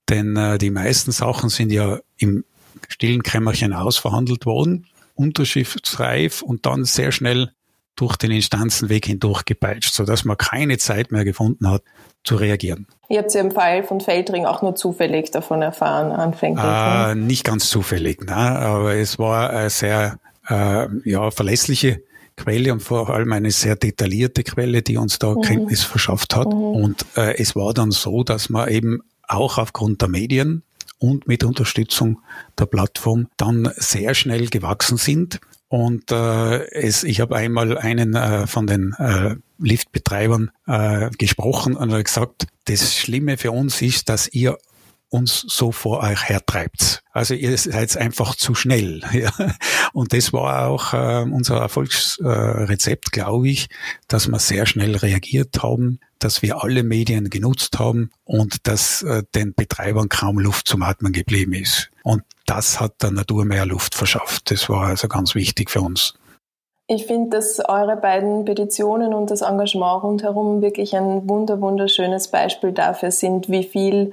Denn 0.08 0.36
äh, 0.36 0.58
die 0.58 0.70
meisten 0.70 1.12
Sachen 1.12 1.48
sind 1.48 1.72
ja 1.72 1.98
im 2.18 2.44
stillen 2.88 3.22
Kämmerchen 3.22 3.72
ausverhandelt 3.72 4.46
worden, 4.46 4.86
unterschriftsreif 5.14 6.42
und 6.42 6.66
dann 6.66 6.84
sehr 6.84 7.12
schnell 7.12 7.52
durch 7.96 8.16
den 8.16 8.30
Instanzenweg 8.30 9.06
hindurch 9.06 9.44
gepeitscht, 9.44 9.92
sodass 9.92 10.24
man 10.24 10.36
keine 10.36 10.78
Zeit 10.78 11.12
mehr 11.12 11.24
gefunden 11.24 11.68
hat, 11.68 11.82
zu 12.24 12.36
reagieren. 12.36 12.86
Ihr 13.08 13.18
habt 13.18 13.34
ja 13.34 13.40
im 13.40 13.50
Fall 13.50 13.84
von 13.84 14.00
Feldring 14.00 14.46
auch 14.46 14.62
nur 14.62 14.74
zufällig 14.74 15.30
davon 15.30 15.60
erfahren, 15.60 16.12
anfänglich. 16.12 16.64
Äh, 16.64 17.14
nicht 17.14 17.44
ganz 17.44 17.68
zufällig, 17.68 18.24
ne? 18.24 18.34
aber 18.34 18.94
es 18.94 19.18
war 19.18 19.50
eine 19.50 19.70
sehr 19.70 20.18
äh, 20.48 20.86
ja, 21.04 21.30
verlässliche 21.30 22.02
Quelle 22.36 22.72
und 22.72 22.80
vor 22.80 23.10
allem 23.10 23.32
eine 23.32 23.50
sehr 23.50 23.76
detaillierte 23.76 24.42
Quelle, 24.42 24.82
die 24.82 24.96
uns 24.96 25.18
da 25.18 25.34
mhm. 25.34 25.42
Kenntnis 25.42 25.82
verschafft 25.82 26.34
hat. 26.34 26.46
Mhm. 26.46 26.52
Und 26.52 27.06
äh, 27.16 27.36
es 27.36 27.54
war 27.54 27.74
dann 27.74 27.90
so, 27.90 28.24
dass 28.24 28.48
man 28.48 28.68
eben 28.68 29.00
auch 29.32 29.58
aufgrund 29.58 30.02
der 30.02 30.08
Medien 30.08 30.62
und 30.98 31.26
mit 31.26 31.44
Unterstützung 31.44 32.20
der 32.58 32.66
Plattform 32.66 33.28
dann 33.36 33.70
sehr 33.76 34.14
schnell 34.14 34.48
gewachsen 34.48 34.96
sind. 34.96 35.40
Und 35.68 36.12
äh, 36.12 36.70
es, 36.70 37.02
ich 37.02 37.20
habe 37.20 37.34
einmal 37.34 37.78
einen 37.78 38.14
äh, 38.14 38.46
von 38.46 38.66
den 38.66 38.94
äh, 38.98 39.36
Liftbetreibern 39.58 40.50
äh, 40.66 41.10
gesprochen 41.18 41.76
und 41.76 42.04
gesagt, 42.04 42.46
das 42.66 42.94
Schlimme 42.94 43.38
für 43.38 43.52
uns 43.52 43.80
ist, 43.80 44.08
dass 44.08 44.28
ihr 44.28 44.58
uns 45.12 45.44
so 45.46 45.72
vor 45.72 46.00
euch 46.00 46.28
hertreibt. 46.28 47.02
Also 47.12 47.34
ihr 47.34 47.56
seid 47.58 47.96
einfach 47.98 48.34
zu 48.34 48.54
schnell. 48.54 49.02
Ja. 49.12 49.30
Und 49.92 50.14
das 50.14 50.32
war 50.32 50.68
auch 50.68 50.94
äh, 50.94 51.22
unser 51.30 51.58
Erfolgsrezept, 51.58 53.08
äh, 53.08 53.10
glaube 53.10 53.50
ich, 53.50 53.68
dass 54.08 54.26
wir 54.26 54.38
sehr 54.38 54.64
schnell 54.64 54.96
reagiert 54.96 55.62
haben, 55.62 56.00
dass 56.18 56.40
wir 56.40 56.64
alle 56.64 56.82
Medien 56.82 57.28
genutzt 57.28 57.78
haben 57.78 58.10
und 58.24 58.66
dass 58.66 59.02
äh, 59.02 59.22
den 59.34 59.54
Betreibern 59.54 60.08
kaum 60.08 60.38
Luft 60.38 60.66
zum 60.66 60.82
Atmen 60.82 61.12
geblieben 61.12 61.52
ist. 61.52 61.90
Und 62.02 62.22
das 62.46 62.80
hat 62.80 63.02
der 63.02 63.10
Natur 63.10 63.44
mehr 63.44 63.66
Luft 63.66 63.94
verschafft. 63.94 64.50
Das 64.50 64.68
war 64.68 64.86
also 64.86 65.08
ganz 65.08 65.34
wichtig 65.34 65.70
für 65.70 65.82
uns. 65.82 66.14
Ich 66.88 67.06
finde, 67.06 67.36
dass 67.36 67.60
eure 67.60 67.96
beiden 67.96 68.44
Petitionen 68.44 69.14
und 69.14 69.30
das 69.30 69.42
Engagement 69.42 70.02
rundherum 70.02 70.62
wirklich 70.62 70.96
ein 70.96 71.28
wunder 71.28 71.60
wunderschönes 71.60 72.28
Beispiel 72.28 72.72
dafür 72.72 73.10
sind, 73.10 73.50
wie 73.50 73.64
viel 73.64 74.12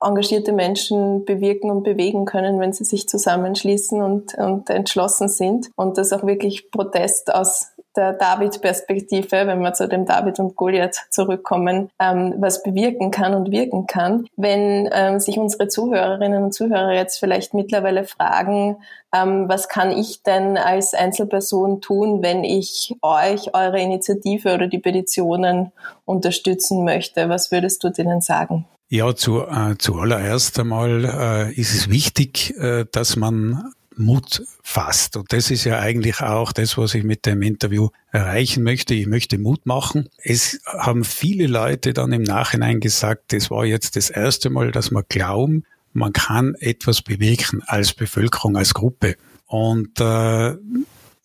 engagierte 0.00 0.52
Menschen 0.52 1.24
bewirken 1.24 1.70
und 1.70 1.82
bewegen 1.82 2.24
können, 2.24 2.58
wenn 2.58 2.72
sie 2.72 2.84
sich 2.84 3.08
zusammenschließen 3.08 4.00
und, 4.00 4.34
und 4.34 4.70
entschlossen 4.70 5.28
sind. 5.28 5.70
Und 5.76 5.98
dass 5.98 6.12
auch 6.12 6.24
wirklich 6.24 6.70
Protest 6.70 7.34
aus 7.34 7.72
der 7.96 8.12
David-Perspektive, 8.12 9.46
wenn 9.46 9.60
wir 9.60 9.72
zu 9.74 9.88
dem 9.88 10.06
David 10.06 10.38
und 10.38 10.56
Goliath 10.56 10.96
zurückkommen, 11.10 11.90
ähm, 11.98 12.34
was 12.38 12.62
bewirken 12.62 13.10
kann 13.10 13.34
und 13.34 13.50
wirken 13.50 13.86
kann. 13.86 14.26
Wenn 14.36 14.88
ähm, 14.92 15.18
sich 15.18 15.38
unsere 15.38 15.68
Zuhörerinnen 15.68 16.44
und 16.44 16.54
Zuhörer 16.54 16.92
jetzt 16.92 17.18
vielleicht 17.18 17.52
mittlerweile 17.52 18.04
fragen, 18.04 18.76
ähm, 19.12 19.48
was 19.48 19.68
kann 19.68 19.90
ich 19.90 20.22
denn 20.22 20.56
als 20.56 20.94
Einzelperson 20.94 21.80
tun, 21.80 22.22
wenn 22.22 22.44
ich 22.44 22.94
euch, 23.02 23.54
eure 23.54 23.80
Initiative 23.80 24.54
oder 24.54 24.68
die 24.68 24.78
Petitionen 24.78 25.72
unterstützen 26.04 26.84
möchte? 26.84 27.28
Was 27.28 27.50
würdest 27.50 27.82
du 27.82 27.90
denen 27.90 28.20
sagen? 28.20 28.66
Ja, 28.92 29.14
zu, 29.14 29.42
äh, 29.42 29.76
zuallererst 29.78 30.58
einmal 30.58 31.04
äh, 31.04 31.52
ist 31.54 31.72
es 31.72 31.90
wichtig, 31.90 32.56
äh, 32.58 32.86
dass 32.90 33.14
man 33.14 33.72
Mut 33.96 34.42
fasst. 34.64 35.16
Und 35.16 35.32
das 35.32 35.52
ist 35.52 35.62
ja 35.62 35.78
eigentlich 35.78 36.20
auch 36.22 36.50
das, 36.50 36.76
was 36.76 36.94
ich 36.94 37.04
mit 37.04 37.24
dem 37.24 37.40
Interview 37.42 37.90
erreichen 38.10 38.64
möchte. 38.64 38.94
Ich 38.94 39.06
möchte 39.06 39.38
Mut 39.38 39.64
machen. 39.64 40.08
Es 40.20 40.60
haben 40.66 41.04
viele 41.04 41.46
Leute 41.46 41.92
dann 41.92 42.12
im 42.12 42.24
Nachhinein 42.24 42.80
gesagt, 42.80 43.32
das 43.32 43.48
war 43.48 43.64
jetzt 43.64 43.94
das 43.94 44.10
erste 44.10 44.50
Mal, 44.50 44.72
dass 44.72 44.90
wir 44.90 45.04
glauben, 45.04 45.62
man 45.92 46.12
kann 46.12 46.56
etwas 46.58 47.00
bewirken 47.00 47.62
als 47.64 47.92
Bevölkerung, 47.92 48.56
als 48.56 48.74
Gruppe. 48.74 49.14
Und 49.46 50.00
äh, 50.00 50.56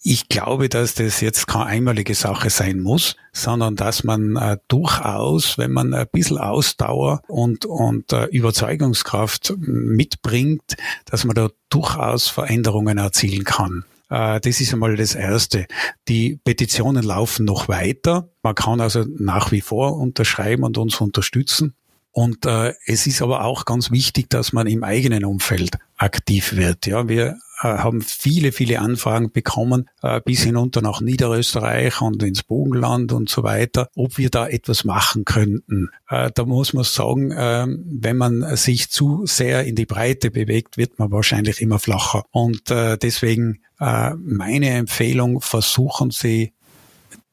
ich 0.07 0.29
glaube, 0.29 0.69
dass 0.69 0.93
das 0.93 1.19
jetzt 1.19 1.47
keine 1.47 1.65
einmalige 1.65 2.13
Sache 2.13 2.51
sein 2.51 2.79
muss, 2.79 3.15
sondern 3.33 3.75
dass 3.75 4.03
man 4.03 4.35
äh, 4.35 4.57
durchaus, 4.67 5.57
wenn 5.57 5.71
man 5.71 5.95
ein 5.95 6.05
bisschen 6.11 6.37
Ausdauer 6.37 7.23
und, 7.27 7.65
und 7.65 8.13
äh, 8.13 8.25
Überzeugungskraft 8.25 9.55
mitbringt, 9.57 10.77
dass 11.05 11.25
man 11.25 11.33
da 11.33 11.49
durchaus 11.69 12.27
Veränderungen 12.27 12.99
erzielen 12.99 13.45
kann. 13.45 13.83
Äh, 14.11 14.39
das 14.41 14.61
ist 14.61 14.73
einmal 14.73 14.95
das 14.95 15.15
Erste. 15.15 15.65
Die 16.07 16.35
Petitionen 16.43 17.03
laufen 17.03 17.43
noch 17.43 17.67
weiter. 17.67 18.29
Man 18.43 18.53
kann 18.53 18.81
also 18.81 19.05
nach 19.17 19.51
wie 19.51 19.61
vor 19.61 19.97
unterschreiben 19.97 20.63
und 20.63 20.77
uns 20.77 21.01
unterstützen. 21.01 21.73
Und 22.11 22.45
äh, 22.45 22.75
es 22.85 23.07
ist 23.07 23.23
aber 23.23 23.43
auch 23.43 23.65
ganz 23.65 23.89
wichtig, 23.89 24.29
dass 24.29 24.53
man 24.53 24.67
im 24.67 24.83
eigenen 24.83 25.25
Umfeld 25.25 25.79
aktiv 25.97 26.55
wird. 26.55 26.85
Ja, 26.85 27.09
wir 27.09 27.39
haben 27.59 28.01
viele, 28.01 28.51
viele 28.51 28.79
Anfragen 28.79 29.31
bekommen, 29.31 29.89
äh, 30.01 30.21
bis 30.23 30.43
hinunter 30.43 30.81
nach 30.81 31.01
Niederösterreich 31.01 32.01
und 32.01 32.21
ins 32.23 32.43
Bogenland 32.43 33.11
und 33.13 33.29
so 33.29 33.43
weiter, 33.43 33.89
ob 33.95 34.17
wir 34.17 34.29
da 34.29 34.47
etwas 34.47 34.83
machen 34.83 35.25
könnten. 35.25 35.89
Äh, 36.09 36.31
da 36.33 36.45
muss 36.45 36.73
man 36.73 36.83
sagen, 36.83 37.33
ähm, 37.37 37.85
wenn 37.87 38.17
man 38.17 38.55
sich 38.55 38.89
zu 38.89 39.25
sehr 39.25 39.65
in 39.65 39.75
die 39.75 39.85
Breite 39.85 40.31
bewegt, 40.31 40.77
wird 40.77 40.99
man 40.99 41.11
wahrscheinlich 41.11 41.61
immer 41.61 41.79
flacher. 41.79 42.25
Und 42.31 42.69
deswegen 42.69 43.59
meine 43.77 44.69
Empfehlung, 44.69 45.41
versuchen 45.41 46.11
Sie 46.11 46.53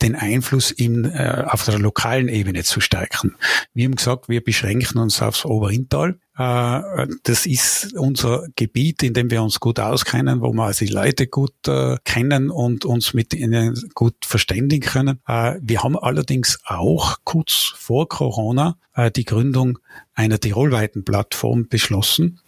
den 0.03 0.16
Einfluss 0.16 0.70
in, 0.70 1.05
äh, 1.05 1.44
auf 1.46 1.64
der 1.64 1.78
lokalen 1.78 2.28
Ebene 2.28 2.64
zu 2.64 2.80
stärken. 2.80 3.36
Wir 3.72 3.84
haben 3.84 3.94
gesagt, 3.94 4.28
wir 4.28 4.42
beschränken 4.42 4.98
uns 4.98 5.22
aufs 5.22 5.44
Oberintal. 5.44 6.18
Äh, 6.36 7.07
das 7.22 7.46
ist 7.46 7.94
unser 7.94 8.46
Gebiet, 8.57 9.03
in 9.03 9.14
dem 9.14 9.30
wir 9.30 9.42
uns 9.42 9.61
gut 9.61 9.78
auskennen, 9.78 10.40
wo 10.40 10.53
wir 10.53 10.64
also 10.64 10.84
die 10.84 10.92
Leute 10.92 11.26
gut 11.26 11.55
äh, 11.66 11.96
kennen 12.05 12.50
und 12.50 12.84
uns 12.84 13.14
mit 13.14 13.32
ihnen 13.34 13.90
gut 13.94 14.16
verständigen 14.24 14.86
können. 14.86 15.20
Äh, 15.26 15.57
wir 15.61 15.82
haben 15.82 15.98
allerdings 15.98 16.59
auch 16.64 17.18
kurz 17.24 17.72
vor 17.76 18.09
Corona 18.09 18.76
äh, 18.94 19.11
die 19.11 19.24
Gründung 19.24 19.78
einer 20.14 20.38
tirolweiten 20.38 21.05
Plattform 21.05 21.68
beschlossen, 21.68 22.40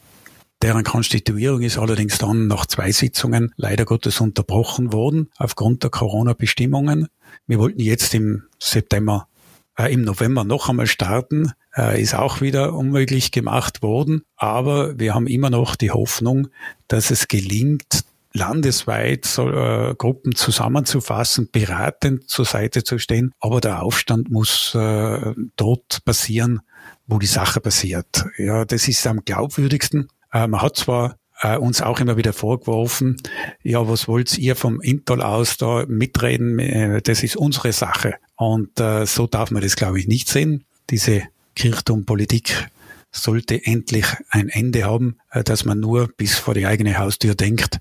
Deren 0.65 0.83
Konstituierung 0.83 1.61
ist 1.61 1.77
allerdings 1.77 2.17
dann 2.17 2.47
nach 2.47 2.65
zwei 2.65 2.91
Sitzungen 2.91 3.53
leider 3.59 3.85
Gottes 3.85 4.23
unterbrochen 4.23 4.95
worden 4.95 5.29
aufgrund 5.37 5.83
der 5.83 5.91
Corona-Bestimmungen. 5.91 7.09
Wir 7.47 7.59
wollten 7.59 7.81
jetzt 7.81 8.15
im 8.15 8.45
September 8.59 9.29
äh, 9.77 9.93
im 9.93 10.05
November 10.05 10.43
noch 10.43 10.71
einmal 10.71 10.87
starten, 10.87 11.53
äh, 11.77 12.01
ist 12.01 12.15
auch 12.15 12.41
wieder 12.41 12.73
unmöglich 12.73 13.31
gemacht 13.31 13.83
worden. 13.83 14.23
Aber 14.37 14.99
wir 14.99 15.15
haben 15.15 15.27
immer 15.27 15.51
noch 15.51 15.77
die 15.77 15.91
Hoffnung, 15.91 16.49
dass 16.89 17.11
es 17.11 17.29
gelingt, 17.29 18.07
landesweit 18.33 19.27
so, 19.27 19.51
äh, 19.51 19.95
Gruppen 19.99 20.35
zusammenzufassen, 20.35 21.51
beratend 21.53 22.31
zur 22.31 22.47
Seite 22.47 22.85
zu 22.85 22.97
stehen. 22.97 23.33
Aber 23.39 23.61
der 23.61 23.83
Aufstand 23.83 24.31
muss 24.31 24.75
äh, 24.75 25.35
dort 25.57 26.03
passieren, 26.07 26.63
wo 27.07 27.19
die 27.19 27.27
Sache 27.27 27.61
passiert. 27.61 28.25
Ja, 28.39 28.65
das 28.65 28.89
ist 28.89 29.07
am 29.07 29.27
glaubwürdigsten. 29.27 30.09
Äh, 30.35 30.49
man 30.49 30.61
hat 30.61 30.77
zwar 30.77 31.17
äh, 31.41 31.57
uns 31.57 31.81
auch 31.81 32.01
immer 32.01 32.19
wieder 32.19 32.35
vorgeworfen, 32.35 33.17
ja, 33.63 33.89
was 33.89 34.09
wollt 34.09 34.37
ihr 34.37 34.57
vom 34.57 34.81
Intel 34.83 35.23
aus 35.23 35.57
da 35.57 35.87
mitreden? 35.87 36.59
Äh, 36.59 37.01
das 37.01 37.23
ist 37.23 37.37
unsere 37.37 37.73
Sache. 37.73 38.17
Und 38.37 38.79
so 39.05 39.29
darf 39.29 39.53
man 39.53 39.63
das, 39.63 39.77
glaube 39.77 40.01
ich, 40.01 40.09
nicht 40.09 40.29
sehen. 40.29 40.65
Diese 40.91 41.23
Kirchturmpolitik 41.55 42.69
sollte 43.13 43.65
endlich 43.65 44.07
ein 44.29 44.49
Ende 44.49 44.83
haben, 44.83 45.19
dass 45.45 45.65
man 45.65 45.79
nur 45.79 46.09
bis 46.17 46.35
vor 46.35 46.53
die 46.53 46.67
eigene 46.67 46.99
Haustür 46.99 47.37
denkt. 47.37 47.79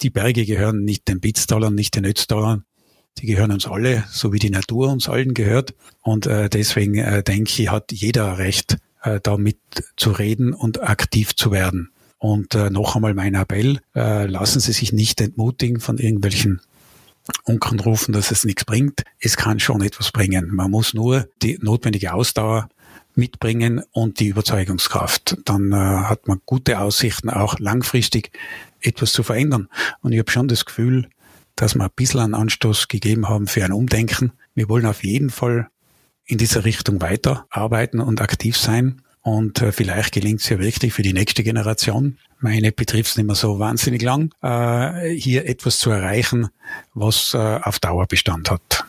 Die 0.00 0.08
Berge 0.08 0.46
gehören 0.46 0.84
nicht 0.84 1.06
den 1.06 1.20
Bitztalern, 1.20 1.74
nicht 1.74 1.96
den 1.96 2.06
Ötztalern. 2.06 2.64
Die 3.18 3.26
gehören 3.26 3.52
uns 3.52 3.66
alle, 3.66 4.04
so 4.10 4.32
wie 4.32 4.38
die 4.38 4.48
Natur 4.48 4.88
uns 4.88 5.06
allen 5.06 5.34
gehört. 5.34 5.74
Und 6.00 6.24
deswegen 6.24 7.22
denke 7.24 7.62
ich, 7.62 7.70
hat 7.70 7.92
jeder 7.92 8.38
Recht, 8.38 8.78
damit 9.22 9.58
zu 9.96 10.10
reden 10.10 10.52
und 10.54 10.82
aktiv 10.82 11.36
zu 11.36 11.50
werden. 11.50 11.90
Und 12.18 12.54
noch 12.54 12.96
einmal 12.96 13.14
mein 13.14 13.34
Appell, 13.34 13.80
lassen 13.92 14.60
Sie 14.60 14.72
sich 14.72 14.92
nicht 14.92 15.20
entmutigen 15.20 15.80
von 15.80 15.98
irgendwelchen 15.98 16.60
Unkenrufen, 17.44 18.12
dass 18.12 18.30
es 18.30 18.44
nichts 18.44 18.64
bringt. 18.64 19.02
Es 19.18 19.36
kann 19.36 19.60
schon 19.60 19.82
etwas 19.82 20.12
bringen. 20.12 20.50
Man 20.52 20.70
muss 20.70 20.94
nur 20.94 21.26
die 21.42 21.58
notwendige 21.60 22.12
Ausdauer 22.12 22.68
mitbringen 23.14 23.82
und 23.92 24.20
die 24.20 24.28
Überzeugungskraft. 24.28 25.36
Dann 25.44 25.72
äh, 25.72 25.76
hat 25.76 26.26
man 26.28 26.40
gute 26.44 26.80
Aussichten, 26.80 27.30
auch 27.30 27.58
langfristig 27.58 28.30
etwas 28.80 29.12
zu 29.12 29.22
verändern. 29.22 29.68
Und 30.00 30.12
ich 30.12 30.18
habe 30.18 30.30
schon 30.30 30.48
das 30.48 30.64
Gefühl, 30.64 31.08
dass 31.56 31.74
wir 31.74 31.84
ein 31.84 31.90
bisschen 31.94 32.20
einen 32.20 32.34
Anstoß 32.34 32.88
gegeben 32.88 33.28
haben 33.28 33.46
für 33.46 33.64
ein 33.64 33.72
Umdenken. 33.72 34.32
Wir 34.54 34.68
wollen 34.68 34.86
auf 34.86 35.04
jeden 35.04 35.30
Fall 35.30 35.68
in 36.26 36.38
dieser 36.38 36.64
Richtung 36.64 37.00
weiterarbeiten 37.00 38.00
und 38.00 38.20
aktiv 38.20 38.56
sein. 38.56 39.02
Und 39.22 39.62
äh, 39.62 39.72
vielleicht 39.72 40.12
gelingt 40.12 40.40
es 40.40 40.48
ja 40.50 40.58
wirklich 40.58 40.92
für 40.92 41.02
die 41.02 41.14
nächste 41.14 41.42
Generation, 41.42 42.18
meine 42.40 42.72
betrifft 42.72 43.12
es 43.12 43.16
nicht 43.16 43.26
mehr 43.26 43.34
so 43.34 43.58
wahnsinnig 43.58 44.02
lang, 44.02 44.34
äh, 44.42 45.08
hier 45.08 45.48
etwas 45.48 45.78
zu 45.78 45.90
erreichen, 45.90 46.50
was 46.92 47.32
äh, 47.32 47.38
auf 47.38 47.78
Dauer 47.78 48.06
Bestand 48.06 48.50
hat. 48.50 48.84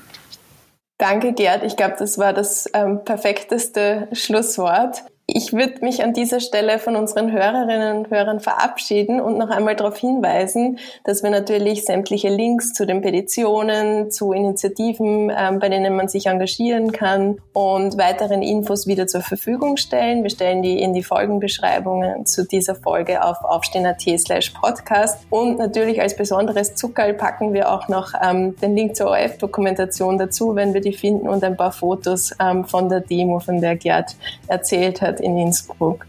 Danke, 0.97 1.33
Gerd. 1.33 1.63
Ich 1.63 1.77
glaube, 1.77 1.95
das 1.97 2.17
war 2.17 2.33
das 2.33 2.69
ähm, 2.73 3.03
perfekteste 3.05 4.09
Schlusswort. 4.11 5.03
Ich 5.27 5.53
würde 5.53 5.81
mich 5.81 6.03
an 6.03 6.13
dieser 6.13 6.39
Stelle 6.39 6.77
von 6.77 6.95
unseren 6.95 7.31
Hörerinnen 7.31 7.97
und 7.97 8.11
Hörern 8.11 8.39
verabschieden 8.39 9.19
und 9.19 9.39
noch 9.39 9.49
einmal 9.49 9.75
darauf 9.75 9.97
hinweisen, 9.97 10.77
dass 11.03 11.23
wir 11.23 11.31
natürlich 11.31 11.83
sämtliche 11.83 12.29
Links 12.29 12.73
zu 12.73 12.85
den 12.85 13.01
Petitionen, 13.01 14.11
zu 14.11 14.33
Initiativen, 14.33 15.31
ähm, 15.35 15.57
bei 15.57 15.69
denen 15.69 15.95
man 15.95 16.09
sich 16.09 16.27
engagieren 16.27 16.91
kann 16.91 17.39
und 17.53 17.97
weiteren 17.97 18.43
Infos 18.43 18.85
wieder 18.85 19.07
zur 19.07 19.21
Verfügung 19.21 19.77
stellen. 19.77 20.21
Wir 20.21 20.29
stellen 20.29 20.61
die 20.61 20.79
in 20.79 20.93
die 20.93 21.01
Folgenbeschreibungen 21.01 22.27
zu 22.27 22.45
dieser 22.45 22.75
Folge 22.75 23.23
auf 23.23 23.43
aufstehen.at 23.43 24.03
slash 24.19 24.51
podcast 24.51 25.25
und 25.31 25.57
natürlich 25.57 26.01
als 26.01 26.15
besonderes 26.15 26.75
Zuckerl 26.75 27.15
packen 27.15 27.51
wir 27.51 27.71
auch 27.71 27.87
noch 27.87 28.13
ähm, 28.21 28.55
den 28.57 28.75
Link 28.75 28.95
zur 28.95 29.07
ORF-Dokumentation 29.07 30.19
dazu, 30.19 30.55
wenn 30.55 30.75
wir 30.75 30.81
die 30.81 30.93
finden 30.93 31.27
und 31.27 31.43
ein 31.43 31.57
paar 31.57 31.71
Fotos 31.71 32.29
ähm, 32.39 32.63
von 32.63 32.89
der 32.89 32.99
Demo, 32.99 33.39
von 33.39 33.59
der 33.59 33.75
Gerd 33.75 34.15
erzählt 34.47 35.01
hat 35.01 35.14
in 35.19 35.37
Innsbruck. 35.37 36.05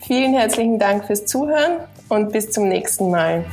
Vielen 0.00 0.34
herzlichen 0.34 0.78
Dank 0.78 1.06
fürs 1.06 1.26
Zuhören 1.26 1.80
und 2.08 2.32
bis 2.32 2.50
zum 2.50 2.68
nächsten 2.68 3.10
Mal. 3.10 3.44